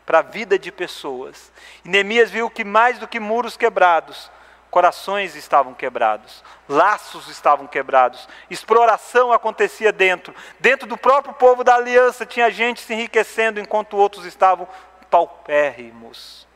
para 0.05 0.18
a 0.18 0.22
vida 0.22 0.59
de 0.59 0.70
pessoas. 0.70 1.51
E 1.84 1.88
Neemias 1.88 2.30
viu 2.30 2.51
que 2.51 2.64
mais 2.64 2.99
do 2.99 3.09
que 3.09 3.18
muros 3.18 3.57
quebrados, 3.57 4.30
corações 4.71 5.35
estavam 5.35 5.75
quebrados, 5.75 6.45
laços 6.68 7.29
estavam 7.29 7.66
quebrados, 7.66 8.29
exploração 8.49 9.33
acontecia 9.33 9.93
dentro. 9.93 10.35
Dentro 10.59 10.87
do 10.87 10.97
próprio 10.97 11.35
povo 11.35 11.64
da 11.64 11.75
aliança 11.75 12.25
tinha 12.25 12.51
gente 12.51 12.81
se 12.81 12.95
enriquecendo 12.95 13.61
enquanto 13.61 13.97
outros 13.97 14.25
estavam 14.25 14.66
paupérrimos. 15.11 16.47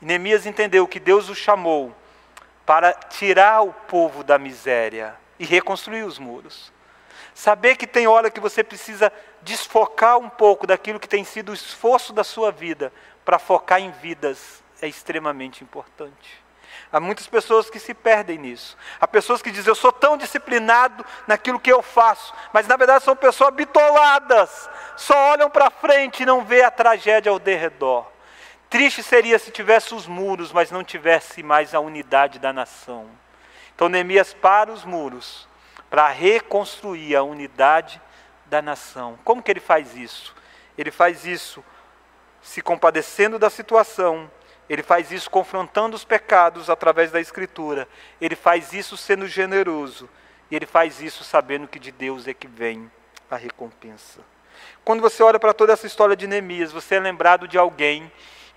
E 0.00 0.04
Neemias 0.04 0.46
entendeu 0.46 0.86
que 0.86 1.00
Deus 1.00 1.28
o 1.28 1.34
chamou 1.34 1.94
para 2.66 2.92
tirar 2.92 3.62
o 3.62 3.72
povo 3.72 4.22
da 4.22 4.38
miséria 4.38 5.16
e 5.38 5.44
reconstruir 5.44 6.04
os 6.04 6.18
muros. 6.18 6.72
Saber 7.34 7.76
que 7.76 7.86
tem 7.86 8.06
hora 8.06 8.30
que 8.30 8.40
você 8.40 8.62
precisa 8.62 9.10
desfocar 9.42 10.18
um 10.18 10.28
pouco 10.28 10.66
daquilo 10.66 11.00
que 11.00 11.08
tem 11.08 11.24
sido 11.24 11.50
o 11.50 11.54
esforço 11.54 12.12
da 12.12 12.22
sua 12.22 12.52
vida 12.52 12.92
para 13.24 13.38
focar 13.38 13.80
em 13.80 13.90
vidas 13.90 14.62
é 14.82 14.88
extremamente 14.88 15.64
importante. 15.64 16.49
Há 16.92 16.98
muitas 16.98 17.26
pessoas 17.26 17.70
que 17.70 17.78
se 17.78 17.94
perdem 17.94 18.38
nisso. 18.38 18.76
Há 19.00 19.06
pessoas 19.06 19.40
que 19.40 19.50
dizem, 19.50 19.70
eu 19.70 19.74
sou 19.74 19.92
tão 19.92 20.16
disciplinado 20.16 21.04
naquilo 21.26 21.60
que 21.60 21.72
eu 21.72 21.82
faço, 21.82 22.34
mas 22.52 22.66
na 22.66 22.76
verdade 22.76 23.04
são 23.04 23.14
pessoas 23.14 23.54
bitoladas, 23.54 24.68
só 24.96 25.32
olham 25.32 25.48
para 25.48 25.70
frente 25.70 26.22
e 26.22 26.26
não 26.26 26.44
vê 26.44 26.62
a 26.62 26.70
tragédia 26.70 27.30
ao 27.30 27.38
derredor. 27.38 28.06
Triste 28.68 29.02
seria 29.02 29.38
se 29.38 29.50
tivesse 29.50 29.94
os 29.94 30.06
muros, 30.06 30.52
mas 30.52 30.70
não 30.70 30.84
tivesse 30.84 31.42
mais 31.42 31.74
a 31.74 31.80
unidade 31.80 32.38
da 32.38 32.52
nação. 32.52 33.08
Então 33.74 33.88
Neemias 33.88 34.34
para 34.34 34.70
os 34.72 34.84
muros 34.84 35.48
para 35.88 36.08
reconstruir 36.08 37.16
a 37.16 37.22
unidade 37.22 38.00
da 38.46 38.62
nação. 38.62 39.18
Como 39.24 39.42
que 39.42 39.50
ele 39.50 39.60
faz 39.60 39.96
isso? 39.96 40.34
Ele 40.78 40.90
faz 40.90 41.26
isso 41.26 41.64
se 42.40 42.62
compadecendo 42.62 43.38
da 43.38 43.50
situação, 43.50 44.30
ele 44.70 44.84
faz 44.84 45.10
isso 45.10 45.28
confrontando 45.28 45.96
os 45.96 46.04
pecados 46.04 46.70
através 46.70 47.10
da 47.10 47.20
Escritura, 47.20 47.88
ele 48.20 48.36
faz 48.36 48.72
isso 48.72 48.96
sendo 48.96 49.26
generoso, 49.26 50.08
e 50.48 50.54
ele 50.54 50.64
faz 50.64 51.02
isso 51.02 51.24
sabendo 51.24 51.66
que 51.66 51.80
de 51.80 51.90
Deus 51.90 52.28
é 52.28 52.32
que 52.32 52.46
vem 52.46 52.88
a 53.28 53.34
recompensa. 53.34 54.20
Quando 54.84 55.00
você 55.00 55.24
olha 55.24 55.40
para 55.40 55.52
toda 55.52 55.72
essa 55.72 55.88
história 55.88 56.14
de 56.14 56.28
Neemias, 56.28 56.70
você 56.70 56.94
é 56.94 57.00
lembrado 57.00 57.48
de 57.48 57.58
alguém 57.58 58.10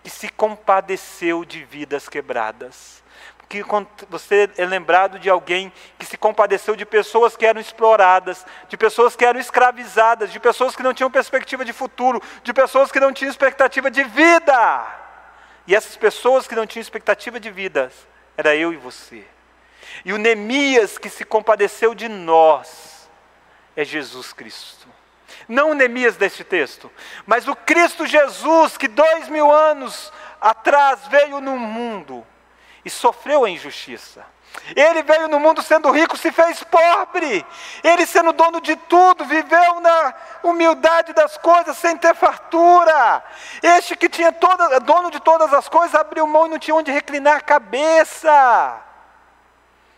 que 0.04 0.10
se 0.12 0.30
compadeceu 0.30 1.44
de 1.44 1.64
vidas 1.64 2.08
quebradas 2.08 3.02
que 3.50 3.64
você 4.10 4.50
é 4.58 4.66
lembrado 4.66 5.20
de 5.20 5.30
alguém 5.30 5.72
que 6.00 6.06
se 6.08 6.18
compadeceu 6.18 6.76
de 6.76 6.88
pessoas 6.88 7.38
que 7.38 7.46
eram 7.46 7.62
exploradas, 7.62 8.44
de 8.68 8.76
pessoas 8.76 9.16
que 9.16 9.24
eram 9.24 9.40
escravizadas, 9.40 10.32
de 10.32 10.40
pessoas 10.40 10.76
que 10.76 10.82
não 10.82 10.92
tinham 10.92 11.12
perspectiva 11.12 11.64
de 11.64 11.72
futuro, 11.72 12.20
de 12.42 12.52
pessoas 12.52 12.92
que 12.92 13.00
não 13.00 13.14
tinham 13.14 13.30
expectativa 13.30 13.92
de 13.92 14.04
vida. 14.06 15.03
E 15.66 15.76
essas 15.76 15.96
pessoas 15.96 16.48
que 16.48 16.56
não 16.56 16.68
tinham 16.68 16.82
expectativa 16.82 17.40
de 17.40 17.50
vida, 17.50 17.92
era 18.36 18.56
eu 18.56 18.74
e 18.74 18.78
você. 18.78 19.26
E 20.04 20.14
o 20.14 20.18
Neemias 20.18 20.98
que 20.98 21.10
se 21.10 21.24
compadeceu 21.24 21.94
de 21.94 22.08
nós 22.10 23.10
é 23.76 23.84
Jesus 23.84 24.34
Cristo. 24.34 24.88
Não 25.48 25.72
o 25.72 25.74
Neemias 25.74 26.16
deste 26.16 26.44
texto, 26.44 26.92
mas 27.26 27.48
o 27.48 27.56
Cristo 27.56 28.06
Jesus 28.06 28.78
que 28.78 28.88
dois 28.88 29.28
mil 29.28 29.52
anos 29.52 30.12
atrás 30.40 31.08
veio 31.08 31.42
no 31.42 31.58
mundo 31.58 32.26
e 32.84 32.90
sofreu 32.90 33.46
a 33.46 33.50
injustiça. 33.50 34.26
Ele 34.76 35.04
veio 35.04 35.28
no 35.28 35.40
mundo 35.40 35.62
sendo 35.62 35.92
rico, 35.92 36.18
se 36.18 36.32
fez 36.32 36.64
pobre. 36.64 37.46
Ele, 37.84 38.06
sendo 38.06 38.32
dono 38.34 38.62
de 38.62 38.76
tudo, 38.76 39.26
viveu 39.26 39.80
na 39.80 40.14
humildade 40.44 41.14
das 41.14 41.38
coisas, 41.38 41.78
sem 41.78 41.98
ter 41.98 42.16
fartura. 42.16 43.24
Este 43.62 43.96
que 43.96 44.08
tinha 44.08 44.32
toda, 44.32 44.80
dono 44.80 45.12
de 45.12 45.20
todas 45.20 45.54
as 45.54 45.68
coisas, 45.68 45.96
abriu 45.96 46.26
mão 46.26 46.46
e 46.46 46.50
não 46.50 46.60
tinha 46.60 46.76
onde 46.76 46.92
reclinar 46.92 47.38
a 47.38 47.42
cabeça. 47.42 48.82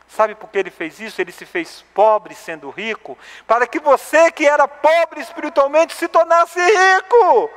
Sabe 0.07 0.33
por 0.35 0.49
que 0.49 0.57
ele 0.57 0.71
fez 0.71 0.99
isso? 0.99 1.21
Ele 1.21 1.31
se 1.31 1.45
fez 1.45 1.83
pobre 1.93 2.33
sendo 2.33 2.69
rico, 2.69 3.17
para 3.45 3.67
que 3.67 3.79
você 3.79 4.31
que 4.31 4.47
era 4.47 4.67
pobre 4.67 5.19
espiritualmente 5.19 5.93
se 5.93 6.07
tornasse 6.07 6.59
rico. 6.59 7.49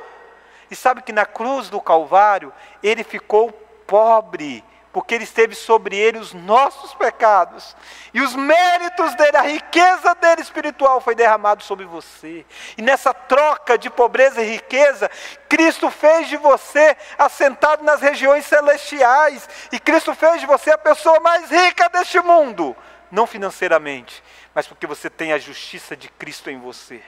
E 0.69 0.75
sabe 0.75 1.01
que 1.01 1.13
na 1.13 1.25
cruz 1.25 1.69
do 1.69 1.81
Calvário, 1.81 2.53
ele 2.83 3.03
ficou 3.03 3.51
pobre 3.87 4.63
porque 4.91 5.13
Ele 5.13 5.23
esteve 5.23 5.53
sobre 5.53 5.95
ele 5.95 6.17
os 6.17 6.33
nossos 6.33 6.93
pecados, 6.95 7.75
e 8.13 8.21
os 8.21 8.35
méritos 8.35 9.13
dele, 9.15 9.37
a 9.37 9.41
riqueza 9.41 10.15
dele 10.15 10.41
espiritual 10.41 10.99
foi 10.99 11.13
derramado 11.13 11.63
sobre 11.63 11.85
você. 11.85 12.45
E 12.77 12.81
nessa 12.81 13.13
troca 13.13 13.77
de 13.77 13.89
pobreza 13.89 14.41
e 14.41 14.51
riqueza, 14.53 15.09
Cristo 15.47 15.91
fez 15.91 16.27
de 16.27 16.37
você 16.37 16.97
assentado 17.17 17.83
nas 17.83 18.01
regiões 18.01 18.45
celestiais, 18.45 19.47
e 19.71 19.79
Cristo 19.79 20.15
fez 20.15 20.41
de 20.41 20.47
você 20.47 20.71
a 20.71 20.77
pessoa 20.77 21.19
mais 21.19 21.51
rica 21.51 21.87
deste 21.89 22.19
mundo, 22.19 22.75
não 23.11 23.27
financeiramente, 23.27 24.23
mas 24.55 24.67
porque 24.67 24.87
você 24.87 25.09
tem 25.09 25.33
a 25.33 25.37
justiça 25.37 25.95
de 25.95 26.09
Cristo 26.09 26.49
em 26.49 26.59
você. 26.59 27.01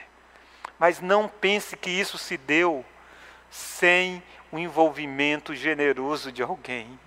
Mas 0.78 1.00
não 1.00 1.28
pense 1.28 1.76
que 1.76 1.90
isso 1.90 2.18
se 2.18 2.36
deu 2.36 2.84
sem 3.50 4.22
o 4.50 4.58
envolvimento 4.58 5.54
generoso 5.54 6.32
de 6.32 6.42
alguém. 6.42 6.98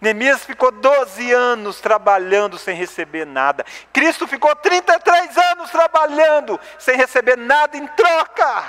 Neemias 0.00 0.44
ficou 0.44 0.70
12 0.70 1.32
anos 1.32 1.80
trabalhando 1.80 2.58
sem 2.58 2.76
receber 2.76 3.24
nada. 3.24 3.64
Cristo 3.92 4.26
ficou 4.26 4.54
33 4.56 5.36
anos 5.36 5.70
trabalhando 5.70 6.60
sem 6.78 6.96
receber 6.96 7.36
nada 7.36 7.76
em 7.76 7.86
troca 7.88 8.64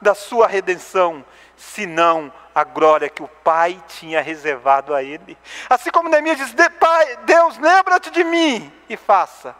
da 0.00 0.14
sua 0.14 0.48
redenção, 0.48 1.24
senão 1.56 2.32
a 2.54 2.64
glória 2.64 3.08
que 3.08 3.22
o 3.22 3.28
Pai 3.28 3.82
tinha 3.86 4.20
reservado 4.20 4.94
a 4.94 5.02
ele. 5.02 5.38
Assim 5.70 5.90
como 5.90 6.08
Neemias 6.08 6.38
diz: 6.38 6.54
Pai, 6.78 7.16
Deus, 7.24 7.56
lembra-te 7.58 8.10
de 8.10 8.24
mim 8.24 8.72
e 8.88 8.96
faça. 8.96 9.54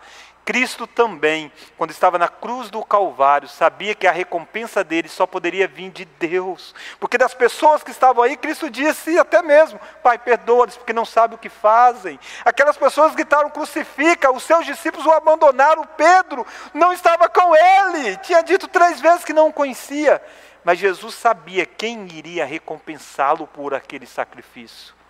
Cristo 0.44 0.86
também, 0.88 1.52
quando 1.76 1.92
estava 1.92 2.18
na 2.18 2.26
cruz 2.26 2.68
do 2.68 2.84
Calvário, 2.84 3.48
sabia 3.48 3.94
que 3.94 4.08
a 4.08 4.12
recompensa 4.12 4.82
dele 4.82 5.08
só 5.08 5.24
poderia 5.24 5.68
vir 5.68 5.90
de 5.90 6.04
Deus. 6.04 6.74
Porque 6.98 7.16
das 7.16 7.32
pessoas 7.32 7.84
que 7.84 7.92
estavam 7.92 8.24
aí, 8.24 8.36
Cristo 8.36 8.68
disse 8.68 9.18
até 9.18 9.40
mesmo: 9.40 9.80
Pai, 10.02 10.18
perdoa-lhes, 10.18 10.76
porque 10.76 10.92
não 10.92 11.04
sabem 11.04 11.36
o 11.36 11.38
que 11.38 11.48
fazem. 11.48 12.18
Aquelas 12.44 12.76
pessoas 12.76 13.14
gritaram: 13.14 13.50
crucifica, 13.50 14.32
os 14.32 14.42
seus 14.42 14.66
discípulos 14.66 15.06
o 15.06 15.12
abandonaram. 15.12 15.86
Pedro 15.96 16.44
não 16.74 16.92
estava 16.92 17.28
com 17.28 17.54
ele, 17.54 18.16
tinha 18.18 18.42
dito 18.42 18.66
três 18.66 19.00
vezes 19.00 19.24
que 19.24 19.32
não 19.32 19.48
o 19.48 19.52
conhecia. 19.52 20.20
Mas 20.64 20.78
Jesus 20.78 21.14
sabia 21.14 21.66
quem 21.66 22.06
iria 22.12 22.44
recompensá-lo 22.44 23.46
por 23.46 23.74
aquele 23.74 24.06
sacrifício. 24.06 25.01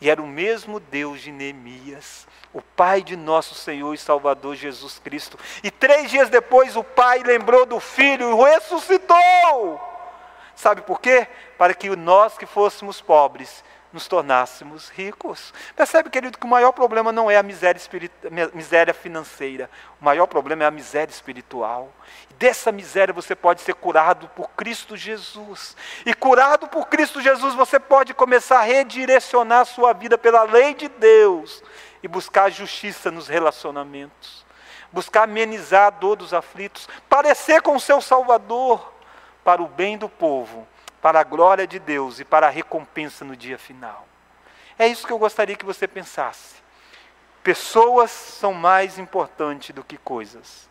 E 0.00 0.08
era 0.08 0.22
o 0.22 0.26
mesmo 0.26 0.78
Deus 0.78 1.20
de 1.20 1.32
Neemias 1.32 2.26
o 2.52 2.62
Pai 2.62 3.02
de 3.02 3.16
nosso 3.16 3.54
Senhor 3.54 3.92
e 3.94 3.98
Salvador 3.98 4.54
Jesus 4.54 4.98
Cristo. 4.98 5.38
E 5.62 5.70
três 5.70 6.10
dias 6.10 6.28
depois 6.28 6.76
o 6.76 6.84
Pai 6.84 7.22
lembrou 7.22 7.66
do 7.66 7.78
Filho 7.78 8.30
e 8.30 8.50
ressuscitou. 8.50 9.80
Sabe 10.54 10.82
por 10.82 11.00
quê? 11.00 11.28
Para 11.56 11.74
que 11.74 11.94
nós 11.94 12.36
que 12.36 12.46
fôssemos 12.46 13.00
pobres 13.00 13.62
nos 13.92 14.06
tornássemos 14.06 14.90
ricos. 14.90 15.52
Percebe, 15.74 16.10
querido, 16.10 16.38
que 16.38 16.44
o 16.44 16.48
maior 16.48 16.72
problema 16.72 17.10
não 17.10 17.30
é 17.30 17.36
a 17.36 17.42
miséria, 17.42 17.80
miséria 18.52 18.92
financeira, 18.92 19.70
o 20.00 20.04
maior 20.04 20.26
problema 20.26 20.64
é 20.64 20.66
a 20.66 20.70
miséria 20.70 21.10
espiritual. 21.10 21.92
E 22.30 22.34
dessa 22.34 22.70
miséria 22.70 23.14
você 23.14 23.34
pode 23.34 23.62
ser 23.62 23.74
curado 23.74 24.28
por 24.28 24.50
Cristo 24.50 24.96
Jesus. 24.96 25.76
E 26.04 26.12
curado 26.12 26.68
por 26.68 26.86
Cristo 26.88 27.20
Jesus, 27.20 27.54
você 27.54 27.80
pode 27.80 28.12
começar 28.12 28.58
a 28.58 28.62
redirecionar 28.62 29.60
a 29.60 29.64
sua 29.64 29.92
vida 29.92 30.18
pela 30.18 30.42
lei 30.42 30.74
de 30.74 30.88
Deus 30.88 31.62
e 32.02 32.08
buscar 32.08 32.50
justiça 32.50 33.10
nos 33.10 33.26
relacionamentos, 33.26 34.44
buscar 34.92 35.22
amenizar 35.22 35.86
a 35.86 35.90
dor 35.90 36.16
dos 36.16 36.32
aflitos, 36.34 36.88
parecer 37.08 37.62
com 37.62 37.74
o 37.74 37.80
seu 37.80 38.00
Salvador, 38.00 38.92
para 39.42 39.62
o 39.62 39.66
bem 39.66 39.96
do 39.96 40.10
povo, 40.10 40.68
para 41.00 41.20
a 41.20 41.24
glória 41.24 41.66
de 41.66 41.78
Deus 41.78 42.20
e 42.20 42.24
para 42.24 42.46
a 42.46 42.50
recompensa 42.50 43.24
no 43.24 43.36
dia 43.36 43.58
final. 43.58 44.06
É 44.78 44.86
isso 44.86 45.06
que 45.06 45.12
eu 45.12 45.18
gostaria 45.18 45.56
que 45.56 45.64
você 45.64 45.86
pensasse. 45.88 46.56
Pessoas 47.42 48.10
são 48.10 48.52
mais 48.52 48.98
importantes 48.98 49.74
do 49.74 49.82
que 49.82 49.96
coisas. 49.96 50.68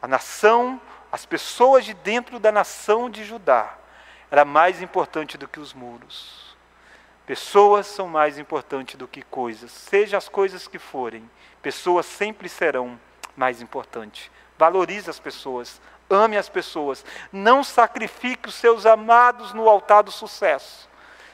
A 0.00 0.06
nação, 0.06 0.80
as 1.10 1.26
pessoas 1.26 1.84
de 1.84 1.94
dentro 1.94 2.38
da 2.38 2.52
nação 2.52 3.08
de 3.08 3.24
Judá, 3.24 3.74
era 4.30 4.44
mais 4.44 4.82
importante 4.82 5.38
do 5.38 5.48
que 5.48 5.60
os 5.60 5.72
muros. 5.72 6.56
Pessoas 7.26 7.86
são 7.86 8.06
mais 8.06 8.38
importantes 8.38 8.96
do 8.96 9.08
que 9.08 9.22
coisas, 9.22 9.70
seja 9.70 10.18
as 10.18 10.28
coisas 10.28 10.68
que 10.68 10.78
forem, 10.78 11.28
pessoas 11.62 12.04
sempre 12.04 12.50
serão 12.50 13.00
mais 13.34 13.62
importantes. 13.62 14.30
Valorize 14.58 15.08
as 15.08 15.18
pessoas, 15.18 15.80
ame 16.08 16.36
as 16.36 16.48
pessoas, 16.48 17.04
não 17.32 17.64
sacrifique 17.64 18.48
os 18.48 18.54
seus 18.54 18.86
amados 18.86 19.52
no 19.52 19.68
altar 19.68 20.02
do 20.02 20.10
sucesso. 20.10 20.88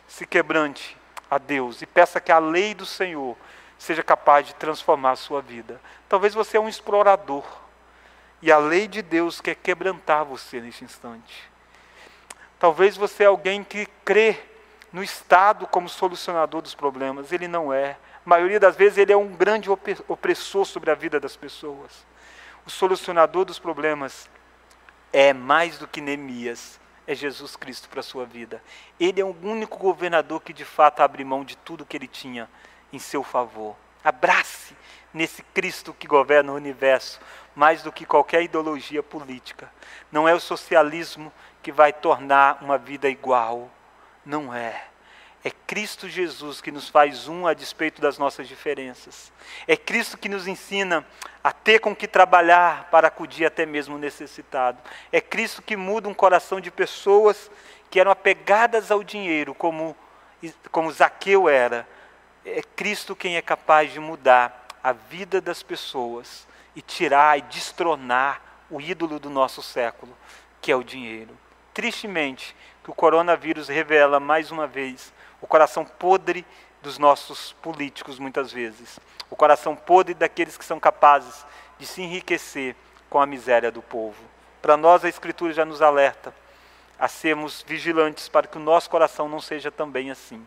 Se 0.06 0.26
quebrante 0.26 0.96
a 1.30 1.38
Deus 1.38 1.82
e 1.82 1.86
peça 1.86 2.20
que 2.20 2.32
a 2.32 2.38
lei 2.38 2.74
do 2.74 2.84
Senhor 2.84 3.36
seja 3.78 4.02
capaz 4.02 4.46
de 4.46 4.54
transformar 4.54 5.12
a 5.12 5.16
sua 5.16 5.40
vida. 5.40 5.80
Talvez 6.08 6.34
você 6.34 6.56
é 6.56 6.60
um 6.60 6.68
explorador 6.68 7.44
e 8.42 8.50
a 8.50 8.58
lei 8.58 8.88
de 8.88 9.02
Deus 9.02 9.40
quer 9.40 9.54
quebrantar 9.54 10.24
você 10.24 10.60
neste 10.60 10.84
instante. 10.84 11.50
Talvez 12.58 12.96
você 12.96 13.24
é 13.24 13.26
alguém 13.26 13.64
que 13.64 13.86
crê 14.04 14.38
no 14.92 15.02
Estado 15.02 15.66
como 15.66 15.88
solucionador 15.88 16.60
dos 16.60 16.74
problemas. 16.74 17.32
Ele 17.32 17.48
não 17.48 17.72
é. 17.72 17.96
A 18.24 18.28
maioria 18.28 18.60
das 18.60 18.76
vezes 18.76 18.98
ele 18.98 19.12
é 19.12 19.16
um 19.16 19.28
grande 19.28 19.70
opressor 19.70 20.64
sobre 20.64 20.90
a 20.90 20.94
vida 20.94 21.18
das 21.18 21.36
pessoas. 21.36 22.04
O 22.66 22.70
solucionador 22.70 23.44
dos 23.44 23.58
problemas 23.58 24.28
é 25.12 25.32
mais 25.32 25.78
do 25.78 25.88
que 25.88 26.00
Neemias, 26.00 26.80
é 27.06 27.14
Jesus 27.14 27.56
Cristo 27.56 27.88
para 27.88 28.00
a 28.00 28.04
sua 28.04 28.24
vida. 28.24 28.62
Ele 28.98 29.20
é 29.20 29.24
o 29.24 29.36
único 29.42 29.78
governador 29.78 30.40
que 30.40 30.52
de 30.52 30.64
fato 30.64 31.00
abre 31.00 31.24
mão 31.24 31.44
de 31.44 31.56
tudo 31.56 31.84
que 31.84 31.96
ele 31.96 32.06
tinha 32.06 32.48
em 32.92 32.98
seu 32.98 33.22
favor. 33.22 33.76
Abrace 34.02 34.76
nesse 35.12 35.42
Cristo 35.42 35.92
que 35.92 36.06
governa 36.06 36.52
o 36.52 36.56
universo 36.56 37.20
mais 37.54 37.82
do 37.82 37.92
que 37.92 38.06
qualquer 38.06 38.42
ideologia 38.42 39.02
política. 39.02 39.70
Não 40.10 40.28
é 40.28 40.34
o 40.34 40.40
socialismo 40.40 41.32
que 41.62 41.72
vai 41.72 41.92
tornar 41.92 42.62
uma 42.62 42.78
vida 42.78 43.08
igual 43.08 43.70
não 44.24 44.54
é. 44.54 44.89
É 45.42 45.50
Cristo 45.50 46.08
Jesus 46.08 46.60
que 46.60 46.70
nos 46.70 46.88
faz 46.88 47.26
um 47.26 47.46
a 47.46 47.54
despeito 47.54 48.00
das 48.00 48.18
nossas 48.18 48.46
diferenças. 48.46 49.32
É 49.66 49.76
Cristo 49.76 50.18
que 50.18 50.28
nos 50.28 50.46
ensina 50.46 51.06
a 51.42 51.50
ter 51.50 51.78
com 51.78 51.96
que 51.96 52.06
trabalhar 52.06 52.88
para 52.90 53.08
acudir 53.08 53.46
até 53.46 53.64
mesmo 53.64 53.96
o 53.96 53.98
necessitado. 53.98 54.78
É 55.10 55.20
Cristo 55.20 55.62
que 55.62 55.76
muda 55.76 56.08
um 56.08 56.14
coração 56.14 56.60
de 56.60 56.70
pessoas 56.70 57.50
que 57.88 57.98
eram 57.98 58.10
apegadas 58.10 58.90
ao 58.90 59.02
dinheiro, 59.02 59.54
como 59.54 59.96
como 60.70 60.90
Zaqueu 60.90 61.48
era. 61.48 61.86
É 62.44 62.62
Cristo 62.62 63.14
quem 63.14 63.36
é 63.36 63.42
capaz 63.42 63.92
de 63.92 64.00
mudar 64.00 64.66
a 64.82 64.92
vida 64.92 65.40
das 65.40 65.62
pessoas 65.62 66.46
e 66.74 66.80
tirar 66.80 67.38
e 67.38 67.42
destronar 67.42 68.40
o 68.70 68.80
ídolo 68.80 69.18
do 69.18 69.28
nosso 69.28 69.62
século, 69.62 70.16
que 70.60 70.72
é 70.72 70.76
o 70.76 70.84
dinheiro. 70.84 71.36
Tristemente, 71.74 72.56
que 72.82 72.90
o 72.90 72.94
coronavírus 72.94 73.68
revela 73.68 74.18
mais 74.18 74.50
uma 74.50 74.66
vez 74.66 75.12
o 75.40 75.46
coração 75.46 75.84
podre 75.84 76.44
dos 76.82 76.98
nossos 76.98 77.52
políticos, 77.54 78.18
muitas 78.18 78.52
vezes. 78.52 78.98
O 79.30 79.36
coração 79.36 79.76
podre 79.76 80.14
daqueles 80.14 80.56
que 80.56 80.64
são 80.64 80.80
capazes 80.80 81.44
de 81.78 81.86
se 81.86 82.02
enriquecer 82.02 82.74
com 83.08 83.20
a 83.20 83.26
miséria 83.26 83.70
do 83.70 83.82
povo. 83.82 84.22
Para 84.62 84.76
nós, 84.76 85.04
a 85.04 85.08
Escritura 85.08 85.52
já 85.52 85.64
nos 85.64 85.82
alerta 85.82 86.34
a 86.98 87.08
sermos 87.08 87.64
vigilantes 87.66 88.28
para 88.28 88.46
que 88.46 88.58
o 88.58 88.60
nosso 88.60 88.90
coração 88.90 89.28
não 89.28 89.40
seja 89.40 89.70
também 89.70 90.10
assim. 90.10 90.46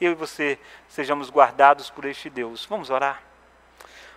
Eu 0.00 0.12
e 0.12 0.16
você 0.16 0.58
sejamos 0.88 1.30
guardados 1.30 1.90
por 1.90 2.04
este 2.04 2.28
Deus. 2.28 2.66
Vamos 2.66 2.90
orar? 2.90 3.22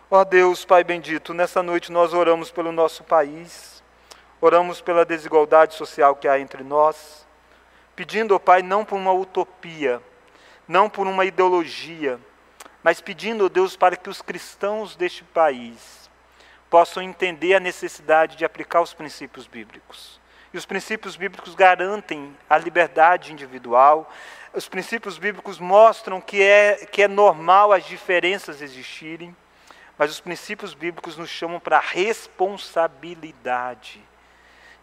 Ó 0.10 0.20
oh 0.20 0.26
Deus, 0.26 0.66
Pai 0.66 0.84
bendito, 0.84 1.34
nessa 1.34 1.62
noite 1.62 1.92
nós 1.92 2.14
oramos 2.14 2.52
pelo 2.52 2.72
nosso 2.72 3.04
país, 3.04 3.84
oramos 4.40 4.80
pela 4.80 5.04
desigualdade 5.04 5.74
social 5.74 6.16
que 6.16 6.28
há 6.28 6.40
entre 6.40 6.64
nós, 6.64 7.28
pedindo, 7.96 8.34
ó 8.34 8.38
oh 8.38 8.40
Pai, 8.40 8.62
não 8.62 8.86
por 8.86 8.96
uma 8.96 9.12
utopia, 9.12 10.02
não 10.68 10.90
por 10.90 11.08
uma 11.08 11.26
ideologia, 11.26 12.20
mas 12.84 13.02
pedindo, 13.02 13.46
oh 13.46 13.50
Deus, 13.50 13.76
para 13.76 13.96
que 13.96 14.10
os 14.10 14.22
cristãos 14.22 14.96
deste 14.96 15.24
país 15.24 16.10
possam 16.70 17.02
entender 17.02 17.56
a 17.56 17.60
necessidade 17.60 18.36
de 18.36 18.46
aplicar 18.46 18.82
os 18.82 18.94
princípios 18.94 19.48
bíblicos. 19.48 20.22
E 20.54 20.58
os 20.58 20.66
princípios 20.66 21.16
bíblicos 21.16 21.56
garantem 21.56 22.36
a 22.50 22.58
liberdade 22.58 23.34
individual, 23.34 24.12
os 24.54 24.70
princípios 24.70 25.18
bíblicos 25.18 25.60
mostram 25.60 26.22
que 26.22 26.42
é, 26.42 26.86
que 26.86 27.02
é 27.02 27.08
normal 27.08 27.74
as 27.74 27.86
diferenças 27.86 28.62
existirem, 28.62 29.36
mas 29.98 30.12
os 30.12 30.22
princípios 30.22 30.74
bíblicos 30.74 31.18
nos 31.18 31.30
chamam 31.30 31.60
para 31.60 31.78
a 31.78 31.82
responsabilidade 31.82 34.02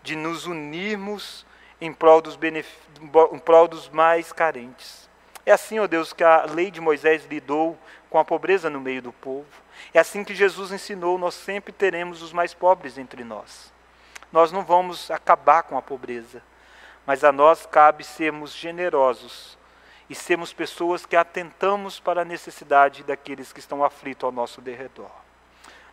de 0.03 0.17
nos 0.17 0.47
unirmos 0.47 1.47
em 1.81 1.93
prol 1.93 2.21
dos, 2.21 2.37
em 3.33 3.39
prol 3.39 3.69
dos 3.69 3.89
mais 3.89 4.33
carentes. 4.33 5.09
É 5.45 5.53
assim, 5.53 5.79
ó 5.79 5.87
Deus, 5.87 6.13
que 6.13 6.23
a 6.23 6.45
lei 6.45 6.71
de 6.71 6.81
Moisés 6.81 7.27
lidou 7.27 7.77
com 8.09 8.19
a 8.19 8.25
pobreza 8.25 8.71
no 8.71 8.81
meio 8.81 9.03
do 9.03 9.13
povo. 9.13 9.47
É 9.93 9.99
assim 9.99 10.23
que 10.23 10.35
Jesus 10.35 10.71
ensinou: 10.71 11.19
nós 11.19 11.35
sempre 11.35 11.73
teremos 11.73 12.23
os 12.23 12.33
mais 12.33 12.55
pobres 12.55 12.99
entre 12.99 13.25
nós. 13.25 13.73
Nós 14.31 14.53
não 14.53 14.65
vamos 14.65 15.11
acabar 15.11 15.63
com 15.65 15.77
a 15.77 15.83
pobreza, 15.83 16.43
mas 17.05 17.25
a 17.25 17.33
nós 17.33 17.67
cabe 17.67 18.05
sermos 18.05 18.55
generosos 18.55 19.59
e 20.09 20.15
sermos 20.15 20.53
pessoas 20.53 21.05
que 21.05 21.17
atentamos 21.17 22.01
para 22.01 22.23
a 22.23 22.25
necessidade 22.25 23.03
daqueles 23.03 23.53
que 23.53 23.61
estão 23.61 23.85
aflitos 23.85 24.25
ao 24.25 24.33
nosso 24.33 24.61
derredor. 24.61 25.11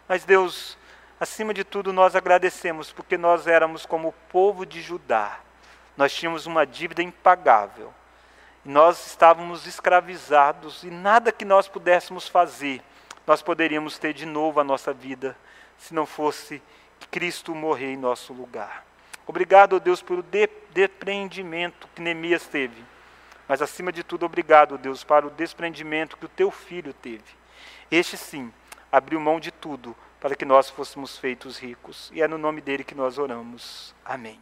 Mas 0.08 0.24
Deus, 0.26 0.78
acima 1.20 1.54
de 1.54 1.64
tudo, 1.64 1.92
nós 1.92 2.16
agradecemos 2.16 2.92
porque 2.92 3.18
nós 3.18 3.48
éramos 3.48 3.86
como 3.86 4.10
o 4.10 4.14
povo 4.30 4.66
de 4.66 4.82
Judá. 4.82 5.40
Nós 5.98 6.14
tínhamos 6.14 6.46
uma 6.46 6.66
dívida 6.66 7.04
impagável. 7.04 7.94
Nós 8.64 9.08
estávamos 9.08 9.66
escravizados 9.66 10.84
e 10.84 10.90
nada 10.90 11.32
que 11.32 11.46
nós 11.46 11.68
pudéssemos 11.68 12.28
fazer, 12.28 12.82
nós 13.26 13.42
poderíamos 13.42 13.98
ter 13.98 14.14
de 14.14 14.26
novo 14.26 14.60
a 14.60 14.64
nossa 14.64 14.94
vida, 14.94 15.38
se 15.78 15.94
não 15.94 16.06
fosse 16.06 16.62
Cristo 17.10 17.56
morrer 17.56 17.94
em 17.94 17.98
nosso 17.98 18.34
lugar. 18.34 18.86
Obrigado, 19.26 19.80
Deus, 19.80 20.02
pelo 20.02 20.24
depreendimento 20.74 21.88
que 21.96 22.02
Neemias 22.02 22.46
teve 22.46 22.84
mas 23.50 23.64
acima 23.64 23.92
de 23.92 24.04
tudo, 24.04 24.28
obrigado, 24.28 24.78
Deus, 24.78 25.04
para 25.04 25.26
o 25.26 25.32
desprendimento 25.32 26.16
que 26.18 26.26
o 26.26 26.30
teu 26.30 26.52
filho 26.52 26.94
teve. 26.94 27.24
Este 27.90 28.16
sim 28.16 28.54
abriu 28.92 29.20
mão 29.20 29.40
de 29.40 29.50
tudo 29.50 29.96
para 30.20 30.36
que 30.36 30.46
nós 30.46 30.70
fôssemos 30.70 31.18
feitos 31.18 31.58
ricos. 31.58 32.12
E 32.14 32.22
é 32.22 32.28
no 32.28 32.38
nome 32.38 32.62
dele 32.62 32.84
que 32.84 32.94
nós 32.94 33.18
oramos. 33.18 33.96
Amém. 34.06 34.40